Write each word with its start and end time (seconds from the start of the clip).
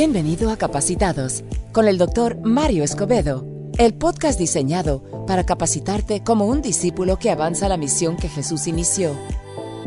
Bienvenido 0.00 0.52
a 0.52 0.56
Capacitados 0.56 1.42
con 1.72 1.88
el 1.88 1.98
doctor 1.98 2.38
Mario 2.44 2.84
Escobedo, 2.84 3.44
el 3.78 3.94
podcast 3.94 4.38
diseñado 4.38 5.02
para 5.26 5.44
capacitarte 5.44 6.22
como 6.22 6.46
un 6.46 6.62
discípulo 6.62 7.18
que 7.18 7.32
avanza 7.32 7.68
la 7.68 7.76
misión 7.76 8.16
que 8.16 8.28
Jesús 8.28 8.68
inició. 8.68 9.10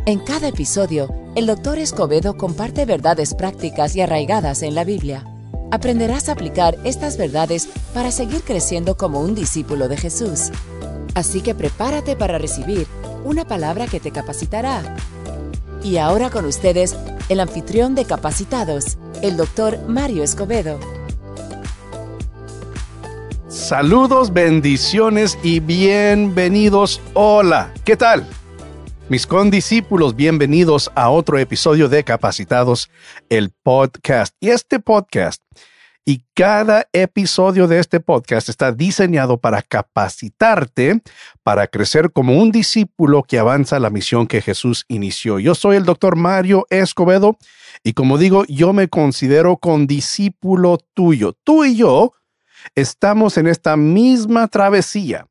En 0.06 0.20
cada 0.20 0.50
episodio, 0.50 1.16
el 1.36 1.46
doctor 1.46 1.80
Escobedo 1.80 2.36
comparte 2.36 2.84
verdades 2.84 3.34
prácticas 3.34 3.96
y 3.96 4.02
arraigadas 4.02 4.64
en 4.64 4.76
la 4.76 4.84
Biblia. 4.84 5.26
Aprenderás 5.72 6.28
a 6.28 6.34
aplicar 6.34 6.78
estas 6.84 7.16
verdades 7.16 7.70
para 7.94 8.12
seguir 8.12 8.42
creciendo 8.42 8.98
como 8.98 9.22
un 9.22 9.34
discípulo 9.34 9.88
de 9.88 9.96
Jesús. 9.96 10.52
Así 11.16 11.40
que 11.40 11.56
prepárate 11.56 12.18
para 12.18 12.38
recibir 12.38 12.86
una 13.24 13.48
palabra 13.48 13.88
que 13.88 14.02
te 14.02 14.12
capacitará. 14.12 14.94
Y 15.86 15.96
ahora 15.96 16.30
con 16.30 16.44
ustedes, 16.44 16.98
el 17.32 17.40
anfitrión 17.40 17.96
de 17.96 18.04
Capacitados, 18.04 18.98
el 19.22 19.38
doctor 19.38 19.80
Mario 19.88 20.22
Escobedo. 20.22 20.78
Saludos, 23.48 24.34
bendiciones 24.34 25.40
y 25.42 25.62
bienvenidos. 25.62 27.00
Hola, 27.14 27.74
¿qué 27.86 27.96
tal? 27.96 28.28
Mis 29.08 29.26
condiscípulos, 29.26 30.14
bienvenidos 30.14 30.92
a 30.94 31.10
otro 31.10 31.38
episodio 31.38 31.88
de 31.88 32.04
Capacitados, 32.04 32.90
el 33.30 33.50
podcast. 33.64 34.36
Y 34.42 34.50
este 34.50 34.82
podcast 34.82 35.42
y 36.06 36.24
cada 36.34 36.88
episodio 36.94 37.68
de 37.68 37.80
este 37.80 38.00
podcast 38.00 38.50
está 38.50 38.72
diseñado 38.72 39.38
para 39.38 39.62
capacitarte 39.62 41.02
para 41.44 41.68
crecer 41.68 42.12
como 42.12 42.42
un 42.42 42.52
discípulo 42.52 43.24
que 43.24 43.38
avanza 43.38 43.80
la 43.80 43.92
misión 43.92 44.26
que 44.26 44.42
Jesús 44.42 44.86
inició. 44.88 45.40
Yo 45.40 45.54
soy 45.54 45.78
el 45.78 45.86
doctor 45.86 46.16
Mario 46.16 46.66
Escobedo 46.70 47.38
y 47.84 47.94
como 47.94 48.18
digo, 48.18 48.46
yo 48.46 48.74
me 48.74 48.88
considero 48.88 49.58
condiscípulo 49.58 50.80
tuyo. 50.94 51.34
Tú 51.44 51.66
y 51.66 51.76
yo 51.76 52.14
estamos 52.76 53.38
en 53.38 53.48
esta 53.48 53.78
misma 53.78 54.48
travesía 54.48 55.28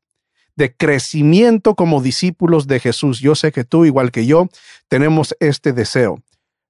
de 0.55 0.75
crecimiento 0.75 1.75
como 1.75 2.01
discípulos 2.01 2.67
de 2.67 2.79
Jesús. 2.79 3.19
Yo 3.19 3.35
sé 3.35 3.51
que 3.51 3.63
tú, 3.63 3.85
igual 3.85 4.11
que 4.11 4.25
yo, 4.25 4.47
tenemos 4.87 5.35
este 5.39 5.73
deseo, 5.73 6.21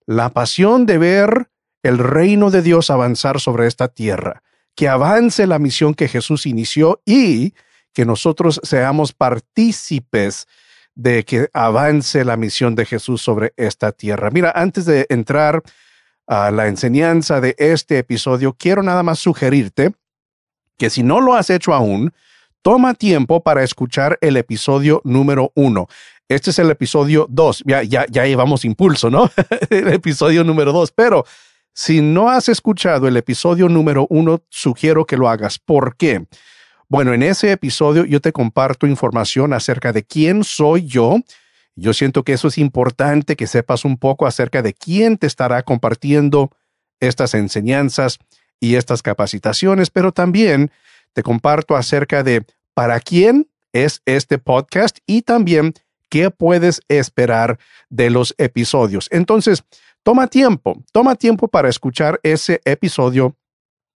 la 0.06 0.30
pasión 0.30 0.86
de 0.86 0.98
ver 0.98 1.52
el 1.84 1.98
reino 1.98 2.52
de 2.52 2.62
Dios 2.62 2.90
avanzar 2.90 3.40
sobre 3.40 3.68
esta 3.68 3.88
tierra, 3.88 4.44
que 4.76 4.88
avance 4.88 5.48
la 5.48 5.60
misión 5.60 5.94
que 5.94 6.08
Jesús 6.08 6.46
inició 6.46 7.02
y 7.06 7.54
que 7.94 8.06
nosotros 8.06 8.60
seamos 8.64 9.14
partícipes 9.14 10.48
de 10.96 11.24
que 11.24 11.50
avance 11.54 12.24
la 12.26 12.38
misión 12.38 12.76
de 12.76 12.86
Jesús 12.86 13.22
sobre 13.22 13.54
esta 13.58 13.92
tierra. 13.92 14.30
Mira, 14.32 14.52
antes 14.56 14.86
de 14.86 15.06
entrar 15.10 15.62
a 16.28 16.52
la 16.52 16.68
enseñanza 16.68 17.42
de 17.42 17.56
este 17.58 17.98
episodio, 17.98 18.56
quiero 18.58 18.84
nada 18.84 19.04
más 19.04 19.20
sugerirte 19.20 19.94
que 20.78 20.90
si 20.90 21.04
no 21.04 21.22
lo 21.22 21.36
has 21.36 21.50
hecho 21.50 21.74
aún, 21.74 22.14
toma 22.62 22.94
tiempo 22.94 23.42
para 23.42 23.64
escuchar 23.64 24.18
el 24.22 24.38
episodio 24.38 25.02
número 25.04 25.52
uno. 25.56 25.88
Este 26.28 26.52
es 26.52 26.60
el 26.60 26.72
episodio 26.72 27.28
dos. 27.30 27.64
Ya, 27.66 27.84
ya, 27.84 28.06
ya 28.10 28.26
llevamos 28.26 28.64
impulso, 28.64 29.10
¿no? 29.10 29.30
el 29.70 29.90
episodio 29.90 30.44
número 30.44 30.72
dos. 30.72 30.92
Pero 30.92 31.26
si 31.74 32.02
no 32.02 32.30
has 32.30 32.50
escuchado 32.50 33.08
el 33.08 33.18
episodio 33.18 33.70
número 33.70 34.08
uno, 34.10 34.44
sugiero 34.50 35.06
que 35.06 35.18
lo 35.18 35.30
hagas. 35.30 35.60
¿Por 35.60 35.96
qué? 35.96 36.26
Bueno, 36.90 37.14
en 37.14 37.24
ese 37.24 37.52
episodio 37.52 38.04
yo 38.04 38.20
te 38.20 38.34
comparto 38.34 38.86
información 38.86 39.54
acerca 39.54 39.94
de 39.94 40.04
quién 40.04 40.44
soy 40.44 40.86
yo. 40.86 41.18
Yo 41.76 41.94
siento 41.94 42.24
que 42.24 42.34
eso 42.34 42.50
es 42.50 42.58
importante, 42.58 43.38
que 43.38 43.48
sepas 43.48 43.86
un 43.86 43.98
poco 43.98 44.28
acerca 44.28 44.62
de 44.62 44.74
quién 44.74 45.18
te 45.18 45.28
estará 45.28 45.64
compartiendo 45.64 46.52
estas 47.00 47.34
enseñanzas 47.34 48.20
y 48.60 48.76
estas 48.76 49.02
capacitaciones, 49.02 49.90
pero 49.90 50.12
también 50.12 50.72
te 51.14 51.24
comparto 51.24 51.76
acerca 51.76 52.24
de 52.24 52.46
para 52.74 53.00
quién 53.00 53.50
es 53.74 54.02
este 54.06 54.38
podcast 54.38 54.98
y 55.06 55.22
también 55.22 55.74
qué 56.10 56.30
puedes 56.30 56.82
esperar 56.90 57.58
de 57.90 58.10
los 58.10 58.36
episodios. 58.38 59.08
Entonces, 59.12 59.64
Toma 60.04 60.26
tiempo, 60.26 60.84
toma 60.92 61.16
tiempo 61.16 61.48
para 61.48 61.70
escuchar 61.70 62.20
ese 62.24 62.60
episodio, 62.66 63.38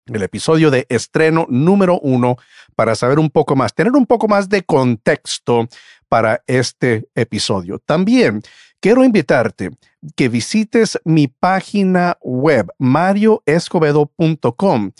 el 0.05 0.23
episodio 0.23 0.71
de 0.71 0.85
estreno 0.91 1.47
número 1.49 1.99
uno, 2.01 2.37
para 2.77 2.95
saber 2.95 3.19
un 3.19 3.31
poco 3.31 3.57
más, 3.57 3.75
tener 3.75 3.95
un 3.95 4.05
poco 4.05 4.29
más 4.29 4.51
de 4.51 4.65
contexto 4.65 5.67
para 6.11 6.43
este 6.47 7.09
episodio. 7.15 7.79
También 7.79 8.43
quiero 8.81 9.03
invitarte 9.03 9.71
que 10.15 10.29
visites 10.29 11.01
mi 11.05 11.27
página 11.27 12.19
web, 12.21 12.71
marioescobedo.com, 12.77 14.91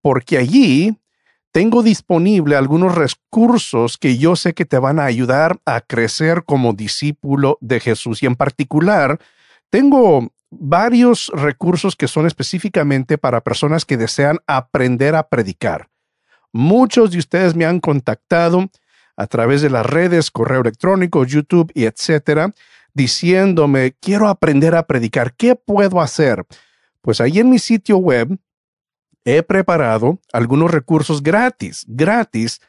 porque 0.00 0.38
allí 0.38 0.96
tengo 1.52 1.82
disponible 1.82 2.56
algunos 2.56 2.94
recursos 2.94 3.98
que 3.98 4.16
yo 4.16 4.34
sé 4.34 4.54
que 4.54 4.64
te 4.64 4.78
van 4.78 4.98
a 4.98 5.04
ayudar 5.04 5.60
a 5.66 5.82
crecer 5.82 6.44
como 6.44 6.72
discípulo 6.72 7.58
de 7.60 7.80
Jesús 7.80 8.22
y 8.22 8.26
en 8.26 8.36
particular 8.36 9.20
tengo 9.68 10.32
varios 10.50 11.30
recursos 11.34 11.96
que 11.96 12.08
son 12.08 12.26
específicamente 12.26 13.18
para 13.18 13.42
personas 13.42 13.84
que 13.84 13.96
desean 13.96 14.38
aprender 14.46 15.14
a 15.14 15.28
predicar. 15.28 15.88
Muchos 16.52 17.10
de 17.10 17.18
ustedes 17.18 17.54
me 17.54 17.66
han 17.66 17.80
contactado 17.80 18.70
a 19.16 19.26
través 19.26 19.62
de 19.62 19.70
las 19.70 19.84
redes, 19.84 20.30
correo 20.30 20.60
electrónico, 20.60 21.24
YouTube 21.24 21.70
y 21.74 21.84
etcétera, 21.84 22.54
diciéndome, 22.94 23.96
quiero 24.00 24.28
aprender 24.28 24.74
a 24.74 24.86
predicar, 24.86 25.34
¿qué 25.34 25.54
puedo 25.54 26.00
hacer? 26.00 26.44
Pues 27.02 27.20
ahí 27.20 27.38
en 27.38 27.50
mi 27.50 27.58
sitio 27.58 27.98
web 27.98 28.38
he 29.24 29.42
preparado 29.42 30.20
algunos 30.32 30.70
recursos 30.70 31.22
gratis, 31.22 31.84
gratis, 31.86 32.60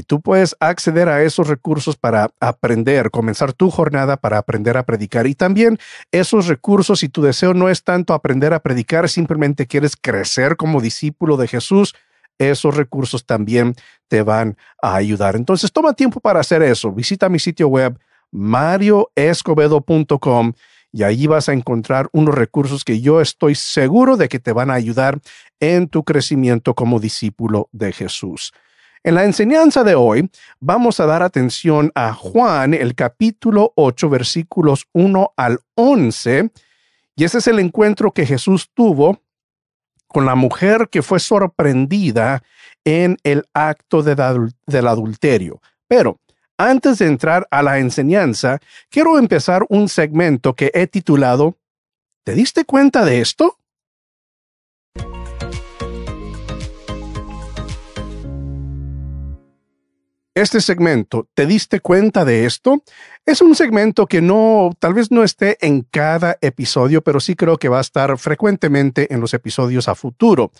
y 0.00 0.02
tú 0.02 0.20
puedes 0.22 0.56
acceder 0.60 1.10
a 1.10 1.22
esos 1.22 1.46
recursos 1.46 1.96
para 1.96 2.30
aprender, 2.40 3.10
comenzar 3.10 3.52
tu 3.52 3.70
jornada 3.70 4.16
para 4.16 4.38
aprender 4.38 4.78
a 4.78 4.84
predicar. 4.84 5.26
Y 5.26 5.34
también 5.34 5.78
esos 6.10 6.46
recursos, 6.46 7.00
si 7.00 7.10
tu 7.10 7.20
deseo 7.20 7.52
no 7.52 7.68
es 7.68 7.84
tanto 7.84 8.14
aprender 8.14 8.54
a 8.54 8.60
predicar, 8.60 9.10
simplemente 9.10 9.66
quieres 9.66 9.94
crecer 9.94 10.56
como 10.56 10.80
discípulo 10.80 11.36
de 11.36 11.48
Jesús, 11.48 11.94
esos 12.38 12.74
recursos 12.74 13.26
también 13.26 13.74
te 14.08 14.22
van 14.22 14.56
a 14.80 14.94
ayudar. 14.94 15.36
Entonces, 15.36 15.70
toma 15.70 15.92
tiempo 15.92 16.18
para 16.20 16.40
hacer 16.40 16.62
eso. 16.62 16.90
Visita 16.90 17.28
mi 17.28 17.38
sitio 17.38 17.68
web 17.68 17.98
marioescobedo.com 18.32 20.54
y 20.92 21.02
ahí 21.02 21.26
vas 21.26 21.50
a 21.50 21.52
encontrar 21.52 22.08
unos 22.12 22.34
recursos 22.34 22.84
que 22.84 23.02
yo 23.02 23.20
estoy 23.20 23.54
seguro 23.54 24.16
de 24.16 24.28
que 24.28 24.38
te 24.38 24.52
van 24.52 24.70
a 24.70 24.74
ayudar 24.74 25.20
en 25.60 25.88
tu 25.88 26.04
crecimiento 26.04 26.74
como 26.74 27.00
discípulo 27.00 27.68
de 27.72 27.92
Jesús. 27.92 28.54
En 29.02 29.14
la 29.14 29.24
enseñanza 29.24 29.82
de 29.82 29.94
hoy 29.94 30.30
vamos 30.60 31.00
a 31.00 31.06
dar 31.06 31.22
atención 31.22 31.90
a 31.94 32.12
Juan, 32.12 32.74
el 32.74 32.94
capítulo 32.94 33.72
8, 33.76 34.10
versículos 34.10 34.88
1 34.92 35.32
al 35.36 35.60
11, 35.74 36.50
y 37.16 37.24
ese 37.24 37.38
es 37.38 37.46
el 37.46 37.60
encuentro 37.60 38.12
que 38.12 38.26
Jesús 38.26 38.70
tuvo 38.74 39.22
con 40.06 40.26
la 40.26 40.34
mujer 40.34 40.88
que 40.90 41.00
fue 41.00 41.18
sorprendida 41.18 42.42
en 42.84 43.16
el 43.22 43.46
acto 43.54 44.02
del 44.02 44.86
adulterio. 44.86 45.62
Pero 45.88 46.20
antes 46.58 46.98
de 46.98 47.06
entrar 47.06 47.48
a 47.50 47.62
la 47.62 47.78
enseñanza, 47.78 48.58
quiero 48.90 49.18
empezar 49.18 49.64
un 49.70 49.88
segmento 49.88 50.54
que 50.54 50.72
he 50.74 50.86
titulado 50.86 51.56
¿Te 52.22 52.34
diste 52.34 52.66
cuenta 52.66 53.06
de 53.06 53.22
esto? 53.22 53.59
Este 60.34 60.60
segmento, 60.60 61.28
¿te 61.34 61.46
diste 61.46 61.80
cuenta 61.80 62.24
de 62.24 62.46
esto? 62.46 62.82
Es 63.26 63.40
un 63.40 63.54
segmento 63.54 64.06
que 64.06 64.20
no, 64.20 64.70
tal 64.78 64.94
vez 64.94 65.10
no 65.10 65.24
esté 65.24 65.58
en 65.60 65.82
cada 65.82 66.38
episodio, 66.40 67.02
pero 67.02 67.20
sí 67.20 67.34
creo 67.34 67.58
que 67.58 67.68
va 67.68 67.78
a 67.78 67.82
estar 67.82 68.16
frecuentemente 68.18 69.12
en 69.12 69.20
los 69.20 69.34
episodios 69.34 69.88
a 69.88 69.94
futuro. 69.94 70.52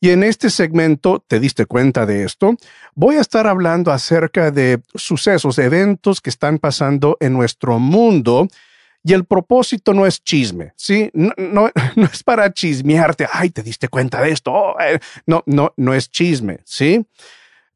Y 0.00 0.10
en 0.10 0.22
este 0.22 0.50
segmento, 0.50 1.24
¿te 1.26 1.40
diste 1.40 1.66
cuenta 1.66 2.06
de 2.06 2.22
esto? 2.22 2.54
Voy 2.94 3.16
a 3.16 3.20
estar 3.20 3.48
hablando 3.48 3.90
acerca 3.90 4.52
de 4.52 4.80
sucesos, 4.94 5.58
eventos 5.58 6.20
que 6.20 6.30
están 6.30 6.58
pasando 6.58 7.16
en 7.18 7.32
nuestro 7.32 7.80
mundo. 7.80 8.46
Y 9.02 9.12
el 9.12 9.24
propósito 9.24 9.94
no 9.94 10.06
es 10.06 10.22
chisme, 10.22 10.72
¿sí? 10.76 11.10
No, 11.14 11.70
es 12.12 12.22
para 12.22 12.52
chismearte, 12.52 13.26
ay, 13.32 13.50
te 13.50 13.62
diste 13.62 13.88
cuenta 13.88 14.20
de 14.22 14.30
esto. 14.30 14.52
Oh, 14.52 14.76
eh". 14.80 15.00
No, 15.26 15.42
no, 15.46 15.72
no 15.76 15.94
es 15.94 16.10
chisme, 16.10 16.60
¿sí? 16.64 17.04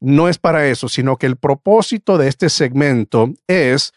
No 0.03 0.27
es 0.27 0.37
para 0.37 0.67
eso, 0.67 0.89
sino 0.89 1.15
que 1.15 1.25
el 1.25 1.37
propósito 1.37 2.17
de 2.17 2.27
este 2.27 2.49
segmento 2.49 3.33
es 3.47 3.93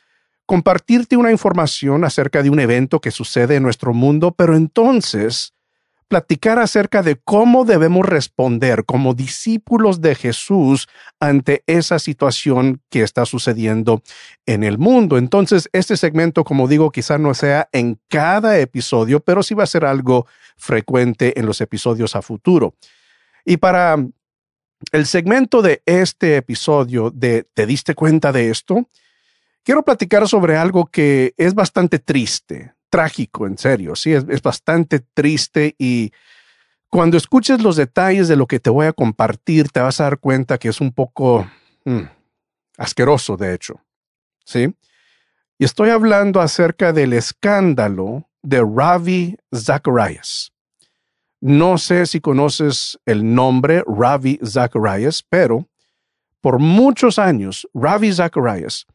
compartirte 0.47 1.17
una 1.17 1.33
información 1.33 2.05
acerca 2.05 2.45
de 2.45 2.51
un 2.51 2.61
evento 2.61 3.01
que 3.01 3.11
sucede 3.11 3.57
en 3.57 3.65
nuestro 3.65 3.93
mundo, 3.93 4.31
pero 4.31 4.55
entonces 4.55 5.53
platicar 6.07 6.61
acerca 6.61 7.03
de 7.03 7.17
cómo 7.17 7.65
debemos 7.65 8.07
responder 8.07 8.85
como 8.85 9.15
discípulos 9.15 10.01
de 10.01 10.15
Jesús 10.15 10.87
ante 11.19 11.65
esa 11.67 11.99
situación 11.99 12.81
que 12.89 13.03
está 13.03 13.27
sucediendo 13.27 14.01
en 14.47 14.63
el 14.63 14.79
mundo. 14.79 15.19
Entonces, 15.19 15.69
este 15.73 15.97
segmento, 15.97 16.45
como 16.45 16.69
digo, 16.69 16.93
quizá 16.93 17.19
no 17.19 17.35
sea 17.35 17.69
en 17.73 17.99
cada 18.07 18.61
episodio, 18.61 19.19
pero 19.19 19.43
sí 19.43 19.55
va 19.55 19.65
a 19.65 19.67
ser 19.67 19.85
algo 19.85 20.29
frecuente 20.57 21.37
en 21.41 21.47
los 21.47 21.61
episodios 21.61 22.15
a 22.15 22.23
futuro. 22.23 22.75
Y 23.45 23.57
para 23.57 23.97
el 24.93 25.07
segmento 25.07 25.63
de 25.63 25.83
este 25.87 26.37
episodio 26.37 27.11
de 27.11 27.47
¿Te 27.55 27.67
diste 27.67 27.95
cuenta 27.95 28.33
de 28.33 28.51
esto? 28.51 28.89
Quiero 29.63 29.85
platicar 29.85 30.29
sobre 30.29 30.57
algo 30.57 30.87
que 30.87 31.35
es 31.37 31.55
bastante 31.55 31.99
triste 31.99 32.75
trágico, 32.89 33.47
en 33.47 33.59
serio, 33.59 33.97
sí, 33.97 34.13
es, 34.13 34.43
bastante 34.43 35.01
triste 35.01 35.75
y 35.79 36.13
cuando 36.89 37.17
escuches 37.17 37.61
los 37.61 37.77
detalles 37.77 38.29
de 38.29 38.37
lo 38.37 38.47
que 38.47 38.61
te 38.61 38.71
voy 38.71 38.87
a 38.87 38.93
compartir, 38.93 39.69
te 39.71 39.81
vas 39.81 40.01
a 40.01 40.05
dar 40.05 40.19
cuenta 40.19 40.57
que 40.57 40.69
es 40.69 40.81
un 40.81 40.93
poco 40.93 41.47
mm, 41.85 42.03
asqueroso, 42.79 43.37
de 43.37 43.55
hecho, 43.55 43.83
sí. 44.45 44.75
Y 45.59 45.65
estoy 45.65 45.91
hablando 45.91 46.41
acerca 46.41 46.93
del 46.93 47.13
escándalo 47.13 48.29
de 48.43 48.63
Ravi 48.63 49.37
Zacharias. 49.55 50.53
No 51.41 51.79
sé 51.79 52.07
si 52.07 52.21
conoces 52.21 52.99
el 53.05 53.35
nombre 53.35 53.85
Ravi 53.87 54.39
Zacharias, 54.45 55.23
pero 55.29 55.69
por 56.41 56.59
muchos 56.59 57.19
años 57.19 57.69
Ravi 57.75 58.13
Zacharias 58.13 58.87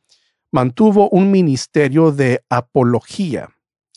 mantuvo 0.52 1.10
un 1.10 1.32
ministerio 1.32 2.12
de 2.12 2.44
apología 2.50 3.50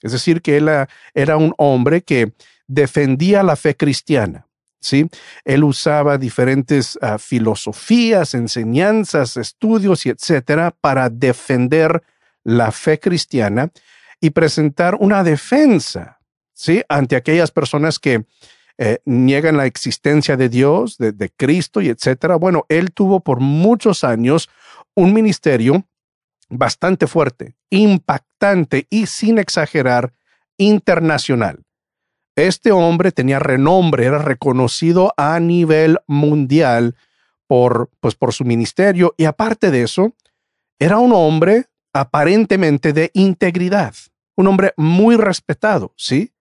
es 0.04 0.12
decir, 0.12 0.42
que 0.42 0.58
él 0.58 0.68
ah, 0.68 0.86
era 1.14 1.38
un 1.38 1.54
hombre 1.56 2.02
que 2.02 2.34
defendía 2.68 3.42
la 3.42 3.56
fe 3.56 3.74
cristiana. 3.74 4.46
¿sí? 4.78 5.08
Él 5.46 5.64
usaba 5.64 6.18
diferentes 6.18 6.98
ah, 7.00 7.18
filosofías, 7.18 8.34
enseñanzas, 8.34 9.38
estudios 9.38 10.04
y 10.04 10.10
etcétera 10.10 10.76
para 10.78 11.08
defender 11.08 12.02
la 12.44 12.70
fe 12.70 13.00
cristiana 13.00 13.70
y 14.20 14.30
presentar 14.30 14.94
una 15.00 15.24
defensa 15.24 16.20
¿sí? 16.54 16.82
ante 16.88 17.16
aquellas 17.16 17.50
personas 17.50 17.98
que 17.98 18.24
eh, 18.78 18.98
niegan 19.04 19.56
la 19.56 19.66
existencia 19.66 20.36
de 20.36 20.48
Dios, 20.48 20.96
de, 20.98 21.12
de 21.12 21.30
Cristo 21.30 21.80
y 21.80 21.88
etcétera. 21.90 22.36
Bueno, 22.36 22.64
él 22.68 22.92
tuvo 22.92 23.20
por 23.20 23.40
muchos 23.40 24.02
años 24.02 24.48
un 24.94 25.12
ministerio 25.12 25.84
bastante 26.48 27.06
fuerte, 27.06 27.54
impactante 27.70 28.86
y 28.90 29.06
sin 29.06 29.38
exagerar, 29.38 30.12
internacional. 30.56 31.64
Este 32.36 32.72
hombre 32.72 33.12
tenía 33.12 33.38
renombre, 33.38 34.06
era 34.06 34.18
reconocido 34.18 35.12
a 35.16 35.38
nivel 35.38 35.98
mundial 36.06 36.96
por, 37.46 37.90
pues, 38.00 38.14
por 38.14 38.32
su 38.32 38.44
ministerio 38.44 39.14
y 39.16 39.24
aparte 39.24 39.70
de 39.70 39.82
eso, 39.82 40.14
era 40.78 40.98
un 40.98 41.12
hombre 41.12 41.66
aparentemente 41.92 42.92
de 42.92 43.10
integridad, 43.14 43.94
un 44.36 44.48
hombre 44.48 44.74
muy 44.76 45.16
respetado, 45.16 45.92
¿sí? 45.96 46.32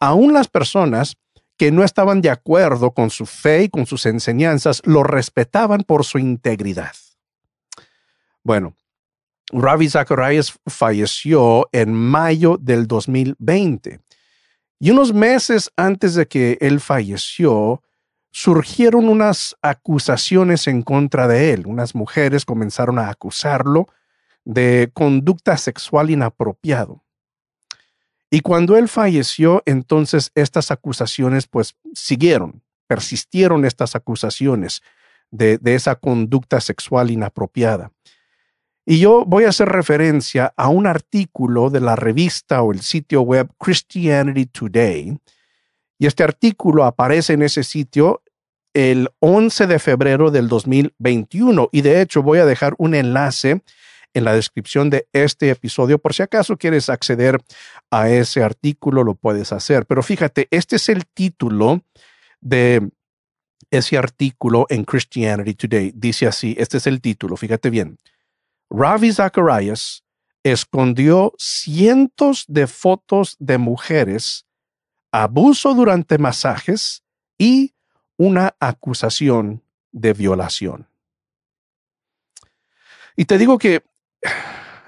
Aún 0.00 0.32
las 0.32 0.48
personas 0.48 1.16
que 1.56 1.72
no 1.72 1.84
estaban 1.84 2.20
de 2.20 2.30
acuerdo 2.30 2.92
con 2.92 3.10
su 3.10 3.26
fe 3.26 3.64
y 3.64 3.68
con 3.68 3.86
sus 3.86 4.06
enseñanzas 4.06 4.82
lo 4.84 5.02
respetaban 5.02 5.82
por 5.82 6.04
su 6.04 6.18
integridad. 6.18 6.94
Bueno, 8.42 8.76
Ravi 9.50 9.88
Zacharias 9.88 10.58
falleció 10.66 11.68
en 11.72 11.94
mayo 11.94 12.58
del 12.60 12.86
2020. 12.86 14.00
Y 14.78 14.90
unos 14.90 15.14
meses 15.14 15.70
antes 15.76 16.14
de 16.14 16.28
que 16.28 16.58
él 16.60 16.80
falleció, 16.80 17.82
surgieron 18.30 19.08
unas 19.08 19.56
acusaciones 19.62 20.66
en 20.66 20.82
contra 20.82 21.26
de 21.26 21.54
él. 21.54 21.66
Unas 21.66 21.94
mujeres 21.94 22.44
comenzaron 22.44 22.98
a 22.98 23.08
acusarlo 23.08 23.86
de 24.44 24.90
conducta 24.92 25.56
sexual 25.56 26.10
inapropiado. 26.10 27.05
Y 28.30 28.40
cuando 28.40 28.76
él 28.76 28.88
falleció, 28.88 29.62
entonces 29.66 30.32
estas 30.34 30.70
acusaciones 30.70 31.46
pues 31.46 31.76
siguieron, 31.94 32.62
persistieron 32.86 33.64
estas 33.64 33.94
acusaciones 33.94 34.82
de, 35.30 35.58
esa 35.64 35.94
conducta 35.96 36.60
sexual 36.60 37.10
inapropiada. 37.10 37.92
Y 38.84 39.00
yo 39.00 39.24
voy 39.24 39.44
a 39.44 39.48
hacer 39.48 39.68
referencia 39.68 40.52
a 40.56 40.68
un 40.68 40.86
artículo 40.86 41.70
de 41.70 41.80
la 41.80 41.96
revista 41.96 42.62
o 42.62 42.72
el 42.72 42.80
sitio 42.80 43.22
web 43.22 43.50
Christianity 43.58 44.46
Today. 44.46 45.18
Y 45.98 46.06
este 46.06 46.22
artículo 46.22 46.84
aparece 46.84 47.32
en 47.32 47.42
ese 47.42 47.64
sitio 47.64 48.22
el 48.74 49.08
11 49.20 49.66
de 49.66 49.78
febrero 49.78 50.30
del 50.30 50.48
2021. 50.48 51.68
Y 51.72 51.80
de 51.80 52.00
hecho 52.00 52.22
voy 52.22 52.38
a 52.38 52.46
dejar 52.46 52.74
un 52.78 52.94
enlace 52.94 53.62
en 54.16 54.24
la 54.24 54.32
descripción 54.32 54.88
de 54.88 55.06
este 55.12 55.50
episodio. 55.50 55.98
Por 55.98 56.14
si 56.14 56.22
acaso 56.22 56.56
quieres 56.56 56.88
acceder 56.88 57.38
a 57.90 58.08
ese 58.08 58.42
artículo, 58.42 59.04
lo 59.04 59.14
puedes 59.14 59.52
hacer. 59.52 59.84
Pero 59.84 60.02
fíjate, 60.02 60.48
este 60.50 60.76
es 60.76 60.88
el 60.88 61.04
título 61.06 61.82
de 62.40 62.88
ese 63.70 63.98
artículo 63.98 64.64
en 64.70 64.84
Christianity 64.84 65.52
Today. 65.52 65.92
Dice 65.94 66.26
así, 66.26 66.56
este 66.58 66.78
es 66.78 66.86
el 66.86 67.02
título, 67.02 67.36
fíjate 67.36 67.68
bien. 67.68 67.98
Ravi 68.70 69.12
Zacharias 69.12 70.02
escondió 70.42 71.34
cientos 71.36 72.46
de 72.48 72.66
fotos 72.66 73.36
de 73.38 73.58
mujeres, 73.58 74.46
abuso 75.12 75.74
durante 75.74 76.16
masajes 76.16 77.02
y 77.36 77.74
una 78.16 78.56
acusación 78.60 79.62
de 79.92 80.14
violación. 80.14 80.88
Y 83.14 83.26
te 83.26 83.36
digo 83.36 83.58
que 83.58 83.82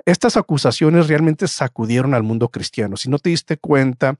estas 0.04 0.36
acusaciones 0.36 1.08
realmente 1.08 1.48
sacudieron 1.48 2.14
al 2.14 2.22
mundo 2.22 2.48
cristiano. 2.48 2.96
Si 2.96 3.10
no 3.10 3.18
te 3.18 3.30
diste 3.30 3.58
cuenta, 3.58 4.16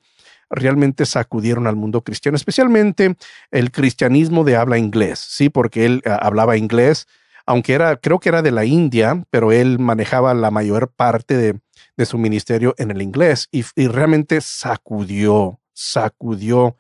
realmente 0.51 1.07
sacudieron 1.07 1.67
al 1.67 1.77
mundo 1.77 2.03
cristiano, 2.03 2.37
especialmente 2.37 3.17
el 3.51 3.71
cristianismo 3.71 4.45
de 4.45 4.57
habla 4.57 4.79
inglés, 4.79 5.19
sí, 5.19 5.49
porque 5.49 5.87
él 5.87 6.03
ah, 6.07 6.19
hablaba 6.23 6.57
inglés 6.57 7.07
aunque 7.49 7.73
era, 7.73 7.97
creo 7.97 8.21
que 8.21 8.29
era 8.29 8.43
de 8.43 8.51
la 8.51 8.67
India, 8.67 9.25
pero 9.31 9.53
él 9.53 9.79
manejaba 9.79 10.35
la 10.35 10.51
mayor 10.51 10.93
parte 10.93 11.35
de, 11.39 11.59
su 12.05 12.19
ministerio 12.19 12.75
en 12.77 12.91
el 12.91 13.01
inglés 13.01 13.49
y, 13.51 13.63
realmente 13.89 14.41
sacudió, 14.43 15.59
sacudió 15.73 16.77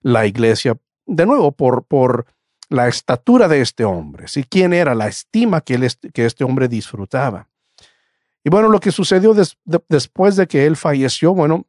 la 0.00 0.26
iglesia 0.26 0.78
de 1.04 1.26
nuevo 1.26 1.52
por, 1.52 2.26
la 2.68 2.88
estatura 2.88 3.46
de 3.46 3.60
este 3.60 3.84
hombre, 3.84 4.26
¿sí? 4.26 4.42
quién 4.42 4.72
era, 4.72 4.94
la 4.94 5.06
estima 5.06 5.60
que 5.60 5.78
este 6.14 6.44
hombre 6.44 6.66
disfrutaba. 6.66 7.48
Y 8.46 8.48
bueno, 8.48 8.68
lo 8.68 8.78
que 8.78 8.92
sucedió 8.92 9.34
después 9.88 10.36
de 10.36 10.46
que 10.46 10.66
él 10.66 10.76
falleció, 10.76 11.34
bueno, 11.34 11.66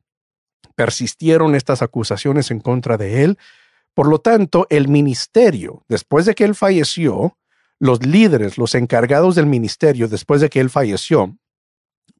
persistieron 0.75 1.55
estas 1.55 1.81
acusaciones 1.81 2.51
en 2.51 2.60
contra 2.60 2.98
de 2.98 3.24
él. 3.24 3.39
Por 3.96 4.07
lo 4.07 4.19
tanto, 4.19 4.67
el 4.69 4.88
ministerio, 4.88 5.84
después 5.88 6.27
de 6.27 6.36
que 6.36 6.43
él 6.43 6.53
falleció, 6.53 7.36
los 7.79 8.05
líderes, 8.05 8.60
los 8.60 8.75
encargados 8.75 9.34
del 9.34 9.48
ministerio 9.48 10.07
después 10.07 10.39
de 10.39 10.51
que 10.51 10.60
él 10.60 10.69
falleció, 10.69 11.36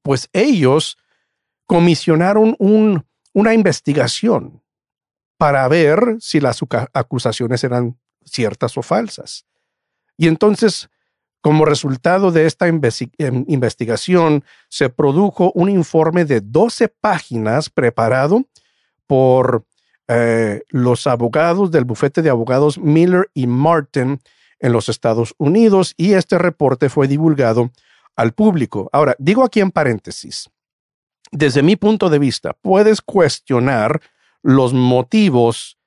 pues 0.02 0.28
ellos 0.34 0.98
comisionaron 1.68 2.56
una 2.58 3.54
investigación 3.54 4.64
para 5.38 5.68
ver 5.68 6.18
si 6.20 6.40
las 6.40 6.62
acusaciones 6.94 7.64
eran 7.64 8.00
ciertas 8.26 8.76
o 8.76 8.82
falsas. 8.82 9.46
Y 10.18 10.28
entonces, 10.28 10.90
como 11.42 11.66
resultado 11.66 12.32
de 12.32 12.46
esta 12.46 12.68
em, 12.68 13.46
investigación, 13.48 14.44
se 14.70 14.90
produjo 14.90 15.52
un 15.54 15.70
informe 15.70 16.26
de 16.26 16.42
12 16.42 16.90
páginas 16.90 17.70
preparado 17.70 18.46
por 19.06 19.66
eh, 20.08 20.62
los 20.70 21.08
abogados 21.08 21.72
del 21.72 21.86
bufete 21.86 22.22
de 22.22 22.30
abogados 22.30 22.78
Miller 22.78 23.30
y 23.34 23.48
Martin, 23.48 24.20
en 24.60 24.72
los 24.72 24.90
Estados 24.90 25.34
Unidos 25.38 25.94
y 25.98 26.14
este 26.14 26.38
reporte 26.38 26.90
fue 26.90 27.08
divulgado 27.08 27.72
al 28.16 28.34
público. 28.34 28.90
Ahora, 28.92 29.16
digo 29.20 29.44
aquí 29.44 29.60
en 29.60 29.72
paréntesis, 29.72 30.50
desde 31.32 31.62
mi 31.62 31.76
punto 31.76 32.10
de 32.10 32.20
vista, 32.20 32.54
puedes 32.54 33.02
cuestionar 33.02 34.02
los 34.42 34.74
motivos 34.74 35.78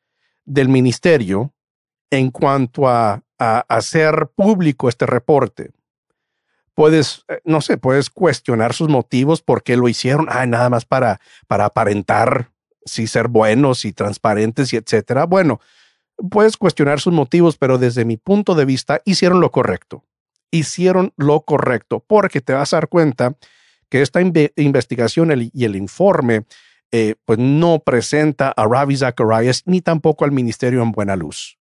del 0.44 0.68
ministerio 0.68 1.52
en 2.10 2.30
cuanto 2.30 2.88
a, 2.88 3.22
hacer 3.38 4.28
público 4.34 4.90
este 4.90 5.06
reporte. 5.06 5.70
Puedes, 6.74 7.24
eh, 7.28 7.40
no 7.44 7.62
sé, 7.62 7.78
puedes 7.78 8.10
cuestionar 8.10 8.74
sus 8.74 8.90
motivos, 8.90 9.40
por 9.40 9.62
qué 9.62 9.78
lo 9.78 9.88
hicieron, 9.88 10.26
ah, 10.28 10.44
nada 10.44 10.68
más 10.68 10.84
para, 10.84 11.22
para 11.46 11.64
aparentar, 11.64 12.50
sí, 12.84 13.06
ser 13.06 13.28
buenos 13.28 13.86
y 13.86 13.94
transparentes 13.94 14.74
y 14.74 14.76
etcétera. 14.76 15.24
Bueno, 15.24 15.58
puedes 16.30 16.58
cuestionar 16.58 17.00
sus 17.00 17.14
motivos, 17.14 17.56
pero 17.56 17.78
desde 17.78 18.04
mi 18.04 18.18
punto 18.18 18.54
de 18.54 18.66
vista 18.66 19.00
hicieron 19.06 19.40
lo 19.40 19.50
correcto. 19.50 20.04
Hicieron 20.50 21.14
lo 21.16 21.40
correcto, 21.40 22.04
porque 22.06 22.42
te 22.42 22.52
vas 22.52 22.74
a 22.74 22.76
dar 22.76 22.88
cuenta 22.88 23.36
que 23.88 24.02
esta 24.02 24.20
investigación 24.20 25.50
y 25.50 25.64
el 25.64 25.76
informe 25.76 26.44
eh, 26.92 27.14
pues 27.24 27.38
no 27.38 27.78
presenta 27.78 28.50
a 28.50 28.66
Ravi 28.66 28.96
Zacharias 28.96 29.62
ni 29.64 29.80
tampoco 29.80 30.24
al 30.24 30.32
ministerio 30.32 30.82
en 30.82 30.92
buena 30.92 31.16
luz. 31.16 31.59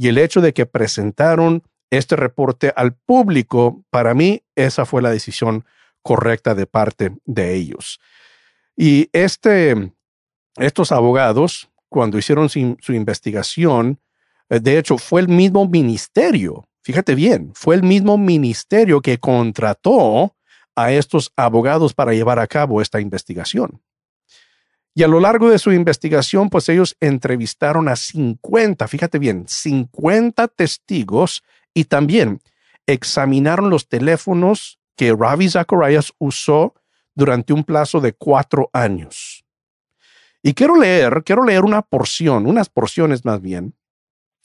Y 0.00 0.08
el 0.08 0.16
hecho 0.16 0.40
de 0.40 0.54
que 0.54 0.64
presentaron 0.64 1.62
este 1.90 2.16
reporte 2.16 2.72
al 2.74 2.94
público, 2.94 3.84
para 3.90 4.14
mí, 4.14 4.42
esa 4.54 4.86
fue 4.86 5.02
la 5.02 5.10
decisión 5.10 5.66
correcta 6.00 6.54
de 6.54 6.64
parte 6.64 7.18
de 7.26 7.54
ellos. 7.54 8.00
Y 8.74 9.10
este, 9.12 9.92
estos 10.56 10.90
abogados, 10.90 11.68
cuando 11.90 12.16
hicieron 12.16 12.48
su, 12.48 12.78
su 12.80 12.94
investigación, 12.94 14.00
eh, 14.48 14.58
de 14.58 14.78
hecho, 14.78 14.96
fue 14.96 15.20
el 15.20 15.28
mismo 15.28 15.68
ministerio, 15.68 16.66
fíjate 16.82 17.14
bien, 17.14 17.50
fue 17.52 17.74
el 17.74 17.82
mismo 17.82 18.16
ministerio 18.16 19.02
que 19.02 19.18
contrató 19.18 20.34
a 20.76 20.92
estos 20.92 21.30
abogados 21.36 21.92
para 21.92 22.14
llevar 22.14 22.38
a 22.38 22.46
cabo 22.46 22.80
esta 22.80 23.02
investigación. 23.02 23.82
Y 24.94 25.02
a 25.02 25.08
lo 25.08 25.20
largo 25.20 25.48
de 25.48 25.58
su 25.58 25.72
investigación, 25.72 26.50
pues 26.50 26.68
ellos 26.68 26.96
entrevistaron 27.00 27.88
a 27.88 27.96
50, 27.96 28.88
fíjate 28.88 29.18
bien, 29.18 29.44
50 29.46 30.48
testigos 30.48 31.42
y 31.72 31.84
también 31.84 32.40
examinaron 32.86 33.70
los 33.70 33.88
teléfonos 33.88 34.80
que 34.96 35.14
Ravi 35.14 35.48
Zacharias 35.48 36.12
usó 36.18 36.74
durante 37.14 37.52
un 37.52 37.64
plazo 37.64 38.00
de 38.00 38.12
cuatro 38.12 38.68
años. 38.72 39.44
Y 40.42 40.54
quiero 40.54 40.76
leer, 40.76 41.22
quiero 41.24 41.44
leer 41.44 41.64
una 41.64 41.82
porción, 41.82 42.46
unas 42.46 42.68
porciones 42.68 43.24
más 43.24 43.40
bien, 43.40 43.74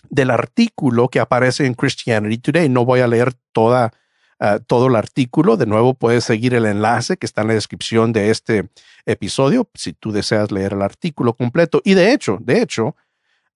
del 0.09 0.29
artículo 0.29 1.09
que 1.09 1.19
aparece 1.19 1.65
en 1.65 1.73
Christianity 1.73 2.37
Today. 2.37 2.69
No 2.69 2.85
voy 2.85 2.99
a 2.99 3.07
leer 3.07 3.33
toda, 3.51 3.93
uh, 4.39 4.59
todo 4.65 4.87
el 4.87 4.95
artículo. 4.95 5.57
De 5.57 5.65
nuevo, 5.65 5.93
puedes 5.93 6.23
seguir 6.23 6.53
el 6.53 6.65
enlace 6.65 7.17
que 7.17 7.25
está 7.25 7.41
en 7.41 7.49
la 7.49 7.53
descripción 7.53 8.13
de 8.13 8.29
este 8.29 8.69
episodio 9.05 9.69
si 9.73 9.93
tú 9.93 10.11
deseas 10.11 10.51
leer 10.51 10.73
el 10.73 10.81
artículo 10.81 11.33
completo. 11.33 11.81
Y 11.83 11.93
de 11.93 12.13
hecho, 12.13 12.37
de 12.41 12.61
hecho, 12.61 12.95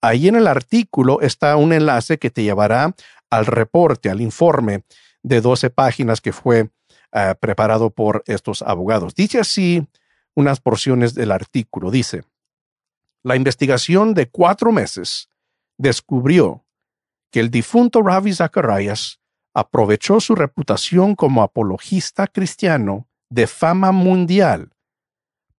ahí 0.02 0.28
en 0.28 0.36
el 0.36 0.48
artículo 0.48 1.22
está 1.22 1.56
un 1.56 1.74
enlace 1.74 2.18
que 2.18 2.30
te 2.30 2.44
llevará 2.44 2.96
al 3.30 3.46
reporte, 3.46 4.10
al 4.10 4.22
informe 4.22 4.84
de 5.24 5.42
12 5.42 5.70
páginas 5.70 6.22
que 6.22 6.34
fue 6.34 6.64
uh, 6.64 7.36
preparado 7.40 7.90
por 7.90 8.24
estos 8.28 8.62
abogados. 8.62 9.16
Dice 9.16 9.40
así 9.40 9.88
unas 10.36 10.60
porciones 10.60 11.14
del 11.14 11.32
artículo. 11.32 11.92
Dice, 11.92 12.24
la 13.24 13.36
investigación 13.36 14.14
de 14.14 14.30
cuatro 14.30 14.72
meses 14.72 15.30
descubrió 15.78 16.66
que 17.32 17.40
el 17.40 17.52
difunto 17.52 18.02
Ravi 18.02 18.34
Zacharias 18.34 19.20
aprovechó 19.54 20.20
su 20.20 20.36
reputación 20.36 21.16
como 21.16 21.44
apologista 21.44 22.28
cristiano 22.28 23.08
de 23.30 23.48
fama 23.48 23.92
mundial 23.92 24.72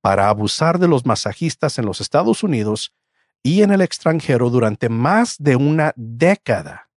para 0.00 0.28
abusar 0.28 0.78
de 0.78 0.88
los 0.88 1.04
masajistas 1.04 1.78
en 1.78 1.86
los 1.86 2.00
Estados 2.00 2.42
Unidos 2.42 2.94
y 3.42 3.62
en 3.62 3.70
el 3.70 3.80
extranjero 3.80 4.50
durante 4.50 4.88
más 4.88 5.36
de 5.38 5.56
una 5.56 5.92
década, 5.96 6.90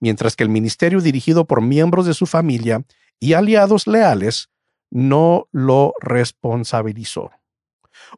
mientras 0.00 0.36
que 0.36 0.44
el 0.44 0.50
ministerio 0.50 1.00
dirigido 1.00 1.46
por 1.46 1.60
miembros 1.62 2.06
de 2.06 2.14
su 2.14 2.26
familia 2.26 2.84
y 3.20 3.34
aliados 3.34 3.86
leales 3.86 4.50
no 4.90 5.48
lo 5.50 5.94
responsabilizó. 6.00 7.30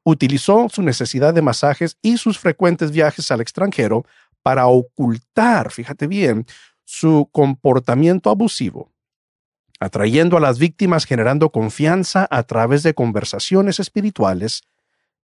Utilizó 0.05 0.69
su 0.69 0.83
necesidad 0.83 1.35
de 1.35 1.43
masajes 1.43 1.97
y 2.03 2.17
sus 2.19 2.39
frecuentes 2.39 2.91
viajes 2.91 3.31
al 3.31 3.41
extranjero 3.41 4.05
para 4.43 4.67
ocultar, 4.67 5.71
fíjate 5.71 6.07
bien, 6.07 6.47
su 6.87 7.29
comportamiento 7.33 8.31
abusivo, 8.31 8.93
atrayendo 9.81 10.37
a 10.37 10.41
las 10.41 10.59
víctimas 10.61 11.05
generando 11.05 11.51
confianza 11.51 12.29
a 12.31 12.45
través 12.45 12.85
de 12.85 12.95
conversaciones 12.95 13.81
espirituales 13.81 14.63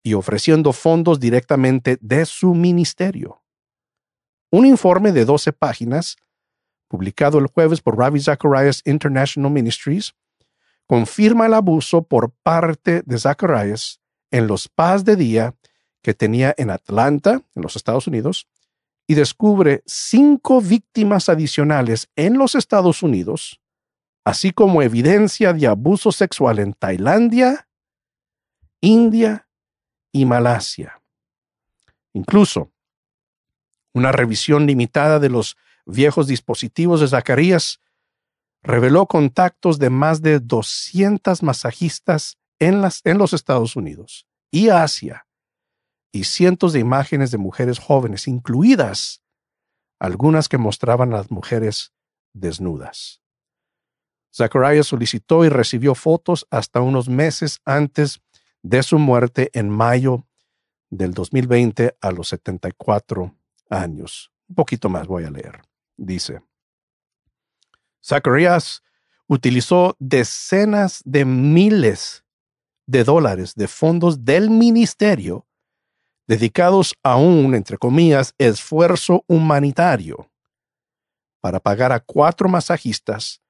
y 0.03 0.15
ofreciendo 0.15 0.73
fondos 0.73 1.21
directamente 1.21 1.99
de 2.01 2.27
su 2.27 2.53
ministerio. 2.53 3.43
Un 4.51 4.67
informe 4.67 5.13
de 5.13 5.25
12 5.25 5.53
páginas, 5.53 6.17
publicado 6.89 7.39
el 7.39 7.47
jueves 7.47 7.81
por 7.81 7.97
Ravi 7.97 8.21
Zacharias 8.21 8.83
International 8.85 9.53
Ministries, 9.53 10.15
confirma 10.89 11.47
el 11.47 11.55
abuso 11.55 12.03
por 12.03 12.33
parte 12.43 13.03
de 13.07 13.19
Zacharias 13.19 14.01
en 14.33 14.49
los 14.49 14.69
paz 14.69 15.05
de 15.05 15.15
día 15.15 15.55
que 16.03 16.13
tenía 16.13 16.55
en 16.59 16.71
Atlanta, 16.71 17.41
en 17.55 17.63
los 17.63 17.77
Estados 17.77 18.09
Unidos, 18.09 18.49
y 19.13 19.15
descubre 19.15 19.83
cinco 19.85 20.63
víctimas 20.63 21.29
adicionales 21.29 22.09
en 22.17 22.39
los 22.39 22.55
Estados 22.55 23.03
Unidos, 23.03 23.61
así 24.25 24.53
como 24.53 24.81
evidencia 24.81 25.53
de 25.53 25.67
abuso 25.67 26.13
sexual 26.13 26.59
en 26.61 26.73
Tailandia, 26.73 27.69
India 28.81 29.51
y 30.13 30.25
Malasia. 30.25 31.03
Incluso, 32.15 32.73
una 33.93 34.13
revisión 34.13 34.67
limitada 34.67 35.19
de 35.19 35.29
los 35.29 35.59
viejos 35.85 36.27
dispositivos 36.27 37.03
de 37.03 37.09
Zacarías 37.09 37.81
reveló 38.63 39.05
contactos 39.05 39.79
de 39.79 39.91
más 39.91 40.23
de 40.23 40.41
200 40.41 41.43
masajistas 41.43 42.39
en, 42.59 42.83
en 43.05 43.19
los 43.19 43.35
Estados 43.35 43.77
Unidos 43.77 44.27
y 44.51 44.71
Asia, 44.71 45.27
y 46.13 46.25
cientos 46.25 46.75
de 46.75 46.81
imágenes 46.81 47.31
de 47.31 47.39
mujeres 47.39 47.79
jóvenes, 47.79 48.29
incluidas 48.29 49.23
algunas 49.99 50.49
que 50.49 50.59
mostraban 50.59 51.13
a 51.15 51.19
las 51.19 51.31
mujeres 51.31 51.93
desnudas. 52.35 53.21
Zacharias 54.35 54.87
solicitó 54.87 55.45
y 55.45 55.49
recibió 55.49 55.95
fotos 55.95 56.47
hasta 56.51 56.81
unos 56.81 57.09
meses 57.09 57.61
antes 57.65 58.21
de 58.63 58.83
su 58.83 58.99
muerte 58.99 59.51
en 59.55 59.69
mayo 59.69 60.27
del 60.91 61.13
2020 61.13 61.97
a 62.01 62.11
los 62.13 62.29
74 62.29 63.35
años. 63.71 64.31
Un 64.49 64.55
poquito 64.55 64.89
más 64.89 65.07
voy 65.07 65.25
a 65.25 65.31
leer. 65.31 65.63
Dice, 65.97 66.43
Zacharias 68.05 68.83
utilizó 69.27 69.97
decenas 69.99 71.01
de 71.05 71.25
miles 71.25 72.25
de 72.87 73.05
dólares 73.05 73.55
de 73.55 73.69
fondos 73.69 74.25
del 74.25 74.51
ministerio 74.51 75.47
dedicados 76.27 76.95
a 77.03 77.17
un, 77.17 77.55
entre 77.55 77.79
comillas, 77.79 78.35
esfuerzo 78.39 79.25
humanitario 79.27 80.31
para 81.41 81.61
pagar 81.61 81.93
a 81.93 82.01
cuatro 82.01 82.49
masajistas, 82.49 83.43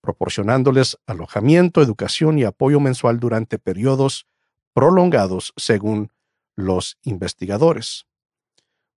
proporcionándoles 0.00 0.98
alojamiento, 1.06 1.82
educación 1.82 2.38
y 2.38 2.44
apoyo 2.44 2.80
mensual 2.80 3.20
durante 3.20 3.58
periodos 3.58 4.26
prolongados, 4.72 5.52
según 5.56 6.10
los 6.56 6.98
investigadores. 7.02 8.06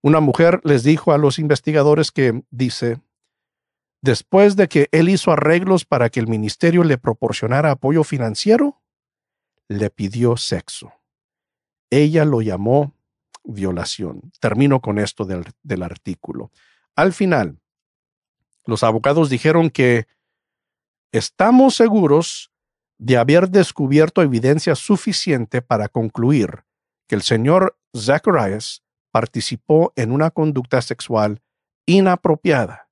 Una 0.01 0.19
mujer 0.19 0.61
les 0.63 0.83
dijo 0.83 1.13
a 1.13 1.19
los 1.19 1.37
investigadores 1.37 2.11
que, 2.11 2.43
dice, 2.49 2.99
después 4.01 4.55
de 4.55 4.67
que 4.67 4.89
él 4.91 5.09
hizo 5.09 5.31
arreglos 5.31 5.85
para 5.85 6.09
que 6.09 6.19
el 6.19 6.27
ministerio 6.27 6.83
le 6.83 6.97
proporcionara 6.97 7.71
apoyo 7.71 8.03
financiero, 8.03 8.81
le 9.67 9.91
pidió 9.91 10.37
sexo. 10.37 10.91
Ella 11.91 12.25
lo 12.25 12.41
llamó 12.41 12.95
violación. 13.43 14.31
Termino 14.39 14.81
con 14.81 14.99
esto 14.99 15.25
del, 15.25 15.45
del 15.63 15.83
artículo. 15.83 16.51
Al 16.95 17.13
final, 17.13 17.59
los 18.65 18.83
abogados 18.83 19.29
dijeron 19.29 19.69
que 19.69 20.07
estamos 21.11 21.75
seguros 21.75 22.51
de 22.97 23.17
haber 23.17 23.49
descubierto 23.49 24.21
evidencia 24.21 24.75
suficiente 24.75 25.61
para 25.61 25.87
concluir 25.87 26.63
que 27.07 27.15
el 27.15 27.23
señor 27.23 27.77
Zacharias 27.97 28.83
participó 29.11 29.91
en 29.95 30.11
una 30.11 30.31
conducta 30.31 30.81
sexual 30.81 31.41
inapropiada, 31.85 32.89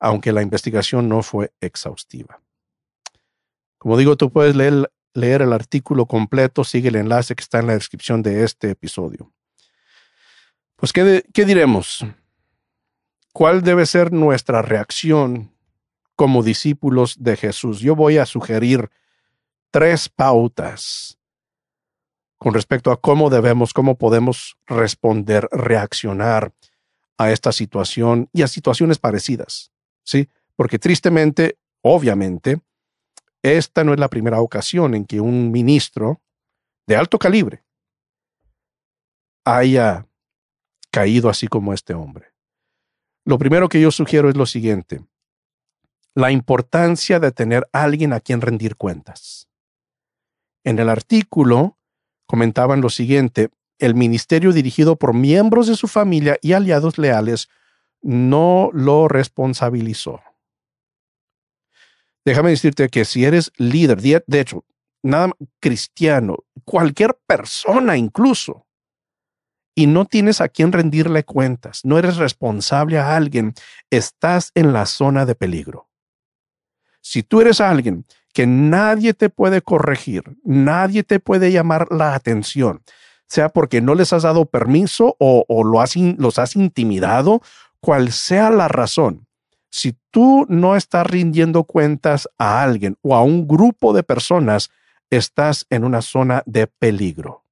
aunque 0.00 0.32
la 0.32 0.42
investigación 0.42 1.08
no 1.08 1.22
fue 1.22 1.52
exhaustiva. 1.60 2.40
Como 3.78 3.96
digo, 3.96 4.16
tú 4.16 4.30
puedes 4.30 4.56
leer 4.56 4.90
leer 5.16 5.42
el 5.42 5.52
artículo 5.52 6.06
completo, 6.06 6.62
sigue 6.64 6.88
el 6.88 6.96
enlace 6.96 7.34
que 7.34 7.42
está 7.42 7.58
en 7.58 7.68
la 7.68 7.72
descripción 7.74 8.22
de 8.22 8.44
este 8.44 8.70
episodio. 8.70 9.32
Pues, 10.76 10.92
¿qué, 10.92 11.24
qué 11.32 11.44
diremos? 11.44 12.04
¿Cuál 13.32 13.62
debe 13.62 13.86
ser 13.86 14.12
nuestra 14.12 14.62
reacción 14.62 15.52
como 16.14 16.42
discípulos 16.42 17.16
de 17.18 17.36
Jesús? 17.36 17.80
Yo 17.80 17.96
voy 17.96 18.18
a 18.18 18.26
sugerir 18.26 18.90
tres 19.70 20.08
pautas 20.08 21.18
con 22.38 22.54
respecto 22.54 22.90
a 22.90 23.00
cómo 23.00 23.30
debemos, 23.30 23.72
cómo 23.72 23.96
podemos 23.96 24.56
responder, 24.66 25.48
reaccionar 25.50 26.52
a 27.18 27.30
esta 27.30 27.52
situación 27.52 28.28
y 28.32 28.42
a 28.42 28.48
situaciones 28.48 28.98
parecidas. 28.98 29.72
¿Sí? 30.02 30.28
Porque 30.54 30.78
tristemente, 30.78 31.58
obviamente, 31.80 32.60
esta 33.42 33.84
no 33.84 33.92
es 33.92 34.00
la 34.00 34.08
primera 34.08 34.40
ocasión 34.40 34.94
en 34.94 35.04
que 35.04 35.20
un 35.20 35.50
ministro 35.50 36.20
de 36.86 36.96
alto 36.96 37.18
calibre 37.18 37.64
haya 39.44 40.06
caído 40.90 41.28
así 41.28 41.46
como 41.46 41.72
este 41.72 41.94
hombre. 41.94 42.32
Lo 43.24 43.38
primero 43.38 43.68
que 43.68 43.80
yo 43.80 43.90
sugiero 43.90 44.28
es 44.28 44.36
lo 44.36 44.46
siguiente, 44.46 45.04
la 46.14 46.30
importancia 46.30 47.20
de 47.20 47.30
tener 47.30 47.68
alguien 47.72 48.12
a 48.12 48.20
quien 48.20 48.40
rendir 48.40 48.76
cuentas. 48.76 49.48
En 50.64 50.78
el 50.78 50.88
artículo 50.88 51.76
comentaban 52.26 52.80
lo 52.80 52.88
siguiente, 52.88 53.50
el 53.78 53.94
ministerio 53.94 54.52
dirigido 54.52 54.96
por 54.96 55.12
miembros 55.12 55.66
de 55.66 55.76
su 55.76 55.86
familia 55.86 56.38
y 56.40 56.54
aliados 56.54 56.98
leales 56.98 57.48
no 58.00 58.70
lo 58.72 59.08
responsabilizó. 59.08 60.22
Déjame 62.26 62.50
decirte 62.50 62.88
que 62.88 63.04
si 63.04 63.24
eres 63.24 63.52
líder, 63.56 64.02
de 64.26 64.40
hecho, 64.40 64.64
nada 65.00 65.30
cristiano, 65.60 66.38
cualquier 66.64 67.16
persona 67.24 67.96
incluso, 67.96 68.66
y 69.76 69.86
no 69.86 70.06
tienes 70.06 70.40
a 70.40 70.48
quien 70.48 70.72
rendirle 70.72 71.22
cuentas, 71.22 71.82
no 71.84 71.98
eres 71.98 72.16
responsable 72.16 72.98
a 72.98 73.14
alguien, 73.14 73.54
estás 73.90 74.50
en 74.56 74.72
la 74.72 74.86
zona 74.86 75.24
de 75.24 75.36
peligro. 75.36 75.88
Si 77.00 77.22
tú 77.22 77.40
eres 77.40 77.60
alguien 77.60 78.06
que 78.32 78.48
nadie 78.48 79.14
te 79.14 79.30
puede 79.30 79.62
corregir, 79.62 80.24
nadie 80.42 81.04
te 81.04 81.20
puede 81.20 81.52
llamar 81.52 81.86
la 81.92 82.16
atención, 82.16 82.82
sea 83.28 83.50
porque 83.50 83.80
no 83.80 83.94
les 83.94 84.12
has 84.12 84.24
dado 84.24 84.46
permiso 84.46 85.14
o, 85.20 85.44
lo 85.48 85.84
los 86.18 86.38
has 86.40 86.56
intimidado, 86.56 87.40
cual 87.78 88.10
sea 88.10 88.50
la 88.50 88.66
razón, 88.66 89.25
si 89.76 89.94
tú 90.10 90.46
no 90.48 90.74
estás 90.74 91.06
rindiendo 91.06 91.64
cuentas 91.64 92.30
a 92.38 92.62
alguien 92.62 92.96
o 93.02 93.14
a 93.14 93.22
un 93.22 93.46
grupo 93.46 93.92
de 93.92 94.02
personas, 94.02 94.70
estás 95.10 95.66
en 95.68 95.84
una 95.84 96.00
zona 96.00 96.42
de 96.46 96.66
peligro. 96.66 97.44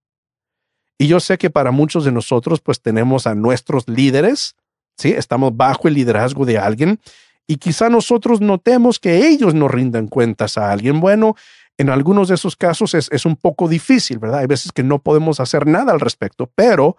Y 0.96 1.06
yo 1.06 1.20
sé 1.20 1.36
que 1.36 1.50
para 1.50 1.70
muchos 1.70 2.06
de 2.06 2.12
nosotros, 2.12 2.62
pues 2.62 2.80
tenemos 2.80 3.26
a 3.26 3.34
nuestros 3.34 3.86
líderes, 3.90 4.56
¿sí? 4.96 5.10
Estamos 5.10 5.54
bajo 5.54 5.86
el 5.86 5.92
liderazgo 5.92 6.46
de 6.46 6.56
alguien 6.56 6.98
y 7.46 7.56
quizá 7.56 7.90
nosotros 7.90 8.40
notemos 8.40 8.98
que 8.98 9.28
ellos 9.28 9.52
no 9.52 9.68
rindan 9.68 10.08
cuentas 10.08 10.56
a 10.56 10.72
alguien. 10.72 11.00
Bueno, 11.00 11.36
en 11.76 11.90
algunos 11.90 12.28
de 12.28 12.36
esos 12.36 12.56
casos 12.56 12.94
es, 12.94 13.12
es 13.12 13.26
un 13.26 13.36
poco 13.36 13.68
difícil, 13.68 14.18
¿verdad? 14.18 14.38
Hay 14.38 14.46
veces 14.46 14.72
que 14.72 14.82
no 14.82 14.98
podemos 14.98 15.40
hacer 15.40 15.66
nada 15.66 15.92
al 15.92 16.00
respecto, 16.00 16.50
pero 16.54 16.96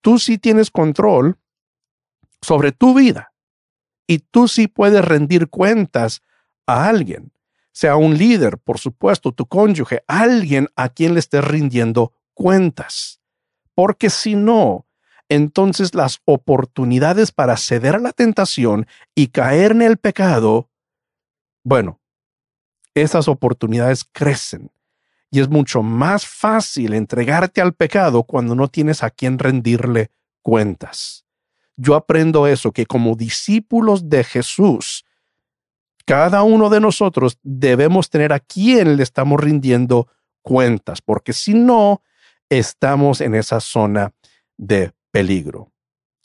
tú 0.00 0.18
sí 0.18 0.38
tienes 0.38 0.70
control 0.70 1.36
sobre 2.40 2.72
tu 2.72 2.94
vida 2.94 3.33
y 4.06 4.18
tú 4.18 4.48
sí 4.48 4.68
puedes 4.68 5.04
rendir 5.04 5.48
cuentas 5.48 6.22
a 6.66 6.88
alguien, 6.88 7.32
sea 7.72 7.96
un 7.96 8.16
líder, 8.16 8.58
por 8.58 8.78
supuesto, 8.78 9.32
tu 9.32 9.46
cónyuge, 9.46 10.02
alguien 10.06 10.68
a 10.76 10.88
quien 10.88 11.14
le 11.14 11.20
estés 11.20 11.44
rindiendo 11.44 12.12
cuentas. 12.34 13.20
Porque 13.74 14.10
si 14.10 14.34
no, 14.36 14.86
entonces 15.28 15.94
las 15.94 16.20
oportunidades 16.24 17.32
para 17.32 17.56
ceder 17.56 17.96
a 17.96 18.00
la 18.00 18.12
tentación 18.12 18.86
y 19.14 19.28
caer 19.28 19.72
en 19.72 19.82
el 19.82 19.96
pecado, 19.96 20.70
bueno, 21.64 22.00
esas 22.94 23.26
oportunidades 23.26 24.04
crecen 24.04 24.70
y 25.30 25.40
es 25.40 25.48
mucho 25.48 25.82
más 25.82 26.26
fácil 26.26 26.94
entregarte 26.94 27.60
al 27.60 27.72
pecado 27.72 28.22
cuando 28.22 28.54
no 28.54 28.68
tienes 28.68 29.02
a 29.02 29.10
quien 29.10 29.38
rendirle 29.40 30.12
cuentas. 30.42 31.23
Yo 31.76 31.94
aprendo 31.94 32.46
eso, 32.46 32.72
que 32.72 32.86
como 32.86 33.16
discípulos 33.16 34.08
de 34.08 34.24
Jesús, 34.24 35.04
cada 36.06 36.42
uno 36.42 36.68
de 36.68 36.80
nosotros 36.80 37.38
debemos 37.42 38.10
tener 38.10 38.32
a 38.32 38.40
quien 38.40 38.96
le 38.96 39.02
estamos 39.02 39.40
rindiendo 39.40 40.08
cuentas, 40.42 41.00
porque 41.00 41.32
si 41.32 41.54
no, 41.54 42.02
estamos 42.48 43.20
en 43.20 43.34
esa 43.34 43.60
zona 43.60 44.12
de 44.56 44.92
peligro. 45.10 45.72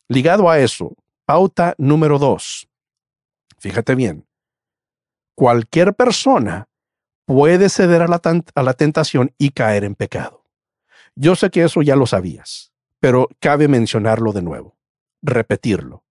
Ligado 0.08 0.50
a 0.50 0.60
eso, 0.60 0.96
pauta 1.26 1.76
número 1.78 2.20
dos. 2.20 2.68
Fíjate 3.60 3.96
bien, 3.96 4.26
cualquier 5.36 5.94
persona 5.94 6.68
puede 7.26 7.70
ceder 7.70 8.02
a 8.02 8.08
la, 8.08 8.22
a 8.56 8.64
la, 8.64 8.74
tentación 8.74 9.34
y 9.38 9.52
caer 9.52 9.84
en 9.84 9.96
pecado. 9.96 10.44
Yo 11.16 11.36
sé 11.36 11.50
que 11.50 11.64
eso 11.64 11.82
ya 11.82 11.96
lo 11.96 12.08
sabías, 12.08 12.72
pero 13.00 13.30
cabe 13.40 13.68
mencionarlo 13.68 14.34
de 14.34 14.42
nuevo, 14.42 14.79
repetirlo, 15.22 16.04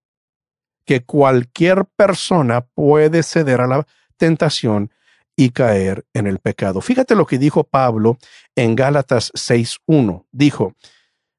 que 0.85 1.03
cualquier 1.03 1.85
persona 1.85 2.61
puede 2.61 3.23
ceder 3.23 3.61
a 3.61 3.67
la 3.67 3.87
tentación 4.17 4.91
y 5.35 5.51
caer 5.51 6.05
en 6.13 6.27
el 6.27 6.39
pecado. 6.39 6.81
Fíjate 6.81 7.15
lo 7.15 7.25
que 7.25 7.37
dijo 7.37 7.63
Pablo 7.63 8.17
en 8.55 8.75
Gálatas 8.75 9.31
6.1. 9.33 10.25
Dijo, 10.31 10.73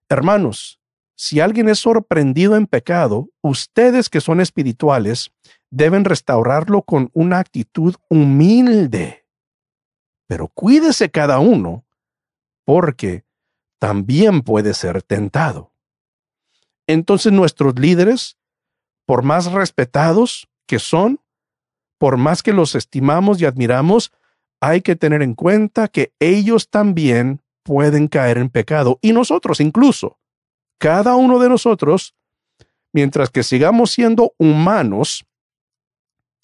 hermanos, 0.08 0.78
si 1.16 1.40
alguien 1.40 1.68
es 1.68 1.80
sorprendido 1.80 2.54
en 2.54 2.68
pecado, 2.68 3.28
ustedes 3.42 4.08
que 4.08 4.20
son 4.20 4.40
espirituales 4.40 5.32
deben 5.68 6.04
restaurarlo 6.04 6.82
con 6.82 7.10
una 7.12 7.40
actitud 7.40 7.96
humilde. 8.08 9.26
Pero 10.28 10.46
cuídese 10.46 11.10
cada 11.10 11.40
uno, 11.40 11.84
porque 12.64 13.24
también 13.80 14.42
puede 14.42 14.74
ser 14.74 15.02
tentado. 15.02 15.72
Entonces 16.88 17.32
nuestros 17.32 17.78
líderes, 17.78 18.38
por 19.06 19.22
más 19.22 19.52
respetados 19.52 20.48
que 20.66 20.78
son, 20.78 21.20
por 21.98 22.16
más 22.16 22.42
que 22.42 22.52
los 22.52 22.74
estimamos 22.74 23.40
y 23.40 23.44
admiramos, 23.44 24.10
hay 24.60 24.80
que 24.80 24.96
tener 24.96 25.22
en 25.22 25.34
cuenta 25.34 25.88
que 25.88 26.12
ellos 26.18 26.70
también 26.70 27.42
pueden 27.62 28.08
caer 28.08 28.38
en 28.38 28.48
pecado, 28.48 28.98
y 29.02 29.12
nosotros 29.12 29.60
incluso. 29.60 30.18
Cada 30.78 31.16
uno 31.16 31.38
de 31.38 31.50
nosotros, 31.50 32.14
mientras 32.92 33.30
que 33.30 33.42
sigamos 33.42 33.90
siendo 33.90 34.32
humanos, 34.38 35.26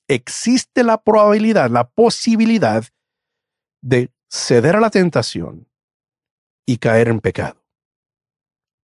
existe 0.06 0.84
la 0.84 1.02
probabilidad, 1.02 1.70
la 1.70 1.88
posibilidad 1.88 2.84
de 3.80 4.10
ceder 4.28 4.76
a 4.76 4.80
la 4.80 4.90
tentación 4.90 5.66
y 6.66 6.76
caer 6.76 7.08
en 7.08 7.20
pecado. 7.20 7.64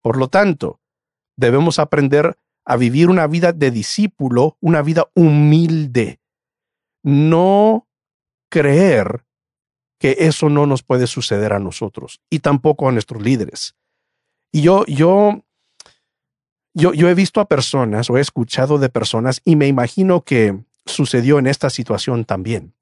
Por 0.02 0.18
lo 0.18 0.28
tanto, 0.28 0.80
debemos 1.38 1.80
aprender 1.80 2.38
a 2.66 2.76
vivir 2.76 3.10
una 3.10 3.28
vida 3.28 3.54
de 3.54 3.72
discípulo, 3.72 4.58
una 4.60 4.82
vida 4.82 5.08
humilde. 5.14 6.20
No 7.04 7.88
creer 8.50 9.24
que 10.00 10.18
eso 10.20 10.50
no 10.50 10.66
nos 10.66 10.84
puede 10.84 11.08
suceder 11.08 11.54
a 11.54 11.60
nosotros 11.60 12.22
y 12.30 12.40
tampoco 12.40 12.90
a 12.90 12.92
nuestros 12.92 13.22
líderes. 13.22 13.76
Y 14.52 14.62
yo, 14.62 14.86
yo, 14.86 15.46
yo, 16.74 16.94
yo 16.94 17.10
he 17.10 17.14
visto 17.14 17.40
a 17.40 17.48
personas 17.48 18.10
o 18.10 18.18
he 18.18 18.22
escuchado 18.22 18.78
de 18.80 18.90
personas 18.90 19.42
y 19.46 19.56
me 19.56 19.68
imagino 19.68 20.24
que 20.24 20.60
sucedió 20.86 21.40
en 21.40 21.48
esta 21.48 21.70
situación 21.70 22.26
también, 22.26 22.74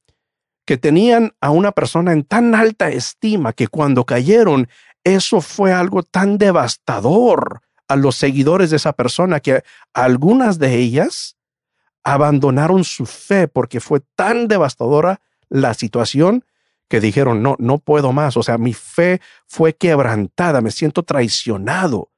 que 0.65 0.77
tenían 0.77 1.35
a 1.41 1.51
una 1.51 1.71
persona 1.71 2.11
en 2.11 2.23
tan 2.23 2.55
alta 2.55 2.89
estima 2.89 3.53
que 3.53 3.67
cuando 3.67 4.05
cayeron, 4.05 4.67
eso 5.03 5.41
fue 5.41 5.71
algo 5.71 6.03
tan 6.03 6.37
devastador 6.37 7.61
a 7.87 7.95
los 7.95 8.15
seguidores 8.15 8.69
de 8.69 8.77
esa 8.77 8.93
persona 8.93 9.39
que 9.39 9.63
algunas 9.93 10.59
de 10.59 10.75
ellas 10.75 11.37
abandonaron 12.03 12.83
su 12.83 13.05
fe 13.05 13.47
porque 13.47 13.79
fue 13.79 14.01
tan 14.15 14.47
devastadora 14.47 15.21
la 15.49 15.73
situación 15.73 16.45
que 16.87 16.99
dijeron, 16.99 17.41
no, 17.41 17.55
no 17.59 17.79
puedo 17.79 18.11
más. 18.11 18.37
O 18.37 18.43
sea, 18.43 18.57
mi 18.57 18.73
fe 18.73 19.21
fue 19.47 19.73
quebrantada, 19.73 20.61
me 20.61 20.71
siento 20.71 21.03
traicionado, 21.03 22.11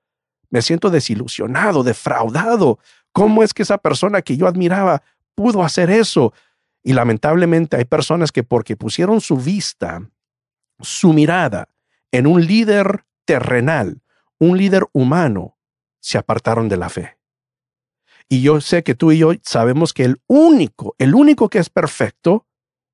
me 0.50 0.62
siento 0.62 0.90
desilusionado, 0.90 1.84
defraudado. 1.84 2.80
¿Cómo 3.14 3.44
es 3.44 3.54
que 3.54 3.64
esa 3.64 3.78
persona 3.78 4.22
que 4.22 4.38
yo 4.38 4.48
admiraba 4.48 5.04
pudo 5.36 5.64
hacer 5.64 5.90
eso? 5.90 6.34
Y 6.84 6.94
lamentablemente 6.94 7.78
hay 7.78 7.86
personas 7.86 8.32
que 8.32 8.44
porque 8.44 8.76
pusieron 8.76 9.22
su 9.22 9.38
vista, 9.38 10.02
su 10.80 11.14
mirada 11.14 11.70
en 12.12 12.28
un 12.28 12.46
líder 12.46 13.06
terrenal, 13.26 14.02
un 14.40 14.58
líder 14.58 14.86
humano, 14.94 15.57
se 16.00 16.18
apartaron 16.18 16.70
de 16.70 16.78
la 16.78 16.90
fe. 16.90 17.18
Y 18.30 18.42
yo 18.42 18.60
sé 18.62 18.84
que 18.84 18.96
tú 18.96 19.12
y 19.12 19.20
yo 19.20 19.32
sabemos 19.42 19.94
que 19.94 20.04
el 20.04 20.22
único, 20.28 20.96
el 20.98 21.16
único 21.16 21.50
que 21.50 21.60
es 21.60 21.70
perfecto 21.70 22.46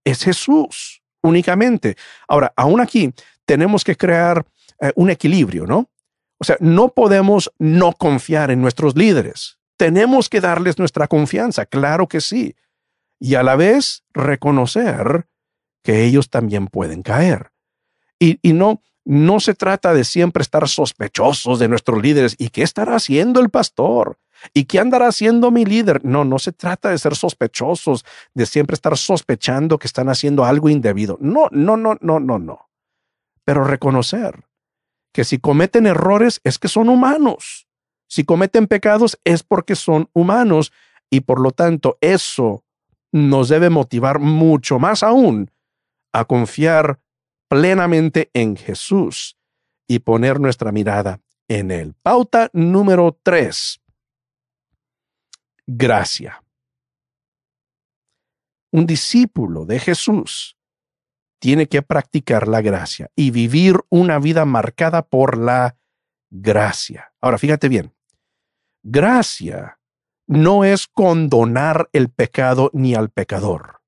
es 0.04 0.24
Jesús, 0.24 1.02
únicamente. 1.22 1.96
Ahora, 2.28 2.54
aún 2.56 2.82
aquí 2.82 3.14
tenemos 3.46 3.84
que 3.84 3.96
crear 3.96 4.46
eh, 4.80 4.92
un 4.96 5.10
equilibrio, 5.10 5.66
¿no? 5.66 5.90
O 6.40 6.46
sea, 6.46 6.58
no 6.60 6.90
podemos 6.90 7.52
no 7.58 7.94
confiar 7.94 8.52
en 8.52 8.62
nuestros 8.62 8.96
líderes. 8.96 9.60
Tenemos 9.78 10.30
que 10.30 10.42
darles 10.42 10.78
nuestra 10.78 11.08
confianza, 11.08 11.66
claro 11.66 12.08
que 12.08 12.22
sí. 12.22 12.56
Y 13.20 13.36
a 13.36 13.44
la 13.44 13.56
vez 13.56 14.04
reconocer 14.14 15.28
que 15.84 16.04
ellos 16.04 16.30
también 16.30 16.68
pueden 16.68 17.02
caer. 17.02 17.52
Y, 18.20 18.40
y 18.42 18.54
no, 18.54 18.82
no 19.06 19.40
se 19.40 19.54
trata 19.54 19.94
de 19.94 20.04
siempre 20.04 20.42
estar 20.42 20.68
sospechosos 20.68 21.60
de 21.60 21.68
nuestros 21.68 22.02
líderes. 22.02 22.36
¿Y 22.38 22.50
qué 22.50 22.64
estará 22.64 22.96
haciendo 22.96 23.40
el 23.40 23.50
pastor? 23.50 24.18
¿Y 24.54 24.66
qué 24.66 24.80
andará 24.80 25.08
haciendo 25.08 25.52
mi 25.52 25.66
líder? 25.66 26.04
No, 26.04 26.26
no 26.26 26.40
se 26.40 26.52
trata 26.52 26.90
de 26.90 26.98
ser 26.98 27.16
sospechosos, 27.16 28.06
de 28.34 28.46
siempre 28.46 28.76
estar 28.76 28.98
sospechando 28.98 29.78
que 29.78 29.88
están 29.88 30.10
haciendo 30.10 30.46
algo 30.46 30.70
indebido. 30.70 31.18
No, 31.22 31.48
no, 31.52 31.78
no, 31.78 31.98
no, 32.02 32.20
no, 32.20 32.40
no. 32.40 32.70
Pero 33.46 33.64
reconocer 33.64 34.46
que 35.14 35.24
si 35.24 35.38
cometen 35.38 35.86
errores 35.86 36.42
es 36.44 36.58
que 36.58 36.68
son 36.68 36.90
humanos. 36.90 37.68
Si 38.08 38.24
cometen 38.24 38.68
pecados 38.68 39.20
es 39.24 39.44
porque 39.44 39.76
son 39.76 40.10
humanos 40.14 40.72
y 41.10 41.22
por 41.22 41.40
lo 41.40 41.52
tanto 41.52 41.98
eso 42.02 42.64
nos 43.12 43.50
debe 43.50 43.70
motivar 43.70 44.20
mucho 44.20 44.80
más 44.80 45.04
aún 45.04 45.52
a 46.12 46.26
confiar 46.26 47.00
plenamente 47.54 48.32
en 48.34 48.56
Jesús 48.56 49.38
y 49.88 50.00
poner 50.00 50.40
nuestra 50.40 50.72
mirada 50.72 51.22
en 51.48 51.70
Él. 51.70 51.94
Pauta 52.02 52.50
número 52.52 53.20
tres. 53.22 53.80
Gracia. 55.68 56.44
Un 58.72 58.88
discípulo 58.88 59.68
de 59.68 59.80
Jesús 59.80 60.58
tiene 61.40 61.68
que 61.68 61.84
practicar 61.84 62.48
la 62.48 62.62
gracia 62.62 63.12
y 63.16 63.30
vivir 63.30 63.76
una 63.90 64.18
vida 64.18 64.46
marcada 64.46 65.04
por 65.04 65.38
la 65.38 65.78
gracia. 66.32 67.14
Ahora, 67.22 67.38
fíjate 67.38 67.70
bien, 67.70 67.94
gracia 68.82 69.80
no 70.26 70.64
es 70.64 70.88
condonar 70.88 71.88
el 71.94 72.10
pecado 72.10 72.72
ni 72.74 72.96
al 72.96 73.12
pecador. 73.12 73.83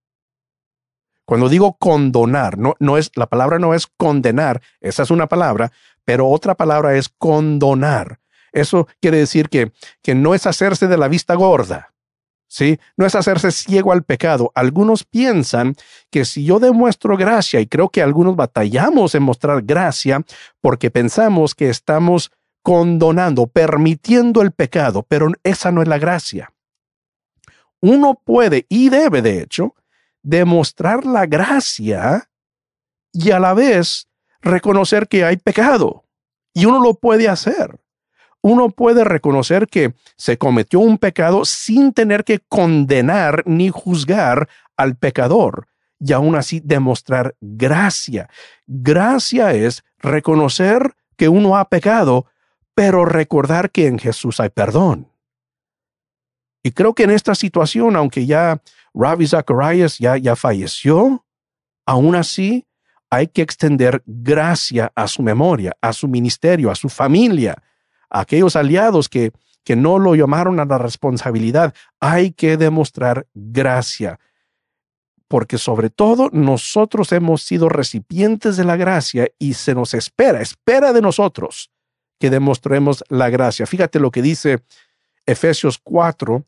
Cuando 1.26 1.50
digo 1.50 1.76
condonar, 1.78 2.58
no, 2.58 2.76
no 2.80 2.98
es, 2.98 3.12
la 3.16 3.28
palabra 3.28 3.60
no 3.60 3.74
es 3.74 3.88
condenar, 3.88 4.62
esa 4.80 5.04
es 5.04 5.12
una 5.12 5.28
palabra, 5.28 5.72
pero 6.04 6.28
otra 6.28 6.56
palabra 6.56 6.96
es 6.96 7.10
condonar. 7.10 8.20
Eso 8.52 8.88
quiere 9.02 9.18
decir 9.18 9.50
que, 9.50 9.72
que 10.02 10.16
no 10.16 10.34
es 10.34 10.46
hacerse 10.48 10.88
de 10.88 10.98
la 10.98 11.08
vista 11.08 11.34
gorda. 11.36 11.92
¿Sí? 12.48 12.80
No 12.96 13.06
es 13.06 13.16
hacerse 13.16 13.52
ciego 13.52 13.92
al 13.92 14.04
pecado. 14.04 14.52
Algunos 14.54 15.04
piensan 15.04 15.76
que 16.12 16.26
si 16.26 16.46
yo 16.46 16.60
demuestro 16.60 17.18
gracia, 17.18 17.60
y 17.60 17.68
creo 17.68 17.90
que 17.90 18.04
algunos 18.04 18.36
batallamos 18.36 19.16
en 19.16 19.24
mostrar 19.24 19.64
gracia 19.64 20.24
porque 20.62 20.92
pensamos 20.92 21.56
que 21.56 21.70
estamos 21.70 22.32
condonando, 22.62 23.48
permitiendo 23.48 24.42
el 24.42 24.52
pecado, 24.52 25.04
pero 25.08 25.28
esa 25.44 25.72
no 25.72 25.82
es 25.82 25.88
la 25.88 25.98
gracia. 25.98 26.54
Uno 27.82 28.22
puede 28.24 28.66
y 28.70 28.90
debe, 28.90 29.22
de 29.22 29.42
hecho, 29.42 29.76
demostrar 30.26 31.06
la 31.06 31.28
gracia 31.28 32.28
y 33.14 33.32
a 33.32 33.40
la 33.40 33.54
vez 33.54 34.10
reconocer 34.42 35.08
que 35.08 35.24
hay 35.24 35.38
pecado. 35.38 36.04
Y 36.54 36.66
uno 36.66 36.80
lo 36.82 36.96
puede 36.96 37.30
hacer. 37.30 37.80
Uno 38.42 38.70
puede 38.70 39.04
reconocer 39.04 39.68
que 39.68 39.94
se 40.18 40.38
cometió 40.38 40.80
un 40.80 40.98
pecado 40.98 41.46
sin 41.46 41.94
tener 41.94 42.24
que 42.24 42.40
condenar 42.40 43.44
ni 43.46 43.70
juzgar 43.70 44.50
al 44.76 44.98
pecador 44.98 45.68
y 46.00 46.12
aún 46.14 46.36
así 46.36 46.60
demostrar 46.64 47.36
gracia. 47.40 48.30
Gracia 48.68 49.54
es 49.54 49.84
reconocer 50.00 50.96
que 51.18 51.30
uno 51.30 51.58
ha 51.58 51.70
pecado 51.70 52.26
pero 52.74 53.06
recordar 53.06 53.72
que 53.72 53.88
en 53.88 53.98
Jesús 54.00 54.40
hay 54.40 54.50
perdón. 54.50 55.08
Y 56.62 56.72
creo 56.72 56.94
que 56.94 57.04
en 57.04 57.12
esta 57.12 57.36
situación, 57.36 57.96
aunque 57.96 58.26
ya 58.26 58.60
Ravi 58.96 59.28
Zacharias 59.28 60.00
ya, 60.00 60.18
ya 60.18 60.36
falleció, 60.36 61.26
aún 61.86 62.16
así 62.16 62.66
hay 63.10 63.28
que 63.28 63.42
extender 63.42 64.02
gracia 64.06 64.92
a 64.96 65.08
su 65.08 65.22
memoria, 65.22 65.78
a 65.82 65.94
su 65.94 66.08
ministerio, 66.08 66.72
a 66.72 66.76
su 66.76 66.90
familia, 66.90 67.62
a 68.10 68.22
aquellos 68.22 68.56
aliados 68.56 69.10
que, 69.10 69.32
que 69.64 69.76
no 69.76 70.00
lo 70.00 70.16
llamaron 70.16 70.60
a 70.60 70.66
la 70.66 70.78
responsabilidad. 70.78 71.74
Hay 72.00 72.32
que 72.32 72.58
demostrar 72.58 73.28
gracia, 73.34 74.20
porque 75.28 75.58
sobre 75.58 75.90
todo 75.90 76.30
nosotros 76.32 77.12
hemos 77.12 77.44
sido 77.44 77.70
recipientes 77.70 78.58
de 78.58 78.64
la 78.64 78.78
gracia 78.78 79.28
y 79.38 79.54
se 79.54 79.76
nos 79.76 79.94
espera, 79.94 80.42
espera 80.42 80.94
de 80.94 81.02
nosotros 81.02 81.72
que 82.20 82.30
demostremos 82.30 83.04
la 83.10 83.30
gracia. 83.30 83.66
Fíjate 83.66 84.00
lo 84.00 84.12
que 84.12 84.22
dice 84.22 84.64
Efesios 85.26 85.80
4, 85.84 86.46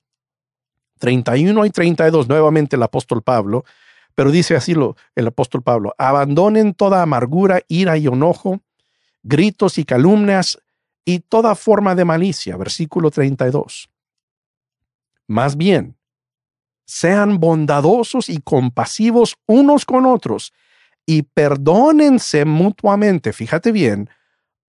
31 0.97 1.65
y 1.65 1.69
32, 1.69 2.27
nuevamente 2.27 2.75
el 2.75 2.83
apóstol 2.83 3.21
Pablo, 3.21 3.63
pero 4.15 4.31
dice 4.31 4.55
así 4.55 4.73
lo, 4.73 4.95
el 5.15 5.27
apóstol 5.27 5.61
Pablo, 5.61 5.93
abandonen 5.97 6.73
toda 6.73 7.01
amargura, 7.01 7.61
ira 7.67 7.97
y 7.97 8.07
enojo, 8.07 8.61
gritos 9.23 9.77
y 9.77 9.85
calumnias 9.85 10.59
y 11.05 11.19
toda 11.19 11.55
forma 11.55 11.95
de 11.95 12.05
malicia, 12.05 12.57
versículo 12.57 13.11
32. 13.11 13.89
Más 15.27 15.55
bien, 15.55 15.97
sean 16.85 17.39
bondadosos 17.39 18.29
y 18.29 18.39
compasivos 18.39 19.35
unos 19.45 19.85
con 19.85 20.05
otros 20.05 20.53
y 21.05 21.23
perdónense 21.23 22.45
mutuamente, 22.45 23.33
fíjate 23.33 23.71
bien, 23.71 24.09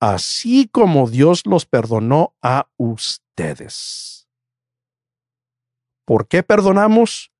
así 0.00 0.68
como 0.68 1.08
Dios 1.08 1.42
los 1.46 1.66
perdonó 1.66 2.34
a 2.42 2.68
ustedes. 2.76 4.27
¿Por 6.08 6.26
qué 6.26 6.42
perdonamos 6.42 7.30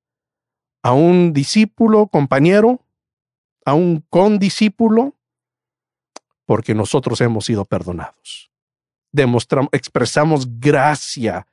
a 0.82 0.92
un 0.92 1.32
discípulo, 1.32 2.06
compañero, 2.08 2.84
a 3.64 3.72
un 3.72 4.04
condiscípulo? 4.10 5.14
Porque 6.44 6.74
nosotros 6.74 7.18
hemos 7.22 7.46
sido 7.46 7.64
perdonados. 7.64 8.50
Demostramos, 9.10 9.70
expresamos 9.72 10.60
gracia 10.60 11.46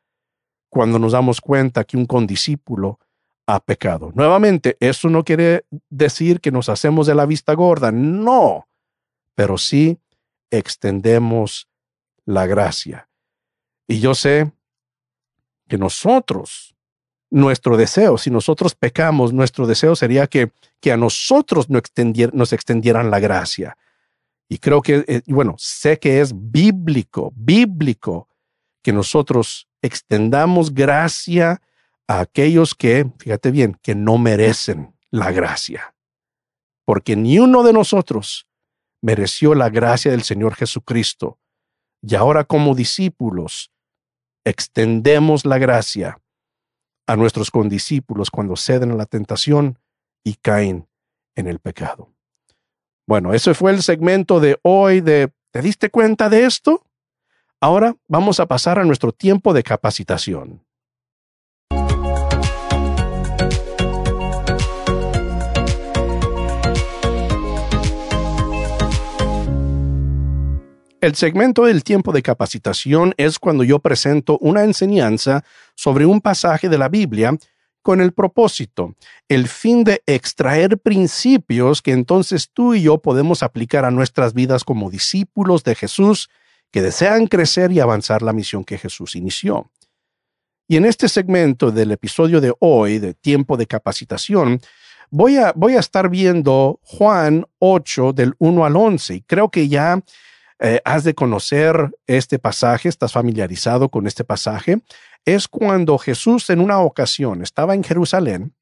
cuando 0.67 0.99
nos 0.99 1.13
damos 1.13 1.39
cuenta 1.39 1.85
que 1.85 1.95
un 1.95 2.05
condiscípulo 2.05 2.99
ha 3.47 3.61
pecado. 3.61 4.11
Nuevamente, 4.13 4.75
eso 4.81 5.09
no 5.09 5.23
quiere 5.23 5.65
decir 5.89 6.41
que 6.41 6.51
nos 6.51 6.67
hacemos 6.67 7.07
de 7.07 7.15
la 7.15 7.25
vista 7.25 7.53
gorda, 7.53 7.93
no, 7.93 8.67
pero 9.35 9.57
sí 9.57 10.01
extendemos 10.51 11.69
la 12.25 12.45
gracia. 12.45 13.07
Y 13.87 14.01
yo 14.01 14.15
sé 14.15 14.51
que 15.69 15.77
nosotros, 15.77 16.74
nuestro 17.35 17.75
deseo, 17.75 18.17
si 18.17 18.31
nosotros 18.31 18.75
pecamos, 18.75 19.33
nuestro 19.33 19.67
deseo 19.67 19.97
sería 19.97 20.25
que, 20.27 20.53
que 20.79 20.93
a 20.93 20.97
nosotros 20.97 21.69
no 21.69 21.81
nos 22.31 22.53
extendieran 22.53 23.11
la 23.11 23.19
gracia. 23.19 23.77
Y 24.47 24.59
creo 24.59 24.81
que, 24.81 25.03
eh, 25.05 25.21
bueno, 25.27 25.55
sé 25.57 25.99
que 25.99 26.21
es 26.21 26.31
bíblico, 26.33 27.33
bíblico, 27.35 28.29
que 28.81 28.93
nosotros 28.93 29.67
extendamos 29.81 30.73
gracia 30.73 31.61
a 32.07 32.21
aquellos 32.21 32.73
que, 32.73 33.11
fíjate 33.19 33.51
bien, 33.51 33.77
que 33.81 33.95
no 33.95 34.17
merecen 34.17 34.95
la 35.11 35.33
gracia. 35.33 35.93
Porque 36.85 37.17
ni 37.17 37.39
uno 37.39 37.63
de 37.63 37.73
nosotros 37.73 38.47
mereció 39.01 39.55
la 39.55 39.69
gracia 39.69 40.11
del 40.11 40.23
Señor 40.23 40.55
Jesucristo. 40.55 41.37
Y 42.01 42.15
ahora 42.15 42.45
como 42.45 42.75
discípulos, 42.75 43.73
extendemos 44.45 45.43
la 45.43 45.57
gracia 45.57 46.21
a 47.07 47.15
nuestros 47.15 47.51
condiscípulos 47.51 48.31
cuando 48.31 48.55
ceden 48.55 48.91
a 48.91 48.95
la 48.95 49.05
tentación 49.05 49.79
y 50.23 50.35
caen 50.35 50.87
en 51.35 51.47
el 51.47 51.59
pecado. 51.59 52.09
Bueno, 53.07 53.33
ese 53.33 53.53
fue 53.53 53.71
el 53.71 53.83
segmento 53.83 54.39
de 54.39 54.59
hoy 54.63 55.01
de 55.01 55.31
¿te 55.51 55.61
diste 55.61 55.89
cuenta 55.89 56.29
de 56.29 56.45
esto? 56.45 56.83
Ahora 57.61 57.95
vamos 58.07 58.39
a 58.39 58.47
pasar 58.47 58.79
a 58.79 58.83
nuestro 58.83 59.11
tiempo 59.11 59.53
de 59.53 59.63
capacitación. 59.63 60.64
El 71.05 71.13
segmento 71.13 71.65
del 71.65 71.83
tiempo 71.83 72.11
de 72.11 72.23
capacitación 72.23 73.13
es 73.17 73.37
cuando 73.37 73.63
yo 73.63 73.77
presento 73.77 74.39
una 74.41 74.63
enseñanza 74.63 75.45
sobre 75.75 76.07
un 76.07 76.19
pasaje 76.19 76.67
de 76.67 76.79
la 76.79 76.89
Biblia 76.89 77.37
con 77.83 78.01
el 78.01 78.11
propósito, 78.11 78.95
el 79.29 79.47
fin 79.47 79.83
de 79.83 80.01
extraer 80.07 80.79
principios 80.79 81.83
que 81.83 81.91
entonces 81.91 82.49
tú 82.51 82.73
y 82.73 82.81
yo 82.81 83.03
podemos 83.03 83.43
aplicar 83.43 83.85
a 83.85 83.91
nuestras 83.91 84.33
vidas 84.33 84.63
como 84.63 84.89
discípulos 84.89 85.63
de 85.63 85.75
Jesús 85.75 86.27
que 86.71 86.81
desean 86.81 87.27
crecer 87.27 87.71
y 87.71 87.79
avanzar 87.79 88.23
la 88.23 88.33
misión 88.33 88.63
que 88.63 88.79
Jesús 88.79 89.15
inició. 89.15 89.69
Y 90.67 90.77
en 90.77 90.85
este 90.85 91.07
segmento 91.07 91.69
del 91.69 91.91
episodio 91.91 92.41
de 92.41 92.51
hoy, 92.57 92.97
de 92.97 93.13
tiempo 93.13 93.57
de 93.57 93.67
capacitación, 93.67 94.59
voy 95.11 95.37
a, 95.37 95.53
voy 95.55 95.75
a 95.75 95.81
estar 95.81 96.09
viendo 96.09 96.79
Juan 96.81 97.45
8 97.59 98.11
del 98.13 98.33
1 98.39 98.65
al 98.65 98.75
11 98.75 99.13
y 99.13 99.21
creo 99.21 99.51
que 99.51 99.67
ya 99.67 100.01
eh, 100.59 100.81
has 100.85 101.03
de 101.03 101.13
conocer 101.13 101.91
este 102.07 102.39
pasaje, 102.39 102.89
estás 102.89 103.11
familiarizado 103.11 103.89
con 103.89 104.07
este 104.07 104.23
pasaje, 104.23 104.81
es 105.25 105.47
cuando 105.47 105.97
Jesús 105.97 106.49
en 106.49 106.61
una 106.61 106.79
ocasión 106.79 107.41
estaba 107.41 107.75
en 107.75 107.83
Jerusalén 107.83 108.53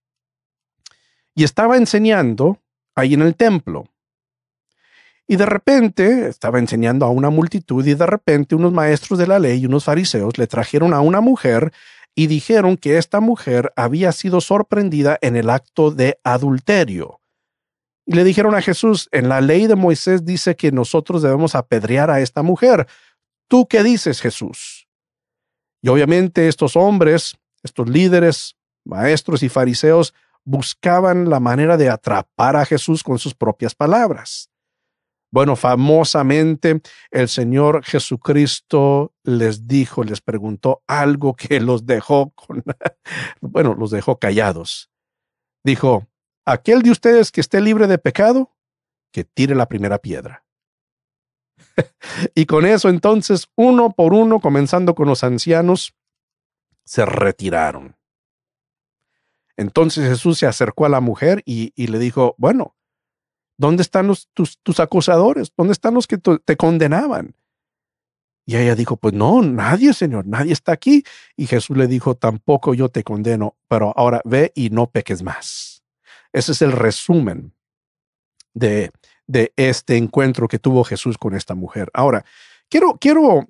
y 1.36 1.44
estaba 1.44 1.78
enseñando 1.78 2.60
ahí 2.96 3.14
en 3.14 3.22
el 3.22 3.36
templo. 3.36 3.86
Y 5.28 5.36
de 5.36 5.46
repente 5.46 6.28
estaba 6.28 6.60
enseñando 6.60 7.06
a 7.06 7.10
una 7.10 7.30
multitud 7.30 7.86
y 7.86 7.94
de 7.94 8.06
repente 8.06 8.56
unos 8.56 8.74
maestros 8.74 9.18
de 9.20 9.28
la 9.28 9.40
ley 9.40 9.62
y 9.62 9.66
unos 9.66 9.86
fariseos 9.86 10.38
le 10.38 10.48
trajeron 10.48 10.94
a 10.94 11.00
una 11.00 11.22
mujer 11.22 11.72
y 12.16 12.28
dijeron 12.28 12.78
que 12.78 12.98
esta 12.98 13.20
mujer 13.20 13.72
había 13.76 14.12
sido 14.12 14.42
sorprendida 14.42 15.18
en 15.22 15.36
el 15.36 15.50
acto 15.50 15.92
de 15.92 16.20
adulterio. 16.24 17.23
Y 18.06 18.14
le 18.16 18.24
dijeron 18.24 18.56
a 18.56 18.62
Jesús, 18.62 19.08
en 19.12 19.30
la 19.30 19.42
ley 19.42 19.68
de 19.68 19.76
Moisés 19.76 20.26
dice 20.26 20.56
que 20.56 20.72
nosotros 20.72 21.22
debemos 21.22 21.56
apedrear 21.56 22.10
a 22.10 22.20
esta 22.20 22.44
mujer. 22.44 22.88
¿Tú 23.48 23.68
qué 23.68 23.84
dices, 23.84 24.20
Jesús? 24.20 24.88
Y 25.82 25.90
obviamente 25.90 26.48
estos 26.48 26.76
hombres, 26.76 27.38
estos 27.62 27.90
líderes, 27.90 28.56
maestros 28.86 29.44
y 29.44 29.50
fariseos, 29.50 30.14
buscaban 30.44 31.30
la 31.30 31.40
manera 31.40 31.78
de 31.78 31.90
atrapar 31.90 32.56
a 32.56 32.66
Jesús 32.66 33.04
con 33.04 33.20
sus 33.20 33.34
propias 33.34 33.76
palabras. 33.76 34.50
Bueno, 35.32 35.56
famosamente 35.56 36.82
el 37.10 37.28
Señor 37.28 37.84
Jesucristo 37.84 39.14
les 39.24 39.68
dijo, 39.68 40.04
les 40.04 40.22
preguntó 40.22 40.84
algo 40.86 41.36
que 41.36 41.60
los 41.60 41.88
dejó 41.88 42.30
con, 42.32 42.64
bueno, 43.42 43.74
los 43.74 43.90
dejó 43.90 44.20
callados. 44.20 44.92
Dijo, 45.64 46.08
aquel 46.46 46.82
de 46.82 46.92
ustedes 46.92 47.32
que 47.32 47.42
esté 47.42 47.62
libre 47.62 47.88
de 47.88 47.98
pecado, 47.98 48.52
que 49.12 49.24
tire 49.24 49.56
la 49.56 49.68
primera 49.68 50.00
piedra. 50.00 50.46
y 52.36 52.46
con 52.46 52.66
eso 52.66 52.90
entonces, 52.90 53.48
uno 53.56 53.92
por 53.92 54.14
uno, 54.14 54.40
comenzando 54.40 54.96
con 54.96 55.08
los 55.08 55.24
ancianos, 55.24 55.94
se 56.86 57.06
retiraron. 57.06 57.96
Entonces 59.56 60.10
Jesús 60.10 60.40
se 60.40 60.48
acercó 60.48 60.86
a 60.86 60.90
la 60.90 61.00
mujer 61.00 61.44
y, 61.46 61.72
le 61.76 62.00
dijo, 62.00 62.36
bueno, 62.38 62.76
¿Dónde 63.58 63.84
están 63.84 64.12
tus, 64.34 64.58
tus 64.60 64.80
acusadores? 64.80 65.54
¿Dónde 65.56 65.74
están 65.74 65.94
los 65.94 66.08
que 66.08 66.18
te 66.18 66.58
condenaban? 66.58 67.36
Y 68.46 68.58
ella 68.58 68.76
dijo, 68.76 68.98
pues 68.98 69.14
no, 69.14 69.42
nadie, 69.42 69.94
Señor, 69.94 70.28
nadie 70.28 70.52
está 70.52 70.74
aquí. 70.74 71.04
Y 71.38 71.48
Jesús 71.48 71.78
le 71.78 71.88
dijo, 71.88 72.16
tampoco 72.16 72.74
yo 72.74 72.90
te 72.90 73.04
condeno, 73.04 73.56
pero 73.70 73.94
ahora 73.96 74.22
ve 74.26 74.52
y 74.54 74.70
no 74.70 74.88
peques 74.90 75.24
más. 75.24 75.73
Ese 76.34 76.52
es 76.52 76.62
el 76.62 76.72
resumen 76.72 77.54
de, 78.54 78.92
de 79.28 79.54
este 79.56 79.98
encuentro 79.98 80.48
que 80.48 80.60
tuvo 80.60 80.84
Jesús 80.84 81.18
con 81.18 81.36
esta 81.36 81.56
mujer. 81.56 81.90
Ahora, 81.94 82.26
quiero, 82.70 82.98
quiero, 83.00 83.48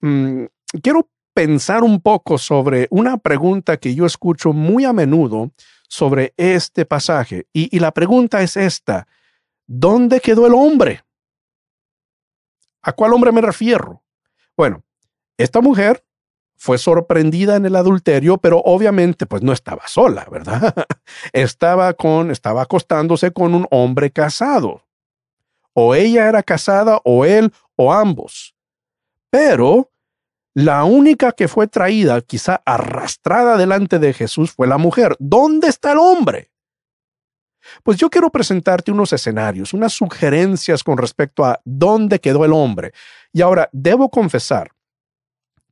mm, 0.00 0.44
quiero 0.82 1.08
pensar 1.34 1.82
un 1.82 2.00
poco 2.00 2.38
sobre 2.38 2.86
una 2.90 3.16
pregunta 3.16 3.78
que 3.78 3.94
yo 3.94 4.06
escucho 4.06 4.52
muy 4.52 4.84
a 4.84 4.92
menudo 4.92 5.52
sobre 5.88 6.34
este 6.36 6.84
pasaje. 6.84 7.46
Y, 7.52 7.74
y 7.74 7.80
la 7.80 7.92
pregunta 7.92 8.42
es 8.42 8.56
esta. 8.56 9.08
¿Dónde 9.66 10.20
quedó 10.20 10.46
el 10.46 10.54
hombre? 10.54 11.04
¿A 12.82 12.92
cuál 12.92 13.12
hombre 13.12 13.32
me 13.32 13.40
refiero? 13.40 14.02
Bueno, 14.56 14.82
esta 15.36 15.60
mujer 15.60 16.04
fue 16.58 16.76
sorprendida 16.76 17.54
en 17.54 17.66
el 17.66 17.76
adulterio, 17.76 18.36
pero 18.38 18.58
obviamente 18.58 19.26
pues 19.26 19.42
no 19.42 19.52
estaba 19.52 19.86
sola, 19.86 20.26
¿verdad? 20.30 20.74
estaba 21.32 21.94
con 21.94 22.32
estaba 22.32 22.62
acostándose 22.62 23.30
con 23.30 23.54
un 23.54 23.66
hombre 23.70 24.10
casado. 24.10 24.82
O 25.72 25.94
ella 25.94 26.28
era 26.28 26.42
casada 26.42 27.00
o 27.04 27.24
él 27.24 27.52
o 27.76 27.92
ambos. 27.92 28.56
Pero 29.30 29.92
la 30.52 30.82
única 30.82 31.30
que 31.30 31.46
fue 31.46 31.68
traída, 31.68 32.20
quizá 32.22 32.60
arrastrada 32.66 33.56
delante 33.56 34.00
de 34.00 34.12
Jesús, 34.12 34.50
fue 34.50 34.66
la 34.66 34.78
mujer. 34.78 35.14
¿Dónde 35.20 35.68
está 35.68 35.92
el 35.92 35.98
hombre? 35.98 36.50
Pues 37.84 37.98
yo 37.98 38.10
quiero 38.10 38.30
presentarte 38.30 38.90
unos 38.90 39.12
escenarios, 39.12 39.72
unas 39.72 39.92
sugerencias 39.92 40.82
con 40.82 40.98
respecto 40.98 41.44
a 41.44 41.60
dónde 41.64 42.18
quedó 42.18 42.44
el 42.44 42.52
hombre. 42.52 42.92
Y 43.32 43.42
ahora, 43.42 43.68
debo 43.72 44.10
confesar 44.10 44.72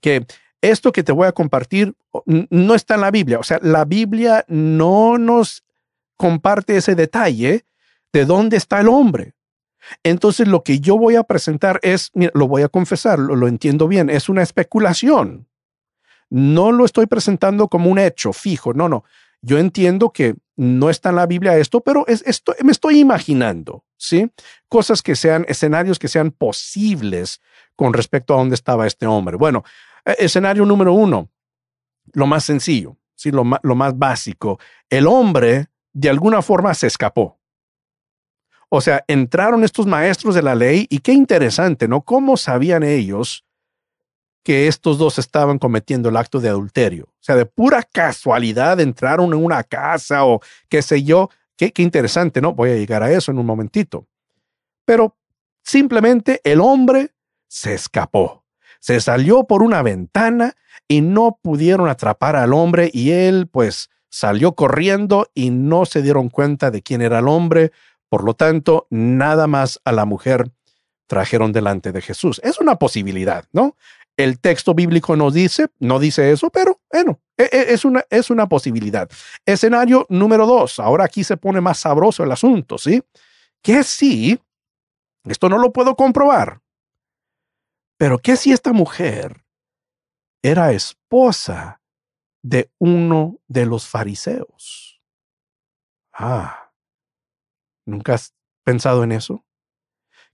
que 0.00 0.24
esto 0.70 0.92
que 0.92 1.02
te 1.02 1.12
voy 1.12 1.26
a 1.26 1.32
compartir 1.32 1.94
no 2.24 2.74
está 2.74 2.94
en 2.94 3.00
la 3.00 3.10
Biblia. 3.10 3.38
O 3.38 3.42
sea, 3.42 3.58
la 3.62 3.84
Biblia 3.84 4.44
no 4.48 5.18
nos 5.18 5.64
comparte 6.16 6.76
ese 6.76 6.94
detalle 6.94 7.66
de 8.12 8.24
dónde 8.24 8.56
está 8.56 8.80
el 8.80 8.88
hombre. 8.88 9.34
Entonces, 10.02 10.48
lo 10.48 10.62
que 10.62 10.80
yo 10.80 10.98
voy 10.98 11.16
a 11.16 11.22
presentar 11.22 11.78
es, 11.82 12.10
mira, 12.14 12.32
lo 12.34 12.48
voy 12.48 12.62
a 12.62 12.68
confesar, 12.68 13.18
lo, 13.18 13.46
entiendo 13.46 13.86
bien, 13.88 14.10
es 14.10 14.28
una 14.28 14.42
especulación. 14.42 15.48
No 16.28 16.72
lo 16.72 16.84
estoy 16.84 17.06
presentando 17.06 17.68
como 17.68 17.90
un 17.90 17.98
hecho 17.98 18.32
fijo, 18.32 18.74
no, 18.74 18.88
no. 18.88 19.04
Yo 19.42 19.58
entiendo 19.58 20.10
que 20.10 20.34
no 20.56 20.90
está 20.90 21.10
en 21.10 21.16
la 21.16 21.26
Biblia 21.26 21.56
esto, 21.56 21.80
pero 21.80 22.04
es, 22.08 22.24
me 22.64 22.72
estoy 22.72 22.98
imaginando, 22.98 23.84
¿sí? 23.96 24.30
Cosas 24.68 25.02
que 25.02 25.14
sean, 25.14 25.44
escenarios 25.48 25.98
que 25.98 26.08
sean 26.08 26.32
posibles 26.32 27.40
con 27.76 27.92
respecto 27.92 28.34
a 28.34 28.38
dónde 28.38 28.54
estaba 28.54 28.86
este 28.86 29.06
hombre. 29.06 29.36
Bueno, 29.36 29.62
escenario 30.18 30.64
número 30.64 30.92
uno, 30.92 31.28
lo 32.12 32.26
más 32.26 32.44
sencillo, 32.44 32.96
¿sí? 33.14 33.30
Lo, 33.30 33.44
lo 33.62 33.74
más 33.74 33.98
básico. 33.98 34.58
El 34.88 35.06
hombre, 35.06 35.66
de 35.92 36.08
alguna 36.08 36.42
forma, 36.42 36.72
se 36.74 36.86
escapó. 36.86 37.38
O 38.68 38.80
sea, 38.80 39.04
entraron 39.06 39.64
estos 39.64 39.86
maestros 39.86 40.34
de 40.34 40.42
la 40.42 40.54
ley 40.54 40.86
y 40.90 40.98
qué 40.98 41.12
interesante, 41.12 41.86
¿no? 41.88 42.02
¿Cómo 42.02 42.36
sabían 42.36 42.82
ellos 42.82 43.46
que 44.46 44.68
estos 44.68 44.96
dos 44.96 45.18
estaban 45.18 45.58
cometiendo 45.58 46.08
el 46.08 46.16
acto 46.16 46.38
de 46.38 46.48
adulterio. 46.48 47.06
O 47.06 47.18
sea, 47.18 47.34
de 47.34 47.46
pura 47.46 47.82
casualidad 47.82 48.78
entraron 48.78 49.32
en 49.32 49.44
una 49.44 49.64
casa 49.64 50.24
o 50.24 50.40
qué 50.68 50.82
sé 50.82 51.02
yo. 51.02 51.30
Qué 51.56 51.72
interesante, 51.78 52.40
¿no? 52.40 52.54
Voy 52.54 52.70
a 52.70 52.76
llegar 52.76 53.02
a 53.02 53.10
eso 53.10 53.32
en 53.32 53.40
un 53.40 53.46
momentito. 53.46 54.06
Pero 54.84 55.16
simplemente 55.64 56.40
el 56.44 56.60
hombre 56.60 57.10
se 57.48 57.74
escapó. 57.74 58.44
Se 58.86 59.00
salió 59.00 59.48
por 59.48 59.64
una 59.64 59.82
ventana 59.82 60.54
y 60.86 61.00
no 61.00 61.40
pudieron 61.42 61.88
atrapar 61.88 62.36
al 62.36 62.52
hombre 62.52 62.88
y 62.94 63.10
él 63.10 63.48
pues 63.50 63.90
salió 64.10 64.54
corriendo 64.54 65.28
y 65.34 65.50
no 65.50 65.86
se 65.86 66.02
dieron 66.02 66.28
cuenta 66.28 66.70
de 66.70 66.82
quién 66.82 67.02
era 67.02 67.18
el 67.18 67.26
hombre. 67.26 67.72
Por 68.08 68.22
lo 68.22 68.34
tanto, 68.34 68.86
nada 68.90 69.48
más 69.48 69.80
a 69.84 69.90
la 69.90 70.04
mujer 70.04 70.52
trajeron 71.08 71.50
delante 71.50 71.90
de 71.90 72.00
Jesús. 72.00 72.40
Es 72.44 72.60
una 72.60 72.76
posibilidad, 72.76 73.44
¿no? 73.50 73.76
El 74.16 74.38
texto 74.38 74.72
bíblico 74.72 75.16
nos 75.16 75.34
dice, 75.34 75.66
no 75.80 75.98
dice 75.98 76.30
eso, 76.30 76.50
pero 76.50 76.80
bueno, 76.92 77.18
e, 77.36 77.42
e, 77.42 77.72
es 77.72 77.84
una, 77.84 78.04
es 78.08 78.30
una 78.30 78.48
posibilidad. 78.48 79.10
Escenario 79.44 80.06
número 80.10 80.46
dos. 80.46 80.78
Ahora 80.78 81.06
aquí 81.06 81.24
se 81.24 81.36
pone 81.36 81.60
más 81.60 81.78
sabroso 81.78 82.22
el 82.22 82.30
asunto, 82.30 82.78
¿sí? 82.78 83.02
Que 83.60 83.82
si, 83.82 84.38
esto 85.24 85.48
no 85.48 85.58
lo 85.58 85.72
puedo 85.72 85.96
comprobar, 85.96 86.60
pero 87.98 88.18
que 88.18 88.36
si 88.36 88.52
esta 88.52 88.72
mujer 88.72 89.44
era 90.42 90.72
esposa 90.72 91.80
de 92.42 92.70
uno 92.78 93.38
de 93.48 93.66
los 93.66 93.88
fariseos? 93.88 95.00
Ah, 96.12 96.72
¿nunca 97.84 98.14
has 98.14 98.34
pensado 98.64 99.02
en 99.04 99.12
eso? 99.12 99.44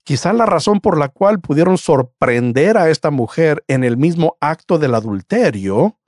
Quizá 0.05 0.33
la 0.33 0.46
razón 0.46 0.81
por 0.81 0.98
la 0.98 1.09
cual 1.09 1.40
pudieron 1.40 1.79
sorprender 1.79 2.77
a 2.77 2.90
esta 2.90 3.11
mujer 3.11 3.64
en 3.68 3.85
el 3.85 3.96
mismo 3.96 4.37
acto 4.40 4.79
del 4.79 4.94
adulterio 4.94 5.98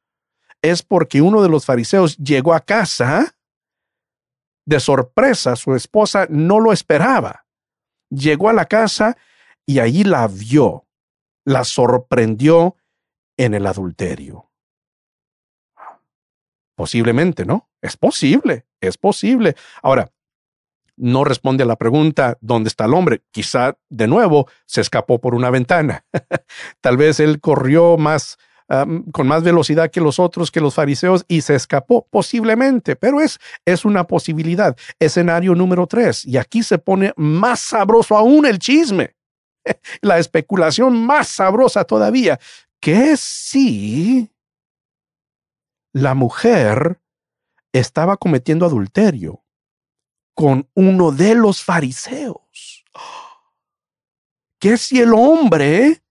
es 0.62 0.82
porque 0.82 1.22
uno 1.22 1.42
de 1.42 1.48
los 1.48 1.64
fariseos 1.64 2.16
llegó 2.16 2.54
a 2.54 2.60
casa 2.60 3.36
de 4.66 4.80
sorpresa, 4.80 5.56
su 5.56 5.74
esposa 5.74 6.26
no 6.28 6.58
lo 6.58 6.72
esperaba. 6.72 7.46
Llegó 8.10 8.48
a 8.48 8.52
la 8.52 8.64
casa 8.66 9.16
y 9.66 9.78
allí 9.78 10.04
la 10.04 10.26
vio, 10.26 10.86
la 11.44 11.64
sorprendió 11.64 12.76
en 13.36 13.54
el 13.54 13.66
adulterio. 13.66 14.50
Posiblemente, 16.74 17.44
¿no? 17.44 17.68
Es 17.80 17.96
posible, 17.96 18.66
es 18.80 18.98
posible. 18.98 19.54
Ahora, 19.82 20.10
no 20.96 21.24
responde 21.24 21.64
a 21.64 21.66
la 21.66 21.76
pregunta 21.76 22.38
¿dónde 22.40 22.68
está 22.68 22.84
el 22.84 22.94
hombre? 22.94 23.22
Quizá 23.30 23.76
de 23.88 24.06
nuevo 24.06 24.48
se 24.66 24.80
escapó 24.80 25.20
por 25.20 25.34
una 25.34 25.50
ventana. 25.50 26.04
Tal 26.80 26.96
vez 26.96 27.20
él 27.20 27.40
corrió 27.40 27.96
más 27.96 28.38
con 29.12 29.26
más 29.26 29.42
velocidad 29.42 29.90
que 29.90 30.00
los 30.00 30.18
otros, 30.18 30.50
que 30.50 30.60
los 30.60 30.74
fariseos, 30.74 31.24
y 31.28 31.42
se 31.42 31.54
escapó, 31.54 32.06
posiblemente, 32.10 32.96
pero 32.96 33.20
es, 33.20 33.38
es 33.64 33.84
una 33.84 34.04
posibilidad. 34.04 34.76
Escenario 34.98 35.54
número 35.54 35.86
tres, 35.86 36.24
y 36.24 36.38
aquí 36.38 36.62
se 36.62 36.78
pone 36.78 37.12
más 37.16 37.60
sabroso 37.60 38.16
aún 38.16 38.46
el 38.46 38.58
chisme, 38.58 39.13
la 40.00 40.18
especulación 40.18 41.04
más 41.04 41.28
sabrosa 41.28 41.84
todavía, 41.84 42.38
que 42.80 43.16
si 43.16 44.30
la 45.92 46.14
mujer 46.14 47.00
estaba 47.72 48.16
cometiendo 48.16 48.66
adulterio 48.66 49.44
con 50.34 50.68
uno 50.74 51.12
de 51.12 51.34
los 51.34 51.62
fariseos. 51.62 52.84
¿Qué 54.58 54.76
si 54.76 55.00
el 55.00 55.14
hombre 55.14 56.02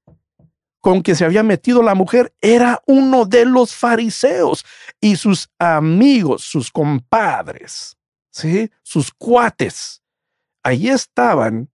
con 0.79 1.01
que 1.01 1.15
se 1.15 1.25
había 1.25 1.43
metido 1.43 1.81
la 1.81 1.95
mujer 1.95 2.33
era 2.41 2.81
uno 2.85 3.25
de 3.25 3.45
los 3.45 3.73
fariseos 3.73 4.65
y 5.01 5.15
sus 5.15 5.49
amigos, 5.57 6.43
sus 6.43 6.71
compadres, 6.71 7.97
¿sí? 8.29 8.69
sus 8.83 9.11
cuates? 9.11 10.01
Ahí 10.61 10.89
estaban, 10.89 11.69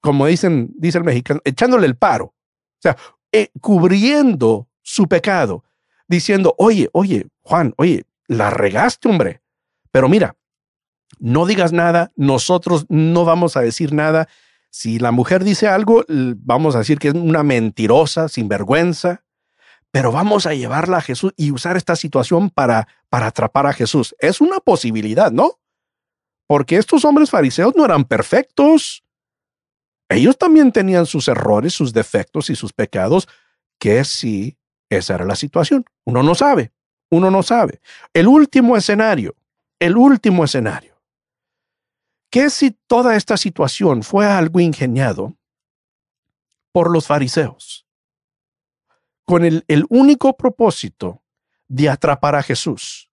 como 0.00 0.26
dicen, 0.26 0.70
dice 0.76 0.98
el 0.98 1.04
mexicano, 1.04 1.40
echándole 1.44 1.86
el 1.86 1.96
paro, 1.96 2.26
o 2.26 2.80
sea, 2.80 2.96
eh, 3.32 3.50
cubriendo 3.60 4.68
su 4.82 5.06
pecado, 5.06 5.64
diciendo, 6.06 6.54
oye, 6.58 6.88
oye, 6.92 7.26
Juan, 7.42 7.74
oye, 7.76 8.04
la 8.26 8.50
regaste, 8.50 9.08
hombre. 9.08 9.42
Pero 9.90 10.08
mira, 10.08 10.36
no 11.18 11.46
digas 11.46 11.72
nada, 11.72 12.12
nosotros 12.16 12.86
no 12.88 13.24
vamos 13.24 13.56
a 13.56 13.60
decir 13.60 13.92
nada. 13.92 14.28
Si 14.70 14.98
la 14.98 15.10
mujer 15.10 15.44
dice 15.44 15.66
algo, 15.66 16.04
vamos 16.08 16.74
a 16.74 16.78
decir 16.78 16.98
que 16.98 17.08
es 17.08 17.14
una 17.14 17.42
mentirosa, 17.42 18.28
sin 18.28 18.48
vergüenza, 18.48 19.24
pero 19.90 20.12
vamos 20.12 20.46
a 20.46 20.54
llevarla 20.54 20.98
a 20.98 21.02
Jesús 21.02 21.32
y 21.36 21.50
usar 21.50 21.76
esta 21.76 21.96
situación 21.96 22.50
para, 22.50 22.88
para 23.08 23.26
atrapar 23.26 23.66
a 23.66 23.72
Jesús. 23.72 24.14
Es 24.18 24.40
una 24.40 24.58
posibilidad, 24.58 25.32
¿no? 25.32 25.58
Porque 26.46 26.76
estos 26.76 27.04
hombres 27.04 27.30
fariseos 27.30 27.74
no 27.76 27.84
eran 27.84 28.04
perfectos. 28.04 29.02
Ellos 30.08 30.38
también 30.38 30.72
tenían 30.72 31.06
sus 31.06 31.28
errores, 31.28 31.74
sus 31.74 31.92
defectos 31.92 32.50
y 32.50 32.56
sus 32.56 32.72
pecados, 32.72 33.28
que 33.78 34.04
si 34.04 34.56
esa 34.88 35.14
era 35.14 35.24
la 35.24 35.36
situación. 35.36 35.84
Uno 36.04 36.22
no 36.22 36.34
sabe, 36.34 36.72
uno 37.10 37.30
no 37.30 37.42
sabe. 37.42 37.80
El 38.14 38.26
último 38.26 38.76
escenario, 38.76 39.36
el 39.78 39.96
último 39.96 40.44
escenario. 40.44 40.96
¿Qué 42.30 42.50
si 42.50 42.72
toda 42.86 43.16
esta 43.16 43.36
situación 43.36 44.02
fue 44.02 44.26
algo 44.26 44.60
ingeniado 44.60 45.36
por 46.72 46.90
los 46.90 47.06
fariseos? 47.06 47.86
Con 49.24 49.44
el 49.44 49.86
único 49.90 50.36
propósito 50.36 51.22
de 51.68 51.90
atrapar 51.90 52.34
a 52.34 52.42
Jesús. 52.42 53.07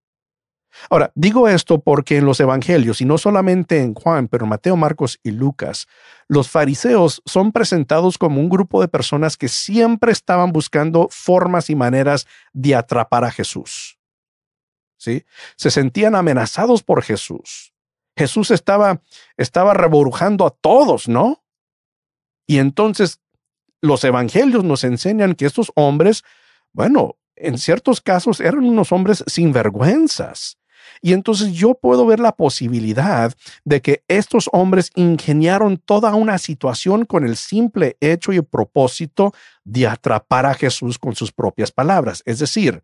Ahora, 0.89 1.11
digo 1.15 1.47
esto 1.47 1.79
porque 1.79 2.17
en 2.17 2.25
los 2.25 2.39
evangelios, 2.39 3.01
y 3.01 3.05
no 3.05 3.17
solamente 3.17 3.79
en 3.79 3.93
Juan, 3.93 4.27
pero 4.27 4.45
Mateo, 4.45 4.75
Marcos 4.75 5.19
y 5.23 5.31
Lucas, 5.31 5.87
los 6.27 6.49
fariseos 6.49 7.21
son 7.25 7.51
presentados 7.51 8.17
como 8.17 8.39
un 8.39 8.49
grupo 8.49 8.81
de 8.81 8.87
personas 8.87 9.37
que 9.37 9.49
siempre 9.49 10.11
estaban 10.11 10.51
buscando 10.51 11.07
formas 11.11 11.69
y 11.69 11.75
maneras 11.75 12.27
de 12.53 12.75
atrapar 12.75 13.23
a 13.23 13.31
Jesús. 13.31 13.99
¿Sí? 14.97 15.25
Se 15.57 15.69
sentían 15.69 16.15
amenazados 16.15 16.81
por 16.81 17.03
Jesús. 17.03 17.73
Jesús 18.15 18.51
estaba, 18.51 19.01
estaba 19.37 19.73
reborujando 19.73 20.45
a 20.45 20.51
todos, 20.51 21.07
¿no? 21.07 21.43
Y 22.47 22.59
entonces 22.59 23.19
los 23.81 24.03
evangelios 24.03 24.63
nos 24.63 24.83
enseñan 24.83 25.35
que 25.35 25.45
estos 25.45 25.71
hombres, 25.75 26.23
bueno, 26.71 27.17
en 27.35 27.57
ciertos 27.57 27.99
casos 27.99 28.39
eran 28.39 28.63
unos 28.63 28.91
hombres 28.91 29.23
sin 29.27 29.51
vergüenzas 29.51 30.57
y 31.01 31.13
entonces 31.13 31.53
yo 31.53 31.75
puedo 31.75 32.05
ver 32.05 32.19
la 32.19 32.33
posibilidad 32.33 33.33
de 33.63 33.81
que 33.81 34.03
estos 34.07 34.49
hombres 34.51 34.91
ingeniaron 34.95 35.77
toda 35.77 36.15
una 36.15 36.37
situación 36.37 37.05
con 37.05 37.25
el 37.25 37.35
simple 37.35 37.97
hecho 37.99 38.31
y 38.33 38.41
propósito 38.41 39.33
de 39.63 39.87
atrapar 39.87 40.45
a 40.45 40.53
Jesús 40.53 40.99
con 40.99 41.15
sus 41.15 41.31
propias 41.31 41.71
palabras. 41.71 42.21
Es 42.25 42.39
decir, 42.39 42.83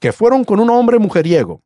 que 0.00 0.12
fueron 0.12 0.44
con 0.44 0.60
un 0.60 0.70
hombre 0.70 0.98
mujeriego, 0.98 1.62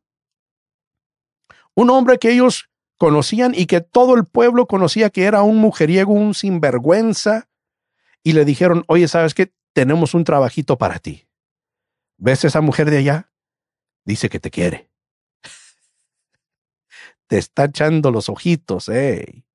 un 1.75 1.89
hombre 1.89 2.17
que 2.17 2.31
ellos 2.31 2.69
conocían 2.97 3.53
y 3.55 3.65
que 3.65 3.81
todo 3.81 4.15
el 4.15 4.25
pueblo 4.25 4.67
conocía 4.67 5.09
que 5.09 5.23
era 5.23 5.41
un 5.41 5.57
mujeriego, 5.57 6.13
un 6.13 6.33
sinvergüenza, 6.33 7.49
y 8.23 8.33
le 8.33 8.45
dijeron, 8.45 8.83
oye, 8.87 9.07
¿sabes 9.07 9.33
qué? 9.33 9.51
Tenemos 9.73 10.13
un 10.13 10.23
trabajito 10.23 10.77
para 10.77 10.99
ti. 10.99 11.27
¿Ves 12.17 12.45
esa 12.45 12.61
mujer 12.61 12.91
de 12.91 12.99
allá? 12.99 13.31
Dice 14.05 14.29
que 14.29 14.39
te 14.39 14.51
quiere 14.51 14.90
te 17.31 17.37
está 17.37 17.63
echando 17.63 18.11
los 18.11 18.27
ojitos, 18.27 18.89
eh. 18.89 19.45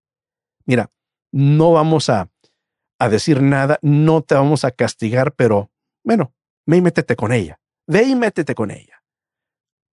Mira, 0.64 0.90
no 1.30 1.72
vamos 1.72 2.08
a, 2.08 2.30
a 2.98 3.08
decir 3.10 3.42
nada, 3.42 3.78
no 3.82 4.22
te 4.22 4.34
vamos 4.34 4.64
a 4.64 4.70
castigar, 4.70 5.34
pero 5.34 5.70
bueno, 6.02 6.32
ve 6.64 6.78
y 6.78 6.80
métete 6.80 7.16
con 7.16 7.32
ella, 7.32 7.60
ve 7.86 8.04
y 8.04 8.14
métete 8.14 8.54
con 8.54 8.70
ella. 8.70 9.02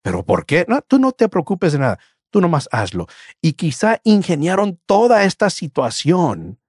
¿Pero 0.02 0.24
por 0.24 0.46
qué? 0.46 0.66
No, 0.70 0.82
tú 0.82 0.98
no 0.98 1.12
te 1.12 1.28
preocupes 1.28 1.74
de 1.74 1.80
nada, 1.80 2.00
tú 2.30 2.40
nomás 2.40 2.70
hazlo. 2.72 3.08
Y 3.42 3.52
quizá 3.52 4.00
ingeniaron 4.06 4.80
toda 4.86 5.26
esta 5.26 5.50
situación 5.50 6.62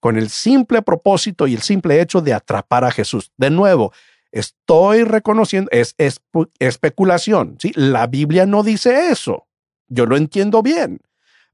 con 0.00 0.16
el 0.16 0.30
simple 0.30 0.80
propósito 0.80 1.46
y 1.46 1.52
el 1.52 1.60
simple 1.60 2.00
hecho 2.00 2.22
de 2.22 2.32
atrapar 2.32 2.82
a 2.82 2.90
Jesús. 2.90 3.30
De 3.36 3.50
nuevo, 3.50 3.92
estoy 4.32 5.04
reconociendo, 5.04 5.68
es, 5.70 5.94
es 5.98 6.22
especulación, 6.58 7.58
¿sí? 7.60 7.72
La 7.74 8.06
Biblia 8.06 8.46
no 8.46 8.62
dice 8.62 9.10
eso. 9.10 9.46
Yo 9.88 10.06
lo 10.06 10.16
entiendo 10.16 10.62
bien, 10.62 11.00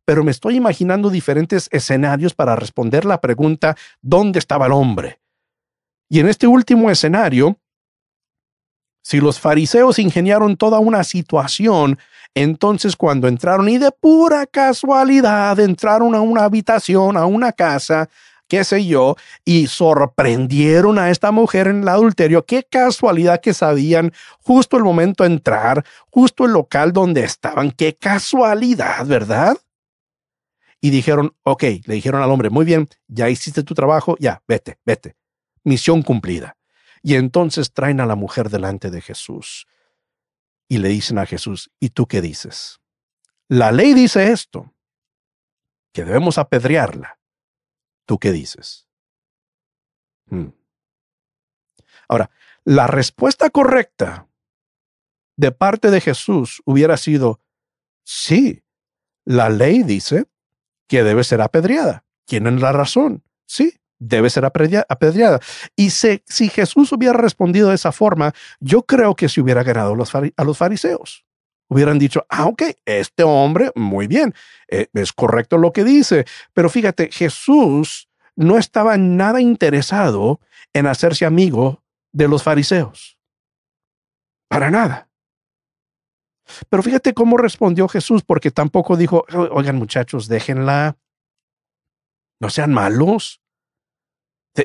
pero 0.05 0.25
me 0.25 0.31
estoy 0.31 0.57
imaginando 0.57 1.11
diferentes 1.11 1.69
escenarios 1.71 2.35
para 2.35 2.57
responder 2.57 3.05
la 3.05 3.21
pregunta 3.21 3.77
¿dónde 4.01 4.39
estaba 4.39 4.67
el 4.67 4.73
hombre? 4.73 5.21
Y 6.09 6.21
en 6.21 6.29
este 6.29 6.47
último 6.47 6.91
escenario, 6.91 7.59
si 9.03 9.21
los 9.21 9.41
fariseos 9.41 9.99
ingeniaron 9.99 10.57
toda 10.57 10.79
una 10.79 11.05
situación, 11.05 11.99
entonces 12.35 12.97
cuando 12.97 13.29
entraron 13.29 13.69
y 13.69 13.79
de 13.79 13.91
pura 13.91 14.47
casualidad 14.47 15.59
entraron 15.61 16.15
a 16.15 16.21
una 16.21 16.45
habitación, 16.45 17.17
a 17.17 17.27
una 17.27 17.53
casa, 17.53 18.09
qué 18.53 18.65
sé 18.65 18.85
yo, 18.85 19.17
y 19.47 19.67
sorprendieron 19.67 20.99
a 20.99 21.09
esta 21.09 21.31
mujer 21.31 21.69
en 21.69 21.81
el 21.81 21.89
adulterio. 21.89 22.45
Qué 22.45 22.63
casualidad 22.63 23.41
que 23.41 23.55
sabían 23.55 24.13
justo 24.43 24.77
el 24.77 24.83
momento 24.83 25.25
de 25.25 25.31
entrar, 25.31 25.87
justo 26.11 26.45
el 26.45 26.53
local 26.53 26.93
donde 26.93 27.25
estaban. 27.25 27.71
Qué 27.71 27.97
casualidad, 27.97 29.07
¿verdad? 29.07 29.57
Y 30.83 30.91
dijeron, 30.91 31.35
ok, 31.45 31.63
le 31.87 31.95
dijeron 31.95 32.21
al 32.21 32.31
hombre, 32.31 32.51
muy 32.51 32.67
bien, 32.67 32.91
ya 33.09 33.31
hiciste 33.31 33.63
tu 33.63 33.73
trabajo, 33.73 34.17
ya, 34.21 34.43
vete, 34.47 34.79
vete. 34.85 35.17
Misión 35.65 36.03
cumplida. 36.03 36.59
Y 37.03 37.15
entonces 37.15 37.73
traen 37.73 38.01
a 38.01 38.07
la 38.07 38.17
mujer 38.17 38.51
delante 38.51 38.91
de 38.91 39.01
Jesús 39.01 39.67
y 40.69 40.77
le 40.77 40.91
dicen 40.91 41.17
a 41.17 41.25
Jesús, 41.25 41.71
¿y 41.81 41.89
tú 41.89 42.07
qué 42.07 42.21
dices? 42.21 42.81
La 43.49 43.73
ley 43.73 43.95
dice 43.95 44.31
esto, 44.31 44.75
que 45.95 46.05
debemos 46.05 46.37
apedrearla. 46.37 47.19
¿Tú 48.07 48.19
qué 48.19 48.33
dices? 48.33 48.89
Hmm. 50.27 50.49
Ahora, 52.09 52.31
la 52.65 52.87
respuesta 52.87 53.51
correcta 53.51 54.29
de 55.37 55.53
parte 55.53 55.91
de 55.91 56.01
Jesús 56.01 56.63
hubiera 56.65 56.97
sido, 56.97 57.41
sí, 58.05 58.65
la 59.25 59.49
ley 59.49 59.83
dice 59.83 60.27
que 60.89 61.03
debe 61.03 61.25
ser 61.25 61.41
apedreada. 61.41 62.05
Tienen 62.27 62.61
la 62.61 62.73
razón. 62.73 63.25
Sí, 63.47 63.81
debe 63.99 64.31
ser 64.31 64.45
apedreada. 64.45 65.41
Y 65.77 65.91
si, 65.91 66.23
si, 66.27 66.49
Jesús 66.49 66.93
hubiera 66.93 67.17
respondido 67.17 67.71
de 67.71 67.77
esa 67.77 67.93
forma, 67.93 68.33
yo 68.61 68.83
creo 68.83 69.15
que 69.15 69.29
se 69.29 69.41
hubiera 69.41 69.63
ganado 69.63 69.95
a 70.37 70.45
los 70.45 70.59
fariseos 70.59 71.25
hubieran 71.73 71.99
dicho, 71.99 72.25
ah, 72.29 72.47
ok, 72.47 72.63
este 72.85 73.23
hombre, 73.23 73.71
muy 73.75 74.07
bien, 74.07 74.35
eh, 74.69 74.87
es 74.93 75.13
correcto 75.13 75.59
lo 75.59 75.73
que 75.73 75.85
dice. 75.85 76.27
Pero 76.53 76.69
fíjate, 76.69 77.11
Jesús 77.11 78.09
no 78.37 78.59
estaba 78.59 78.97
nada 78.97 79.41
interesado 79.41 80.41
en 80.73 80.87
hacerse 80.87 81.25
amigo 81.25 81.83
de 82.13 82.29
los 82.29 82.43
fariseos. 82.43 83.19
Para 84.49 84.71
nada. 84.71 85.09
Pero 86.69 86.83
fíjate 86.83 87.15
cómo 87.15 87.37
respondió 87.37 87.89
Jesús, 87.89 88.23
porque 88.23 88.51
tampoco 88.51 88.97
dijo, 88.97 89.25
oigan 89.51 89.77
muchachos, 89.77 90.29
déjenla, 90.29 90.99
no 92.41 92.51
sean 92.51 92.73
malos. 92.73 93.42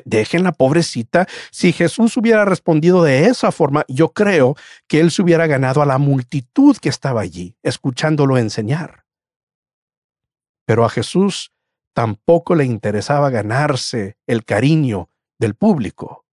Dejen 0.04 0.42
la 0.42 0.52
pobrecita. 0.52 1.26
Si 1.50 1.72
Jesús 1.72 2.16
hubiera 2.16 2.44
respondido 2.44 3.02
de 3.02 3.26
esa 3.26 3.52
forma, 3.52 3.84
yo 3.88 4.12
creo 4.12 4.54
que 4.86 5.00
él 5.00 5.10
se 5.10 5.22
hubiera 5.22 5.46
ganado 5.46 5.80
a 5.80 5.86
la 5.86 5.98
multitud 5.98 6.76
que 6.76 6.90
estaba 6.90 7.22
allí, 7.22 7.56
escuchándolo 7.62 8.36
enseñar. 8.36 9.04
Pero 10.66 10.84
a 10.84 10.90
Jesús 10.90 11.52
tampoco 11.94 12.54
le 12.54 12.64
interesaba 12.64 13.30
ganarse 13.30 14.18
el 14.26 14.44
cariño 14.44 15.08
del 15.38 15.54
público. 15.54 16.26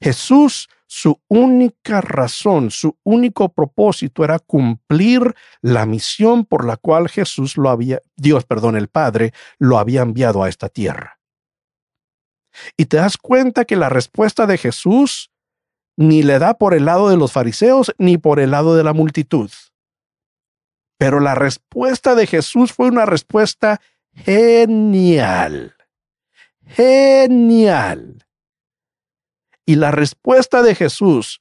Jesús, 0.00 0.68
su 0.86 1.20
única 1.28 2.00
razón, 2.00 2.70
su 2.70 2.96
único 3.04 3.50
propósito 3.50 4.24
era 4.24 4.38
cumplir 4.38 5.34
la 5.60 5.86
misión 5.86 6.44
por 6.44 6.64
la 6.64 6.76
cual 6.76 7.08
Jesús 7.08 7.56
lo 7.56 7.70
había, 7.70 8.00
Dios, 8.16 8.44
perdón, 8.44 8.76
el 8.76 8.88
Padre, 8.88 9.32
lo 9.58 9.78
había 9.78 10.02
enviado 10.02 10.42
a 10.42 10.48
esta 10.48 10.68
tierra. 10.68 11.15
Y 12.76 12.86
te 12.86 12.98
das 12.98 13.16
cuenta 13.16 13.64
que 13.64 13.76
la 13.76 13.88
respuesta 13.88 14.46
de 14.46 14.58
Jesús 14.58 15.30
ni 15.96 16.22
le 16.22 16.38
da 16.38 16.54
por 16.54 16.74
el 16.74 16.84
lado 16.84 17.08
de 17.08 17.16
los 17.16 17.32
fariseos 17.32 17.94
ni 17.98 18.18
por 18.18 18.38
el 18.40 18.50
lado 18.50 18.76
de 18.76 18.84
la 18.84 18.92
multitud. 18.92 19.50
Pero 20.98 21.20
la 21.20 21.34
respuesta 21.34 22.14
de 22.14 22.26
Jesús 22.26 22.72
fue 22.72 22.88
una 22.88 23.06
respuesta 23.06 23.80
genial. 24.14 25.74
Genial. 26.64 28.26
Y 29.64 29.76
la 29.76 29.90
respuesta 29.90 30.62
de 30.62 30.74
Jesús 30.74 31.40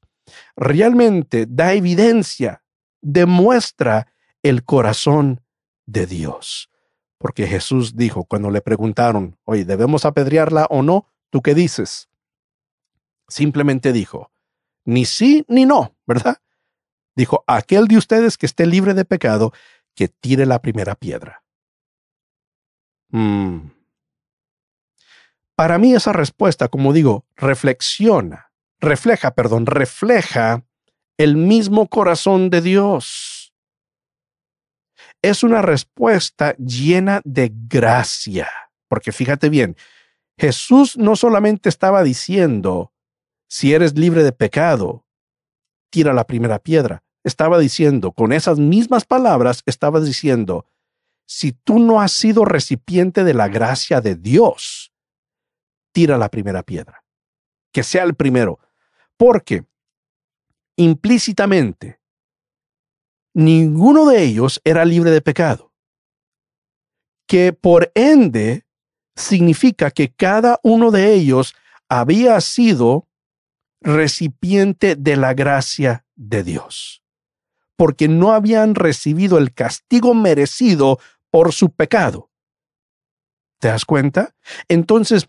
realmente 0.55 1.45
da 1.47 1.73
evidencia, 1.73 2.63
demuestra 3.01 4.07
el 4.41 4.63
corazón 4.63 5.41
de 5.85 6.05
Dios. 6.07 6.69
Porque 7.17 7.47
Jesús 7.47 7.95
dijo 7.95 8.25
cuando 8.25 8.51
le 8.51 8.61
preguntaron, 8.61 9.37
oye, 9.43 9.65
¿debemos 9.65 10.05
apedrearla 10.05 10.65
o 10.69 10.81
no? 10.81 11.07
¿Tú 11.29 11.41
qué 11.41 11.55
dices? 11.55 12.09
Simplemente 13.27 13.93
dijo, 13.93 14.31
ni 14.83 15.05
sí 15.05 15.45
ni 15.47 15.65
no, 15.65 15.95
¿verdad? 16.05 16.37
Dijo, 17.15 17.43
aquel 17.47 17.87
de 17.87 17.97
ustedes 17.97 18.37
que 18.37 18.45
esté 18.45 18.65
libre 18.65 18.93
de 18.93 19.05
pecado, 19.05 19.53
que 19.95 20.09
tire 20.09 20.45
la 20.45 20.61
primera 20.61 20.95
piedra. 20.95 21.43
Mm. 23.09 23.71
Para 25.55 25.77
mí 25.77 25.93
esa 25.93 26.11
respuesta, 26.11 26.67
como 26.67 26.91
digo, 26.91 27.25
reflexiona, 27.37 28.51
refleja, 28.79 29.31
perdón, 29.31 29.65
refleja 29.65 30.65
el 31.17 31.37
mismo 31.37 31.87
corazón 31.87 32.49
de 32.49 32.61
Dios 32.61 33.34
es 35.21 35.43
una 35.43 35.61
respuesta 35.61 36.55
llena 36.57 37.21
de 37.23 37.51
gracia, 37.53 38.49
porque 38.87 39.11
fíjate 39.11 39.49
bien, 39.49 39.75
Jesús 40.37 40.97
no 40.97 41.15
solamente 41.15 41.69
estaba 41.69 42.03
diciendo, 42.03 42.91
si 43.47 43.73
eres 43.73 43.97
libre 43.97 44.23
de 44.23 44.31
pecado, 44.31 45.05
tira 45.89 46.13
la 46.13 46.27
primera 46.27 46.59
piedra. 46.59 47.03
Estaba 47.23 47.57
diciendo, 47.57 48.11
con 48.11 48.33
esas 48.33 48.59
mismas 48.59 49.05
palabras, 49.05 49.63
estaba 49.65 49.99
diciendo, 49.99 50.67
si 51.25 51.53
tú 51.53 51.79
no 51.79 52.01
has 52.01 52.11
sido 52.11 52.45
recipiente 52.45 53.23
de 53.23 53.33
la 53.33 53.47
gracia 53.47 54.01
de 54.01 54.15
Dios, 54.15 54.91
tira 55.91 56.17
la 56.17 56.29
primera 56.29 56.63
piedra. 56.63 57.03
Que 57.71 57.83
sea 57.83 58.03
el 58.03 58.13
primero. 58.13 58.59
Porque 59.17 59.65
implícitamente 60.75 61.99
ninguno 63.35 64.07
de 64.07 64.23
ellos 64.23 64.61
era 64.63 64.85
libre 64.85 65.11
de 65.11 65.21
pecado. 65.21 65.71
Que 67.27 67.53
por 67.53 67.91
ende 67.93 68.65
significa 69.15 69.91
que 69.91 70.11
cada 70.11 70.59
uno 70.63 70.89
de 70.89 71.13
ellos 71.13 71.53
había 71.89 72.39
sido 72.41 73.07
recipiente 73.81 74.95
de 74.95 75.17
la 75.17 75.33
gracia 75.33 76.05
de 76.15 76.43
Dios, 76.43 77.03
porque 77.75 78.07
no 78.07 78.31
habían 78.31 78.73
recibido 78.73 79.37
el 79.37 79.53
castigo 79.53 80.13
merecido 80.13 80.99
por 81.29 81.51
su 81.51 81.71
pecado. 81.71 82.31
¿Te 83.59 83.67
das 83.67 83.85
cuenta? 83.85 84.33
Entonces, 84.69 85.27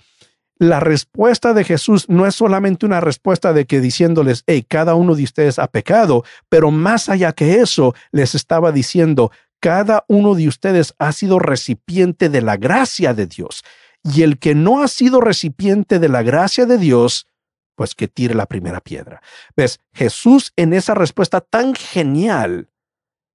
la 0.59 0.81
respuesta 0.81 1.53
de 1.53 1.65
Jesús 1.65 2.09
no 2.09 2.27
es 2.27 2.35
solamente 2.35 2.87
una 2.87 3.01
respuesta 3.01 3.53
de 3.53 3.67
que 3.67 3.81
diciéndoles, 3.81 4.43
hey, 4.47 4.65
cada 4.67 4.95
uno 4.95 5.15
de 5.15 5.25
ustedes 5.25 5.59
ha 5.59 5.67
pecado, 5.69 6.25
pero 6.49 6.71
más 6.71 7.09
allá 7.09 7.33
que 7.33 7.61
eso, 7.61 7.95
les 8.11 8.35
estaba 8.35 8.73
diciendo, 8.73 9.31
cada 9.61 10.05
uno 10.09 10.35
de 10.35 10.49
ustedes 10.49 10.95
ha 10.99 11.13
sido 11.13 11.39
recipiente 11.39 12.29
de 12.29 12.43
la 12.43 12.57
gracia 12.57 13.15
de 13.15 13.27
Dios. 13.27 13.65
Y 14.03 14.23
el 14.23 14.39
que 14.39 14.55
no 14.55 14.83
ha 14.83 14.89
sido 14.89 15.21
recipiente 15.21 15.99
de 15.99 16.09
la 16.09 16.23
gracia 16.23 16.65
de 16.65 16.79
Dios, 16.79 17.27
pues 17.75 17.95
que 17.95 18.09
tire 18.09 18.35
la 18.35 18.47
primera 18.47 18.81
piedra. 18.81 19.21
¿Ves? 19.57 19.81
Jesús 19.93 20.53
en 20.57 20.73
esa 20.73 20.95
respuesta 20.95 21.41
tan 21.41 21.75
genial 21.75 22.71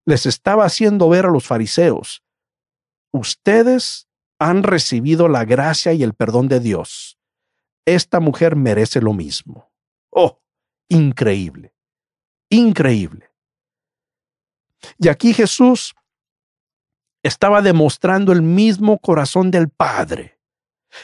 les 0.05 0.25
estaba 0.25 0.65
haciendo 0.65 1.09
ver 1.09 1.25
a 1.25 1.31
los 1.31 1.45
fariseos 1.45 2.23
ustedes 3.11 4.07
han 4.41 4.63
recibido 4.63 5.27
la 5.27 5.45
gracia 5.45 5.93
y 5.93 6.01
el 6.01 6.15
perdón 6.15 6.47
de 6.47 6.59
Dios. 6.59 7.19
Esta 7.85 8.19
mujer 8.19 8.55
merece 8.55 8.99
lo 8.99 9.13
mismo. 9.13 9.71
Oh, 10.09 10.41
increíble, 10.89 11.75
increíble. 12.49 13.29
Y 14.97 15.09
aquí 15.09 15.35
Jesús 15.35 15.93
estaba 17.21 17.61
demostrando 17.61 18.31
el 18.31 18.41
mismo 18.41 18.97
corazón 18.97 19.51
del 19.51 19.69
Padre. 19.69 20.39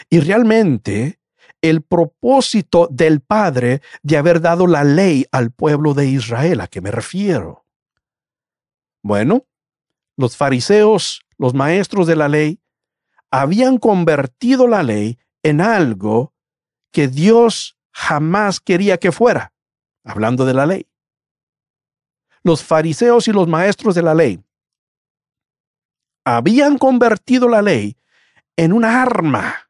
Y 0.10 0.20
realmente 0.20 1.20
el 1.62 1.84
propósito 1.84 2.88
del 2.90 3.22
Padre 3.22 3.84
de 4.02 4.18
haber 4.18 4.42
dado 4.42 4.66
la 4.66 4.84
ley 4.84 5.28
al 5.32 5.52
pueblo 5.52 5.94
de 5.94 6.08
Israel, 6.08 6.60
¿a 6.62 6.68
qué 6.68 6.82
me 6.82 6.90
refiero? 6.90 7.68
Bueno, 9.04 9.46
los 10.18 10.36
fariseos 10.36 11.22
los 11.38 11.54
maestros 11.54 12.08
de 12.08 12.16
la 12.16 12.28
ley, 12.28 12.60
habían 13.32 13.78
convertido 13.78 14.68
la 14.68 14.84
ley 14.84 15.18
en 15.44 15.62
algo 15.62 16.34
que 16.92 17.08
Dios 17.08 17.78
jamás 17.92 18.60
quería 18.60 18.98
que 18.98 19.12
fuera, 19.12 19.54
hablando 20.04 20.46
de 20.46 20.54
la 20.54 20.66
ley. 20.66 20.88
Los 22.44 22.64
fariseos 22.64 23.28
y 23.28 23.32
los 23.32 23.48
maestros 23.48 23.96
de 23.96 24.04
la 24.04 24.14
ley 24.14 24.40
habían 26.26 26.78
convertido 26.78 27.48
la 27.48 27.62
ley 27.62 27.98
en 28.56 28.74
una 28.74 29.02
arma 29.02 29.68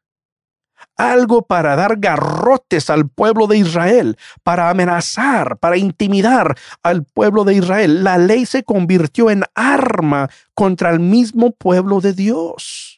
algo 0.98 1.42
para 1.42 1.76
dar 1.76 1.96
garrotes 1.98 2.90
al 2.90 3.08
pueblo 3.08 3.46
de 3.46 3.56
Israel, 3.58 4.18
para 4.42 4.68
amenazar, 4.68 5.56
para 5.58 5.76
intimidar 5.76 6.58
al 6.82 7.04
pueblo 7.04 7.44
de 7.44 7.54
Israel. 7.54 8.02
La 8.04 8.18
ley 8.18 8.44
se 8.44 8.64
convirtió 8.64 9.30
en 9.30 9.44
arma 9.54 10.28
contra 10.54 10.90
el 10.90 10.98
mismo 11.00 11.52
pueblo 11.52 12.00
de 12.00 12.12
Dios. 12.12 12.97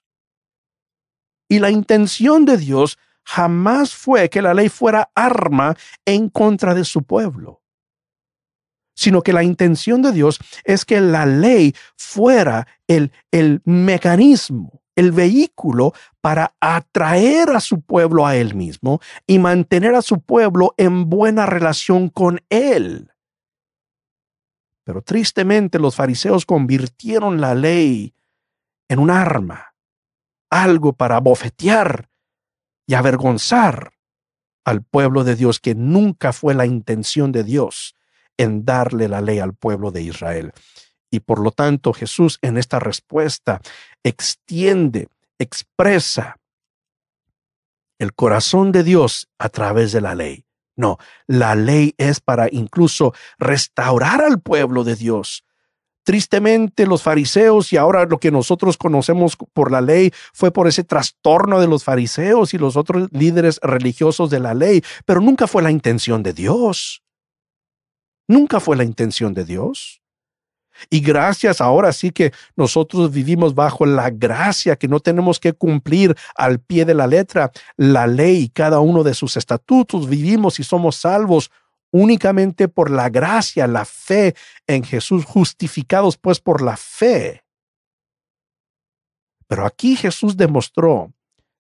Y 1.51 1.59
la 1.59 1.71
intención 1.71 2.45
de 2.45 2.57
Dios 2.57 2.97
jamás 3.25 3.93
fue 3.93 4.31
que 4.31 4.41
la 4.41 4.55
ley 4.55 4.69
fuera 4.69 5.11
arma 5.17 5.77
en 6.05 6.29
contra 6.29 6.75
de 6.75 6.85
su 6.85 7.03
pueblo, 7.03 7.61
sino 8.95 9.21
que 9.21 9.33
la 9.33 9.43
intención 9.43 10.01
de 10.01 10.13
Dios 10.13 10.39
es 10.63 10.85
que 10.85 11.01
la 11.01 11.27
ley 11.27 11.75
fuera 11.97 12.69
el, 12.87 13.11
el 13.33 13.63
mecanismo 13.65 14.81
el 14.97 15.13
vehículo 15.13 15.95
para 16.21 16.55
atraer 16.61 17.51
a 17.51 17.61
su 17.61 17.81
pueblo 17.81 18.27
a 18.27 18.37
él 18.37 18.55
mismo 18.55 19.01
y 19.27 19.39
mantener 19.39 19.95
a 19.95 20.03
su 20.03 20.21
pueblo 20.21 20.75
en 20.77 21.09
buena 21.09 21.47
relación 21.47 22.11
con 22.11 22.41
él. 22.51 23.11
Pero 24.85 25.01
tristemente 25.01 25.79
los 25.79 25.97
fariseos 25.97 26.45
convirtieron 26.45 27.41
la 27.41 27.55
ley 27.55 28.15
en 28.89 28.99
un 28.99 29.11
arma, 29.11 29.70
algo 30.51 30.93
para 30.93 31.21
bofetear 31.21 32.11
y 32.87 32.95
avergonzar 32.95 33.93
al 34.65 34.83
pueblo 34.83 35.25
de 35.25 35.37
Dios, 35.37 35.61
que 35.61 35.75
nunca 35.75 36.33
fue 36.33 36.55
la 36.55 36.67
intención 36.67 37.33
de 37.33 37.45
Dios 37.45 37.95
en 38.37 38.65
darle 38.65 39.09
la 39.09 39.21
ley 39.21 39.39
al 39.39 39.55
pueblo 39.55 39.91
de 39.91 40.03
Israel. 40.03 40.53
Y 41.11 41.21
por 41.21 41.41
lo 41.41 41.51
tanto 41.51 41.93
Jesús 41.93 42.39
en 42.43 42.57
esta 42.57 42.79
respuesta 42.79 43.61
extiende, 44.03 45.09
expresa 45.39 46.37
el 47.99 48.15
corazón 48.15 48.73
de 48.73 48.83
Dios 48.83 49.29
a 49.39 49.49
través 49.49 49.93
de 49.93 50.01
la 50.01 50.15
ley. 50.15 50.47
No, 50.77 50.99
la 51.27 51.55
ley 51.55 51.95
es 51.99 52.21
para 52.21 52.49
incluso 52.51 53.13
restaurar 53.39 54.23
al 54.23 54.41
pueblo 54.41 54.85
de 54.85 54.97
Dios. 54.97 55.45
Tristemente 56.03 56.87
los 56.87 57.03
fariseos 57.03 57.73
y 57.73 57.77
ahora 57.77 58.07
lo 58.07 58.19
que 58.19 58.31
nosotros 58.31 58.77
conocemos 58.77 59.37
por 59.53 59.71
la 59.71 59.81
ley 59.81 60.13
fue 60.33 60.51
por 60.51 60.67
ese 60.67 60.83
trastorno 60.83 61.61
de 61.61 61.69
los 61.69 61.85
fariseos 61.85 62.55
y 62.55 62.59
los 62.59 62.77
otros 62.77 63.09
líderes 63.13 63.61
religiosos 63.63 64.31
de 64.31 64.41
la 64.41 64.55
ley, 64.55 64.83
pero 65.05 65.21
nunca 65.21 65.47
fue 65.47 65.63
la 65.63 65.71
intención 65.71 66.23
de 66.23 66.33
Dios. 66.33 67.03
Nunca 68.29 68.61
fue 68.61 68.77
la 68.77 68.85
intención 68.85 69.35
de 69.35 69.45
Dios. 69.45 70.01
Y 70.89 71.01
gracias 71.01 71.61
ahora 71.61 71.93
sí 71.93 72.11
que 72.11 72.33
nosotros 72.57 73.11
vivimos 73.11 73.55
bajo 73.55 73.85
la 73.85 74.09
gracia, 74.11 74.77
que 74.77 74.89
no 74.89 75.01
tenemos 75.01 75.39
que 75.39 75.53
cumplir 75.53 76.17
al 76.37 76.61
pie 76.61 76.85
de 76.85 76.95
la 76.95 77.07
letra 77.07 77.51
la 77.77 78.07
ley, 78.07 78.49
cada 78.49 78.81
uno 78.81 79.03
de 79.03 79.15
sus 79.15 79.37
estatutos. 79.37 80.09
Vivimos 80.09 80.59
y 80.61 80.65
somos 80.65 80.97
salvos 80.97 81.51
únicamente 81.91 82.69
por 82.69 82.91
la 82.91 83.09
gracia, 83.09 83.67
la 83.67 83.85
fe 83.85 84.35
en 84.67 84.85
Jesús, 84.85 85.25
justificados 85.25 86.17
pues 86.17 86.41
por 86.41 86.63
la 86.63 86.77
fe. 86.77 87.45
Pero 89.47 89.67
aquí 89.67 89.97
Jesús 89.97 90.37
demostró 90.37 91.13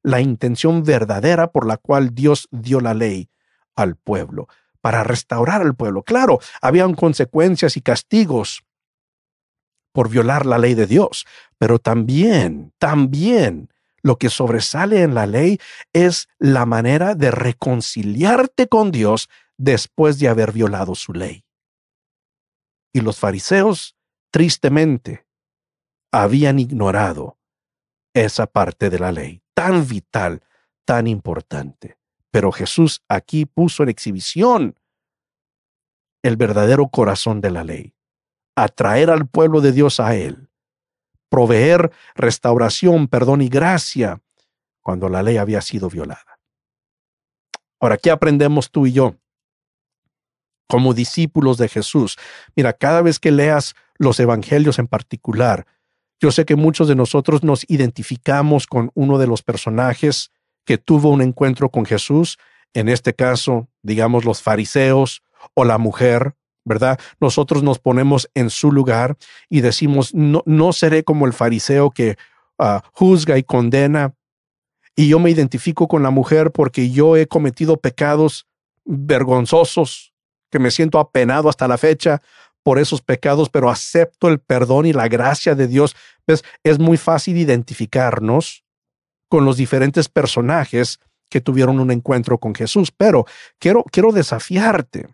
la 0.02 0.20
intención 0.20 0.84
verdadera 0.84 1.50
por 1.50 1.66
la 1.66 1.76
cual 1.76 2.14
Dios 2.14 2.48
dio 2.50 2.80
la 2.80 2.94
ley 2.94 3.28
al 3.74 3.96
pueblo, 3.96 4.48
para 4.80 5.04
restaurar 5.04 5.62
al 5.62 5.74
pueblo. 5.74 6.02
Claro, 6.02 6.38
habían 6.62 6.94
consecuencias 6.94 7.76
y 7.76 7.80
castigos 7.80 8.62
por 9.92 10.08
violar 10.08 10.46
la 10.46 10.58
ley 10.58 10.74
de 10.74 10.86
Dios, 10.86 11.26
pero 11.58 11.78
también, 11.78 12.72
también 12.78 13.70
lo 14.02 14.16
que 14.16 14.30
sobresale 14.30 15.02
en 15.02 15.14
la 15.14 15.26
ley 15.26 15.58
es 15.92 16.28
la 16.38 16.64
manera 16.66 17.14
de 17.14 17.30
reconciliarte 17.30 18.68
con 18.68 18.90
Dios 18.90 19.28
después 19.60 20.18
de 20.18 20.26
haber 20.26 20.52
violado 20.52 20.94
su 20.94 21.12
ley. 21.12 21.44
Y 22.94 23.02
los 23.02 23.18
fariseos, 23.18 23.94
tristemente, 24.30 25.26
habían 26.10 26.58
ignorado 26.58 27.38
esa 28.14 28.46
parte 28.46 28.88
de 28.88 28.98
la 28.98 29.12
ley, 29.12 29.42
tan 29.52 29.86
vital, 29.86 30.42
tan 30.86 31.06
importante. 31.06 31.98
Pero 32.30 32.52
Jesús 32.52 33.04
aquí 33.06 33.44
puso 33.44 33.82
en 33.82 33.90
exhibición 33.90 34.78
el 36.22 36.36
verdadero 36.36 36.88
corazón 36.88 37.42
de 37.42 37.50
la 37.50 37.62
ley 37.62 37.94
atraer 38.56 39.10
al 39.10 39.26
pueblo 39.26 39.60
de 39.60 39.72
Dios 39.72 40.00
a 40.00 40.14
Él, 40.16 40.50
proveer 41.28 41.92
restauración, 42.14 43.08
perdón 43.08 43.42
y 43.42 43.48
gracia 43.48 44.20
cuando 44.80 45.08
la 45.08 45.22
ley 45.22 45.36
había 45.36 45.60
sido 45.60 45.88
violada. 45.88 46.40
Ahora, 47.78 47.96
¿qué 47.96 48.10
aprendemos 48.10 48.70
tú 48.70 48.86
y 48.86 48.92
yo? 48.92 49.16
Como 50.70 50.94
discípulos 50.94 51.58
de 51.58 51.68
Jesús. 51.68 52.16
Mira, 52.56 52.72
cada 52.72 53.02
vez 53.02 53.18
que 53.18 53.30
leas 53.30 53.74
los 53.98 54.18
evangelios 54.20 54.78
en 54.78 54.86
particular, 54.86 55.66
yo 56.20 56.30
sé 56.30 56.44
que 56.44 56.56
muchos 56.56 56.88
de 56.88 56.94
nosotros 56.94 57.42
nos 57.42 57.64
identificamos 57.68 58.66
con 58.66 58.90
uno 58.94 59.18
de 59.18 59.26
los 59.26 59.42
personajes 59.42 60.30
que 60.64 60.78
tuvo 60.78 61.10
un 61.10 61.22
encuentro 61.22 61.70
con 61.70 61.84
Jesús, 61.84 62.38
en 62.72 62.88
este 62.88 63.14
caso, 63.14 63.68
digamos, 63.82 64.24
los 64.24 64.42
fariseos 64.42 65.22
o 65.54 65.64
la 65.64 65.78
mujer 65.78 66.34
¿verdad? 66.62 67.00
Nosotros 67.20 67.62
nos 67.62 67.78
ponemos 67.78 68.30
en 68.34 68.50
su 68.50 68.70
lugar 68.70 69.16
y 69.48 69.62
decimos, 69.62 70.14
no, 70.14 70.42
no 70.44 70.72
seré 70.74 71.04
como 71.04 71.26
el 71.26 71.32
fariseo 71.32 71.90
que 71.90 72.16
ah, 72.58 72.84
juzga 72.92 73.38
y 73.38 73.42
condena 73.42 74.14
y 74.96 75.08
yo 75.08 75.18
me 75.18 75.30
identifico 75.30 75.88
con 75.88 76.02
la 76.02 76.10
mujer 76.10 76.50
porque 76.52 76.90
yo 76.90 77.16
he 77.16 77.26
cometido 77.26 77.78
pecados 77.78 78.46
vergonzosos, 78.84 80.09
que 80.50 80.58
me 80.58 80.70
siento 80.70 80.98
apenado 80.98 81.48
hasta 81.48 81.68
la 81.68 81.78
fecha 81.78 82.22
por 82.62 82.78
esos 82.78 83.00
pecados, 83.00 83.48
pero 83.48 83.70
acepto 83.70 84.28
el 84.28 84.38
perdón 84.38 84.86
y 84.86 84.92
la 84.92 85.08
gracia 85.08 85.54
de 85.54 85.66
Dios. 85.66 85.96
¿Ves? 86.26 86.44
Es 86.62 86.78
muy 86.78 86.96
fácil 86.96 87.36
identificarnos 87.38 88.64
con 89.28 89.44
los 89.44 89.56
diferentes 89.56 90.08
personajes 90.08 91.00
que 91.30 91.40
tuvieron 91.40 91.78
un 91.78 91.90
encuentro 91.90 92.38
con 92.38 92.54
Jesús, 92.54 92.90
pero 92.90 93.24
quiero, 93.58 93.84
quiero 93.84 94.12
desafiarte 94.12 95.08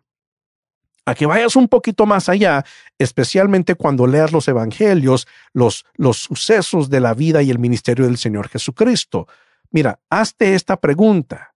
a 1.05 1.15
que 1.15 1.27
vayas 1.27 1.55
un 1.55 1.69
poquito 1.69 2.05
más 2.05 2.29
allá, 2.29 2.65
especialmente 2.99 3.77
cuando 3.77 4.07
leas 4.07 4.33
los 4.33 4.49
evangelios, 4.49 5.29
los, 5.53 5.85
los 5.95 6.17
sucesos 6.17 6.91
de 6.91 7.01
la 7.01 7.15
vida 7.15 7.43
y 7.43 7.51
el 7.51 7.61
ministerio 7.61 8.07
del 8.07 8.19
Señor 8.19 8.49
Jesucristo. 8.49 9.29
Mira, 9.71 10.01
hazte 10.11 10.55
esta 10.55 10.79
pregunta. 10.81 11.55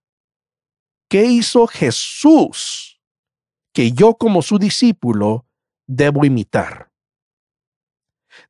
¿Qué 1.09 1.25
hizo 1.25 1.67
Jesús 1.67 2.90
que 3.73 3.91
yo 3.91 4.15
como 4.15 4.41
su 4.41 4.57
discípulo 4.59 5.45
debo 5.87 6.25
imitar? 6.25 6.91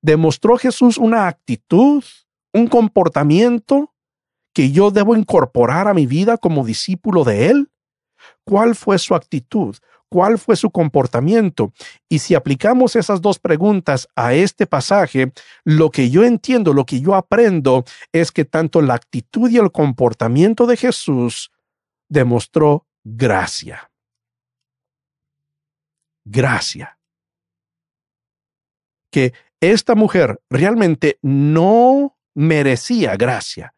¿Demostró 0.01 0.57
Jesús 0.57 0.97
una 0.97 1.27
actitud, 1.27 2.03
un 2.53 2.67
comportamiento 2.67 3.93
que 4.53 4.71
yo 4.71 4.91
debo 4.91 5.15
incorporar 5.15 5.87
a 5.87 5.93
mi 5.93 6.05
vida 6.05 6.37
como 6.37 6.65
discípulo 6.65 7.23
de 7.23 7.49
Él? 7.49 7.71
¿Cuál 8.43 8.75
fue 8.75 8.99
su 8.99 9.15
actitud? 9.15 9.75
¿Cuál 10.09 10.37
fue 10.37 10.57
su 10.57 10.71
comportamiento? 10.71 11.71
Y 12.09 12.19
si 12.19 12.35
aplicamos 12.35 12.97
esas 12.97 13.21
dos 13.21 13.39
preguntas 13.39 14.09
a 14.15 14.33
este 14.33 14.67
pasaje, 14.67 15.31
lo 15.63 15.89
que 15.89 16.09
yo 16.09 16.25
entiendo, 16.25 16.73
lo 16.73 16.85
que 16.85 16.99
yo 16.99 17.15
aprendo 17.15 17.85
es 18.11 18.31
que 18.31 18.43
tanto 18.43 18.81
la 18.81 18.95
actitud 18.95 19.49
y 19.49 19.57
el 19.57 19.71
comportamiento 19.71 20.67
de 20.67 20.75
Jesús 20.75 21.51
demostró 22.09 22.87
gracia. 23.05 23.90
Gracia. 26.31 26.97
Que 29.11 29.33
esta 29.59 29.95
mujer 29.95 30.41
realmente 30.49 31.19
no 31.21 32.17
merecía 32.33 33.17
gracia. 33.17 33.75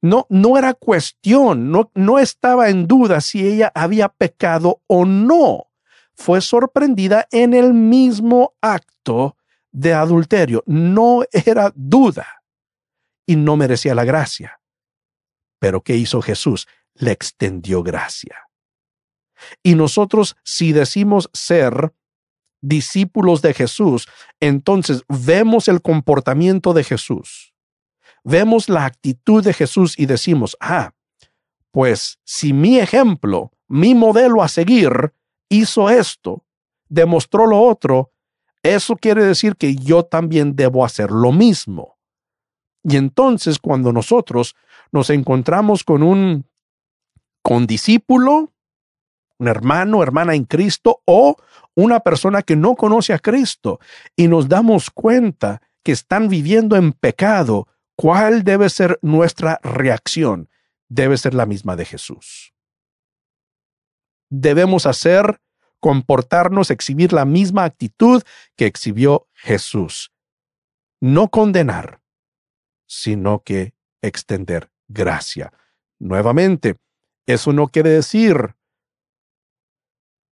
No, 0.00 0.26
no 0.30 0.56
era 0.56 0.72
cuestión, 0.72 1.70
no, 1.70 1.90
no 1.94 2.18
estaba 2.18 2.70
en 2.70 2.86
duda 2.86 3.20
si 3.20 3.46
ella 3.46 3.72
había 3.74 4.08
pecado 4.08 4.80
o 4.86 5.04
no. 5.04 5.70
Fue 6.14 6.40
sorprendida 6.40 7.28
en 7.30 7.52
el 7.52 7.74
mismo 7.74 8.54
acto 8.62 9.36
de 9.70 9.92
adulterio. 9.92 10.64
No 10.66 11.24
era 11.30 11.72
duda 11.74 12.42
y 13.26 13.36
no 13.36 13.56
merecía 13.56 13.94
la 13.94 14.04
gracia. 14.04 14.60
Pero 15.58 15.82
¿qué 15.82 15.96
hizo 15.96 16.22
Jesús? 16.22 16.66
Le 16.94 17.12
extendió 17.12 17.82
gracia. 17.82 18.45
Y 19.62 19.74
nosotros, 19.74 20.36
si 20.44 20.72
decimos 20.72 21.30
ser 21.32 21.92
discípulos 22.60 23.42
de 23.42 23.54
Jesús, 23.54 24.08
entonces 24.40 25.02
vemos 25.08 25.68
el 25.68 25.82
comportamiento 25.82 26.72
de 26.72 26.84
Jesús 26.84 27.52
vemos 28.26 28.68
la 28.68 28.84
actitud 28.84 29.42
de 29.44 29.52
Jesús 29.52 29.96
y 29.96 30.06
decimos, 30.06 30.56
ah, 30.58 30.92
pues 31.70 32.18
si 32.24 32.52
mi 32.52 32.78
ejemplo, 32.78 33.52
mi 33.68 33.94
modelo 33.94 34.42
a 34.42 34.48
seguir, 34.48 35.12
hizo 35.48 35.88
esto, 35.88 36.44
demostró 36.88 37.46
lo 37.46 37.60
otro, 37.60 38.10
eso 38.64 38.96
quiere 38.96 39.24
decir 39.24 39.54
que 39.54 39.76
yo 39.76 40.02
también 40.02 40.56
debo 40.56 40.84
hacer 40.84 41.12
lo 41.12 41.30
mismo. 41.30 41.98
Y 42.82 42.96
entonces 42.96 43.60
cuando 43.60 43.92
nosotros 43.92 44.56
nos 44.90 45.08
encontramos 45.10 45.84
con 45.84 46.02
un 46.02 46.46
condiscípulo, 47.42 48.52
un 49.38 49.48
hermano, 49.48 50.02
hermana 50.02 50.34
en 50.34 50.44
Cristo 50.44 51.02
o 51.04 51.36
una 51.74 52.00
persona 52.00 52.42
que 52.42 52.56
no 52.56 52.74
conoce 52.74 53.12
a 53.12 53.18
Cristo 53.18 53.80
y 54.16 54.28
nos 54.28 54.48
damos 54.48 54.90
cuenta 54.90 55.60
que 55.82 55.92
están 55.92 56.28
viviendo 56.28 56.76
en 56.76 56.92
pecado, 56.92 57.68
¿Cuál 57.96 58.44
debe 58.44 58.68
ser 58.68 58.98
nuestra 59.00 59.58
reacción? 59.62 60.50
Debe 60.88 61.16
ser 61.16 61.32
la 61.32 61.46
misma 61.46 61.76
de 61.76 61.86
Jesús. 61.86 62.52
Debemos 64.28 64.84
hacer, 64.84 65.40
comportarnos, 65.80 66.70
exhibir 66.70 67.14
la 67.14 67.24
misma 67.24 67.64
actitud 67.64 68.22
que 68.54 68.66
exhibió 68.66 69.28
Jesús. 69.32 70.12
No 71.00 71.28
condenar, 71.28 72.02
sino 72.86 73.42
que 73.42 73.74
extender 74.02 74.70
gracia. 74.88 75.52
Nuevamente, 75.98 76.76
eso 77.26 77.52
no 77.54 77.68
quiere 77.68 77.90
decir, 77.90 78.56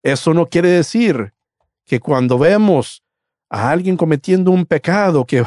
eso 0.03 0.35
no 0.35 0.47
quiere 0.47 0.69
decir 0.69 1.35
que 1.85 2.01
cuando 2.01 2.39
vemos 2.39 3.03
a 3.51 3.71
alguien 3.71 3.97
cometiendo 3.97 4.51
un 4.51 4.67
pecado, 4.67 5.27
que 5.27 5.45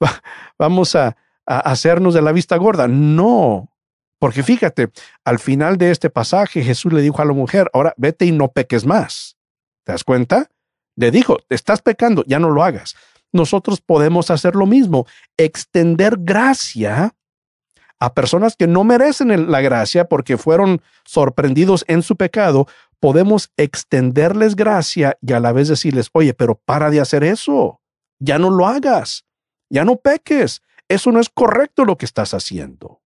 vamos 0.58 0.94
a, 0.94 1.16
a 1.46 1.58
hacernos 1.58 2.14
de 2.14 2.22
la 2.22 2.32
vista 2.32 2.56
gorda. 2.56 2.88
No, 2.88 3.70
porque 4.18 4.42
fíjate, 4.42 4.90
al 5.24 5.38
final 5.38 5.76
de 5.76 5.90
este 5.90 6.10
pasaje 6.10 6.62
Jesús 6.62 6.92
le 6.92 7.02
dijo 7.02 7.20
a 7.20 7.24
la 7.24 7.32
mujer, 7.32 7.70
ahora 7.72 7.94
vete 7.96 8.24
y 8.26 8.32
no 8.32 8.48
peques 8.48 8.86
más. 8.86 9.36
¿Te 9.84 9.92
das 9.92 10.04
cuenta? 10.04 10.50
Le 10.96 11.10
dijo, 11.10 11.38
estás 11.48 11.82
pecando, 11.82 12.24
ya 12.26 12.38
no 12.38 12.50
lo 12.50 12.64
hagas. 12.64 12.96
Nosotros 13.32 13.80
podemos 13.80 14.30
hacer 14.30 14.56
lo 14.56 14.66
mismo, 14.66 15.06
extender 15.36 16.16
gracia 16.18 17.14
a 17.98 18.14
personas 18.14 18.56
que 18.56 18.66
no 18.66 18.84
merecen 18.84 19.50
la 19.50 19.60
gracia 19.60 20.06
porque 20.06 20.36
fueron 20.36 20.82
sorprendidos 21.04 21.84
en 21.88 22.02
su 22.02 22.16
pecado, 22.16 22.66
podemos 23.00 23.50
extenderles 23.56 24.56
gracia 24.56 25.16
y 25.20 25.32
a 25.32 25.40
la 25.40 25.52
vez 25.52 25.68
decirles, 25.68 26.10
oye, 26.12 26.34
pero 26.34 26.56
para 26.64 26.90
de 26.90 27.00
hacer 27.00 27.24
eso, 27.24 27.80
ya 28.18 28.38
no 28.38 28.50
lo 28.50 28.66
hagas, 28.66 29.24
ya 29.70 29.84
no 29.84 29.96
peques, 29.96 30.62
eso 30.88 31.10
no 31.10 31.20
es 31.20 31.28
correcto 31.28 31.84
lo 31.84 31.96
que 31.96 32.04
estás 32.06 32.34
haciendo. 32.34 33.00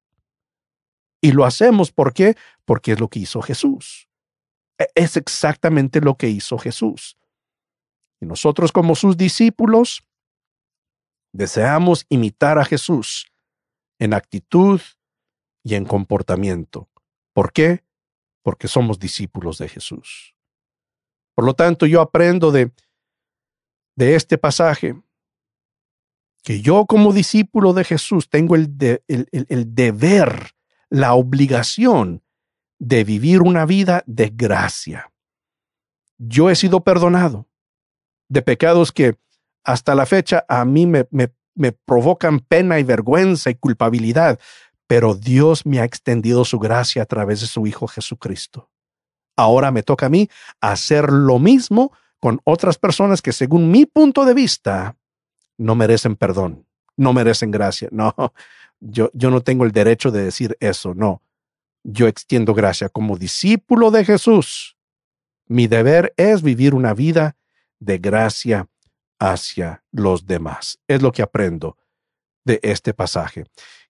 Y 1.22 1.32
lo 1.32 1.44
hacemos 1.44 1.92
¿por 1.92 2.12
qué? 2.12 2.36
Porque 2.64 2.92
es 2.92 3.00
lo 3.00 3.08
que 3.08 3.20
hizo 3.20 3.42
Jesús. 3.42 4.08
E, 4.78 4.88
es 4.94 5.16
exactamente 5.16 6.00
lo 6.00 6.16
que 6.16 6.28
hizo 6.28 6.58
Jesús. 6.58 7.16
Y 8.20 8.26
nosotros 8.26 8.72
como 8.72 8.94
sus 8.94 9.16
discípulos 9.16 10.02
deseamos 11.32 12.06
imitar 12.08 12.58
a 12.58 12.64
Jesús 12.64 13.29
en 14.00 14.14
actitud 14.14 14.80
y 15.62 15.76
en 15.76 15.84
comportamiento. 15.84 16.88
¿Por 17.32 17.52
qué? 17.52 17.84
Porque 18.42 18.66
somos 18.66 18.98
discípulos 18.98 19.58
de 19.58 19.68
Jesús. 19.68 20.34
Por 21.36 21.44
lo 21.44 21.54
tanto, 21.54 21.86
yo 21.86 22.00
aprendo 22.00 22.50
de, 22.50 22.72
de 23.94 24.16
este 24.16 24.38
pasaje 24.38 25.00
que 26.42 26.62
yo 26.62 26.86
como 26.86 27.12
discípulo 27.12 27.74
de 27.74 27.84
Jesús 27.84 28.30
tengo 28.30 28.56
el, 28.56 28.72
el, 29.06 29.74
deber, 29.74 30.52
la 30.88 31.12
obligación 31.12 32.22
de 32.78 33.04
vivir 33.04 33.42
una 33.42 33.66
vida 33.66 34.02
de 34.06 34.32
gracia. 34.34 35.12
Yo 36.16 36.48
he 36.48 36.56
sido 36.56 36.82
perdonado 36.82 37.46
de 38.28 38.40
pecados 38.40 38.92
que 38.92 39.18
hasta 39.62 39.94
la 39.94 40.06
fecha 40.06 40.46
a 40.48 40.64
mí 40.64 40.86
me, 40.86 41.06
me, 41.10 41.30
me 41.54 41.72
provocan 41.72 42.40
pena 42.40 42.78
y 42.78 42.84
vergüenza 42.84 43.50
y 43.50 43.54
culpabilidad, 43.54 44.38
pero 44.86 45.14
Dios 45.14 45.66
me 45.66 45.80
ha 45.80 45.84
extendido 45.84 46.44
su 46.44 46.58
gracia 46.58 47.02
a 47.02 47.06
través 47.06 47.40
de 47.40 47.46
su 47.46 47.66
Hijo 47.66 47.86
Jesucristo. 47.86 48.70
Ahora 49.36 49.70
me 49.70 49.82
toca 49.82 50.06
a 50.06 50.08
mí 50.10 50.28
hacer 50.60 51.10
lo 51.10 51.38
mismo 51.38 51.92
con 52.18 52.40
otras 52.44 52.76
personas 52.78 53.22
que 53.22 53.32
según 53.32 53.70
mi 53.70 53.86
punto 53.86 54.24
de 54.24 54.34
vista 54.34 54.96
no 55.56 55.74
merecen 55.74 56.16
perdón, 56.16 56.66
no 56.96 57.12
merecen 57.12 57.50
gracia. 57.50 57.88
No, 57.92 58.14
yo, 58.80 59.10
yo 59.12 59.30
no 59.30 59.42
tengo 59.42 59.64
el 59.64 59.72
derecho 59.72 60.10
de 60.10 60.24
decir 60.24 60.56
eso, 60.58 60.94
no. 60.94 61.22
Yo 61.84 62.06
extiendo 62.06 62.54
gracia 62.54 62.88
como 62.88 63.18
discípulo 63.18 63.90
de 63.90 64.04
Jesús. 64.04 64.76
Mi 65.46 65.66
deber 65.66 66.14
es 66.16 66.42
vivir 66.42 66.74
una 66.74 66.94
vida 66.94 67.36
de 67.78 67.98
gracia 67.98 68.68
hacia 69.20 69.84
los 69.92 70.26
demás. 70.26 70.80
Es 70.88 71.02
lo 71.02 71.12
que 71.12 71.22
aprendo 71.22 71.76
de 72.44 72.58
este 72.62 72.92
pasaje. 72.92 73.44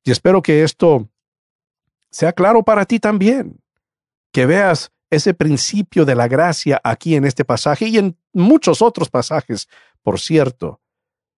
Y 0.05 0.11
espero 0.11 0.43
que 0.43 0.63
esto 0.63 1.09
sea 2.11 2.33
claro 2.33 2.63
para 2.63 2.85
ti 2.85 2.99
también, 2.99 3.63
que 4.33 4.45
veas 4.45 4.93
ese 5.09 5.33
principio 5.33 6.05
de 6.05 6.15
la 6.15 6.29
gracia 6.29 6.81
aquí 6.85 7.15
en 7.15 7.25
este 7.25 7.45
pasaje 7.45 7.87
y 7.87 7.99
en 7.99 8.19
muchos 8.33 8.83
otros 8.83 9.09
pasajes, 9.09 9.69
por 10.03 10.21
cierto, 10.21 10.81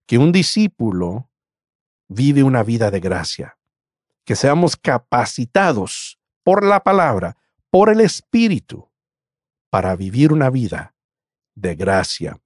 que 0.07 0.19
un 0.19 0.33
discípulo 0.33 1.31
vive 2.09 2.43
una 2.43 2.63
vida 2.63 2.91
de 2.91 3.01
gracia, 3.01 3.59
que 4.25 4.37
seamos 4.37 4.77
capacitados 4.77 6.19
por 6.43 6.65
la 6.65 6.83
palabra, 6.83 7.37
por 7.71 7.89
el 7.89 8.01
Espíritu, 8.01 8.91
para 9.71 9.97
vivir 9.97 10.33
una 10.33 10.51
vida 10.51 10.95
de 11.55 11.75
gracia 11.75 12.39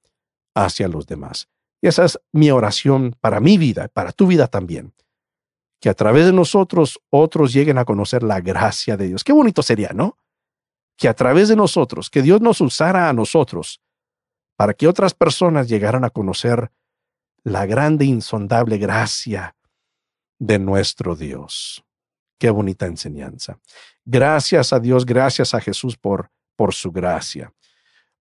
hacia 0.57 0.89
los 0.89 1.07
demás. 1.07 1.49
Y 1.81 1.89
esa 1.89 2.07
es 2.07 2.19
mi 2.33 2.51
oración 2.51 3.15
para 3.21 3.39
mi 3.39 3.59
vida, 3.59 3.89
para 3.89 4.11
tu 4.11 4.27
vida 4.27 4.49
también. 4.49 4.93
que 5.79 5.91
a 5.91 5.95
través 5.95 6.25
de 6.25 6.33
nosotros 6.33 6.99
otros 7.11 7.53
lleguen 7.53 7.77
a 7.77 7.85
conocer 7.85 8.23
la 8.23 8.41
gracia 8.41 8.97
de 8.97 9.09
Dios. 9.09 9.23
Qué 9.23 9.33
bonito 9.33 9.63
sería, 9.63 9.91
¿no? 9.95 10.17
Que 10.97 11.07
a 11.07 11.15
través 11.15 11.49
de 11.49 11.55
nosotros, 11.55 12.09
que 12.09 12.23
Dios 12.23 12.41
nos 12.41 12.63
usara 12.63 13.11
a 13.11 13.13
nosotros 13.13 13.83
para 14.57 14.73
que 14.73 14.89
otras 14.89 15.13
personas 15.13 15.69
llegaran 15.69 16.03
a 16.03 16.11
conocer 16.11 16.73
la 17.45 17.67
grande, 17.67 18.07
insondable 18.07 18.79
gracia 18.79 19.55
de 20.39 20.59
nuestro 20.59 21.15
Dios. 21.15 21.85
Qué 22.39 22.49
bonita 22.49 22.87
enseñanza. 22.87 23.59
Gracias 24.05 24.73
a 24.73 24.81
Dios, 24.81 25.05
gracias 25.05 25.53
a 25.53 25.61
Jesús 25.61 25.99
por, 25.99 26.31
por 26.57 26.73
su 26.73 26.91
gracia. 26.91 27.53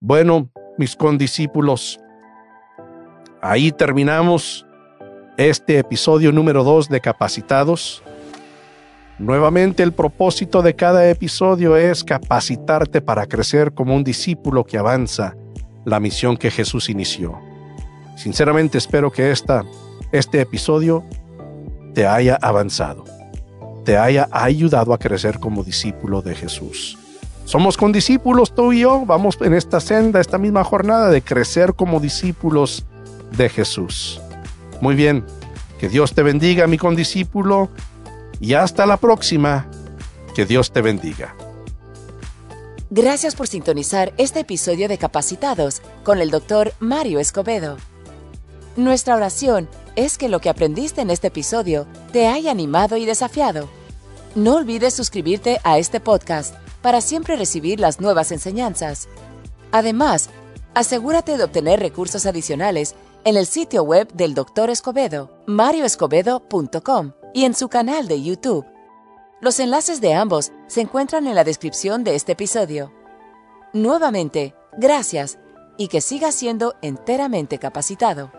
Bueno, 0.02 0.52
mis 0.78 0.96
condiscípulos, 0.98 2.00
ahí 3.42 3.72
terminamos 3.72 4.66
este 5.38 5.80
episodio 5.80 6.32
número 6.32 6.64
2 6.64 6.90
de 6.90 7.02
Capacitados. 7.02 8.04
Nuevamente 9.20 9.84
el 9.84 9.94
propósito 9.94 10.62
de 10.62 10.76
cada 10.76 11.10
episodio 11.10 11.78
es 11.78 12.04
capacitarte 12.04 13.02
para 13.02 13.26
crecer 13.28 13.74
como 13.74 13.96
un 13.96 14.04
discípulo 14.04 14.66
que 14.66 14.78
avanza 14.78 15.36
la 15.86 16.00
misión 16.00 16.38
que 16.38 16.52
Jesús 16.52 16.90
inició. 16.90 17.40
Sinceramente 18.18 18.78
espero 18.78 19.12
que 19.12 19.32
esta, 19.32 19.64
este 20.12 20.42
episodio 20.42 21.04
te 21.94 22.06
haya 22.08 22.38
avanzado, 22.42 23.06
te 23.84 23.98
haya 23.98 24.28
ayudado 24.32 24.94
a 24.94 24.98
crecer 24.98 25.40
como 25.40 25.64
discípulo 25.64 26.22
de 26.22 26.36
Jesús. 26.36 26.98
Somos 27.46 27.78
condiscípulos 27.78 28.56
tú 28.56 28.74
y 28.74 28.82
yo, 28.82 29.06
vamos 29.06 29.38
en 29.40 29.54
esta 29.54 29.80
senda, 29.80 30.20
esta 30.20 30.38
misma 30.38 30.64
jornada 30.64 31.10
de 31.10 31.22
crecer 31.22 31.76
como 31.76 32.00
discípulos 32.00 32.86
de 33.32 33.50
Jesús. 33.50 34.22
Muy 34.82 34.96
bien, 34.96 35.26
que 35.80 35.90
Dios 35.90 36.14
te 36.14 36.24
bendiga, 36.24 36.68
mi 36.68 36.78
condiscípulo, 36.78 37.70
y 38.40 38.54
hasta 38.54 38.86
la 38.86 38.98
próxima, 38.98 39.68
que 40.36 40.46
Dios 40.46 40.72
te 40.72 40.82
bendiga. 40.82 41.36
Gracias 42.90 43.36
por 43.36 43.48
sintonizar 43.48 44.14
este 44.18 44.42
episodio 44.42 44.88
de 44.88 44.98
Capacitados 44.98 45.82
con 46.04 46.20
el 46.20 46.30
doctor 46.30 46.74
Mario 46.80 47.20
Escobedo. 47.20 47.78
Nuestra 48.76 49.16
oración 49.16 49.68
es 49.96 50.18
que 50.18 50.30
lo 50.30 50.40
que 50.40 50.50
aprendiste 50.50 51.02
en 51.02 51.10
este 51.10 51.28
episodio 51.28 51.88
te 52.12 52.28
haya 52.28 52.52
animado 52.52 52.98
y 52.98 53.06
desafiado. 53.06 53.70
No 54.36 54.56
olvides 54.58 54.94
suscribirte 54.94 55.60
a 55.64 55.78
este 55.78 56.00
podcast 56.00 56.56
para 56.82 57.02
siempre 57.02 57.38
recibir 57.38 57.80
las 57.80 58.00
nuevas 58.00 58.32
enseñanzas. 58.32 59.08
Además, 59.72 60.30
asegúrate 60.74 61.38
de 61.38 61.46
obtener 61.46 61.80
recursos 61.80 62.26
adicionales 62.26 62.96
en 63.26 63.38
el 63.38 63.48
sitio 63.48 63.82
web 63.82 64.14
del 64.14 64.36
Dr. 64.36 64.70
Escobedo, 64.70 65.32
marioescobedo.com 65.48 67.14
y 67.34 67.46
en 67.46 67.56
su 67.56 67.70
canal 67.70 68.08
de 68.08 68.22
YouTube. 68.22 68.66
Los 69.42 69.60
enlaces 69.60 70.00
de 70.00 70.14
ambos 70.14 70.52
se 70.68 70.82
encuentran 70.82 71.26
en 71.26 71.34
la 71.34 71.44
descripción 71.44 72.04
de 72.04 72.14
este 72.14 72.34
episodio. 72.34 72.94
Nuevamente, 73.74 74.54
gracias 74.78 75.40
y 75.76 75.88
que 75.88 76.02
sigas 76.02 76.36
siendo 76.36 76.76
enteramente 76.84 77.58
capacitado. 77.58 78.32